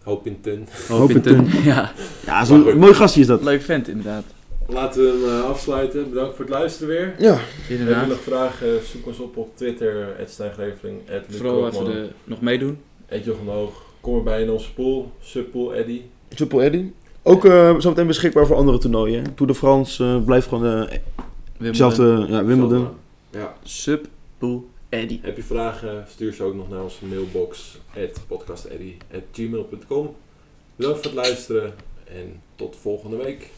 Hoop 0.05 0.25
in 0.27 0.41
ten. 0.41 0.67
Hoop 0.87 1.09
in 1.09 1.21
ten. 1.21 1.47
Ja, 1.63 1.91
Ja, 2.25 2.45
zo'n 2.45 2.77
mooi 2.77 2.93
gastje 2.93 3.21
is 3.21 3.27
dat. 3.27 3.43
leuk 3.43 3.61
vent 3.61 3.87
inderdaad. 3.87 4.23
Laten 4.67 5.01
we 5.01 5.09
hem 5.29 5.39
eh, 5.39 5.49
afsluiten. 5.49 6.09
Bedankt 6.09 6.35
voor 6.35 6.45
het 6.45 6.53
luisteren 6.53 6.87
weer. 6.87 7.15
Ja, 7.19 7.31
Heb 7.33 7.39
je 7.67 7.77
Inderdaad. 7.77 8.07
nog 8.07 8.19
vragen? 8.21 8.67
Zoek 8.91 9.05
ons 9.07 9.19
op 9.19 9.37
op 9.37 9.57
Twitter. 9.57 10.07
Stijngreveling. 10.27 10.97
Vooral 11.29 11.67
even 11.67 11.85
de, 11.85 12.07
nog 12.23 12.41
meedoen. 12.41 12.77
Jochem 13.23 13.45
de 13.45 13.51
Hoog. 13.51 13.83
Kom 14.01 14.15
erbij 14.17 14.41
in 14.41 14.49
onze 14.51 14.73
pool. 14.73 15.11
Subpool 15.21 15.73
Eddy. 15.75 16.01
Triple 16.27 16.63
Eddy. 16.63 16.85
Ook 17.23 17.45
eh 17.45 17.75
zometeen 17.77 18.07
beschikbaar 18.07 18.45
voor 18.47 18.55
andere 18.55 18.77
toernooien. 18.77 19.23
hè. 19.23 19.29
Tour 19.31 19.51
de 19.51 19.57
France 19.57 20.03
eh, 20.03 20.23
blijft 20.25 20.47
gewoon 20.47 20.65
eh, 20.65 20.97
hetzelfde. 21.57 22.25
Ja, 22.29 22.45
Wimbledon. 22.45 22.87
Ja. 23.29 23.53
Sub 23.63 24.05
Heb 24.95 25.35
je 25.35 25.43
vragen? 25.43 26.05
Stuur 26.09 26.33
ze 26.33 26.43
ook 26.43 26.55
nog 26.55 26.69
naar 26.69 26.83
onze 26.83 27.05
mailbox. 27.05 27.77
podcasteddy.gmail.com 28.27 30.15
Bedankt 30.75 30.97
voor 30.97 31.11
het 31.11 31.13
luisteren. 31.13 31.73
En 32.03 32.41
tot 32.55 32.75
volgende 32.75 33.17
week. 33.17 33.49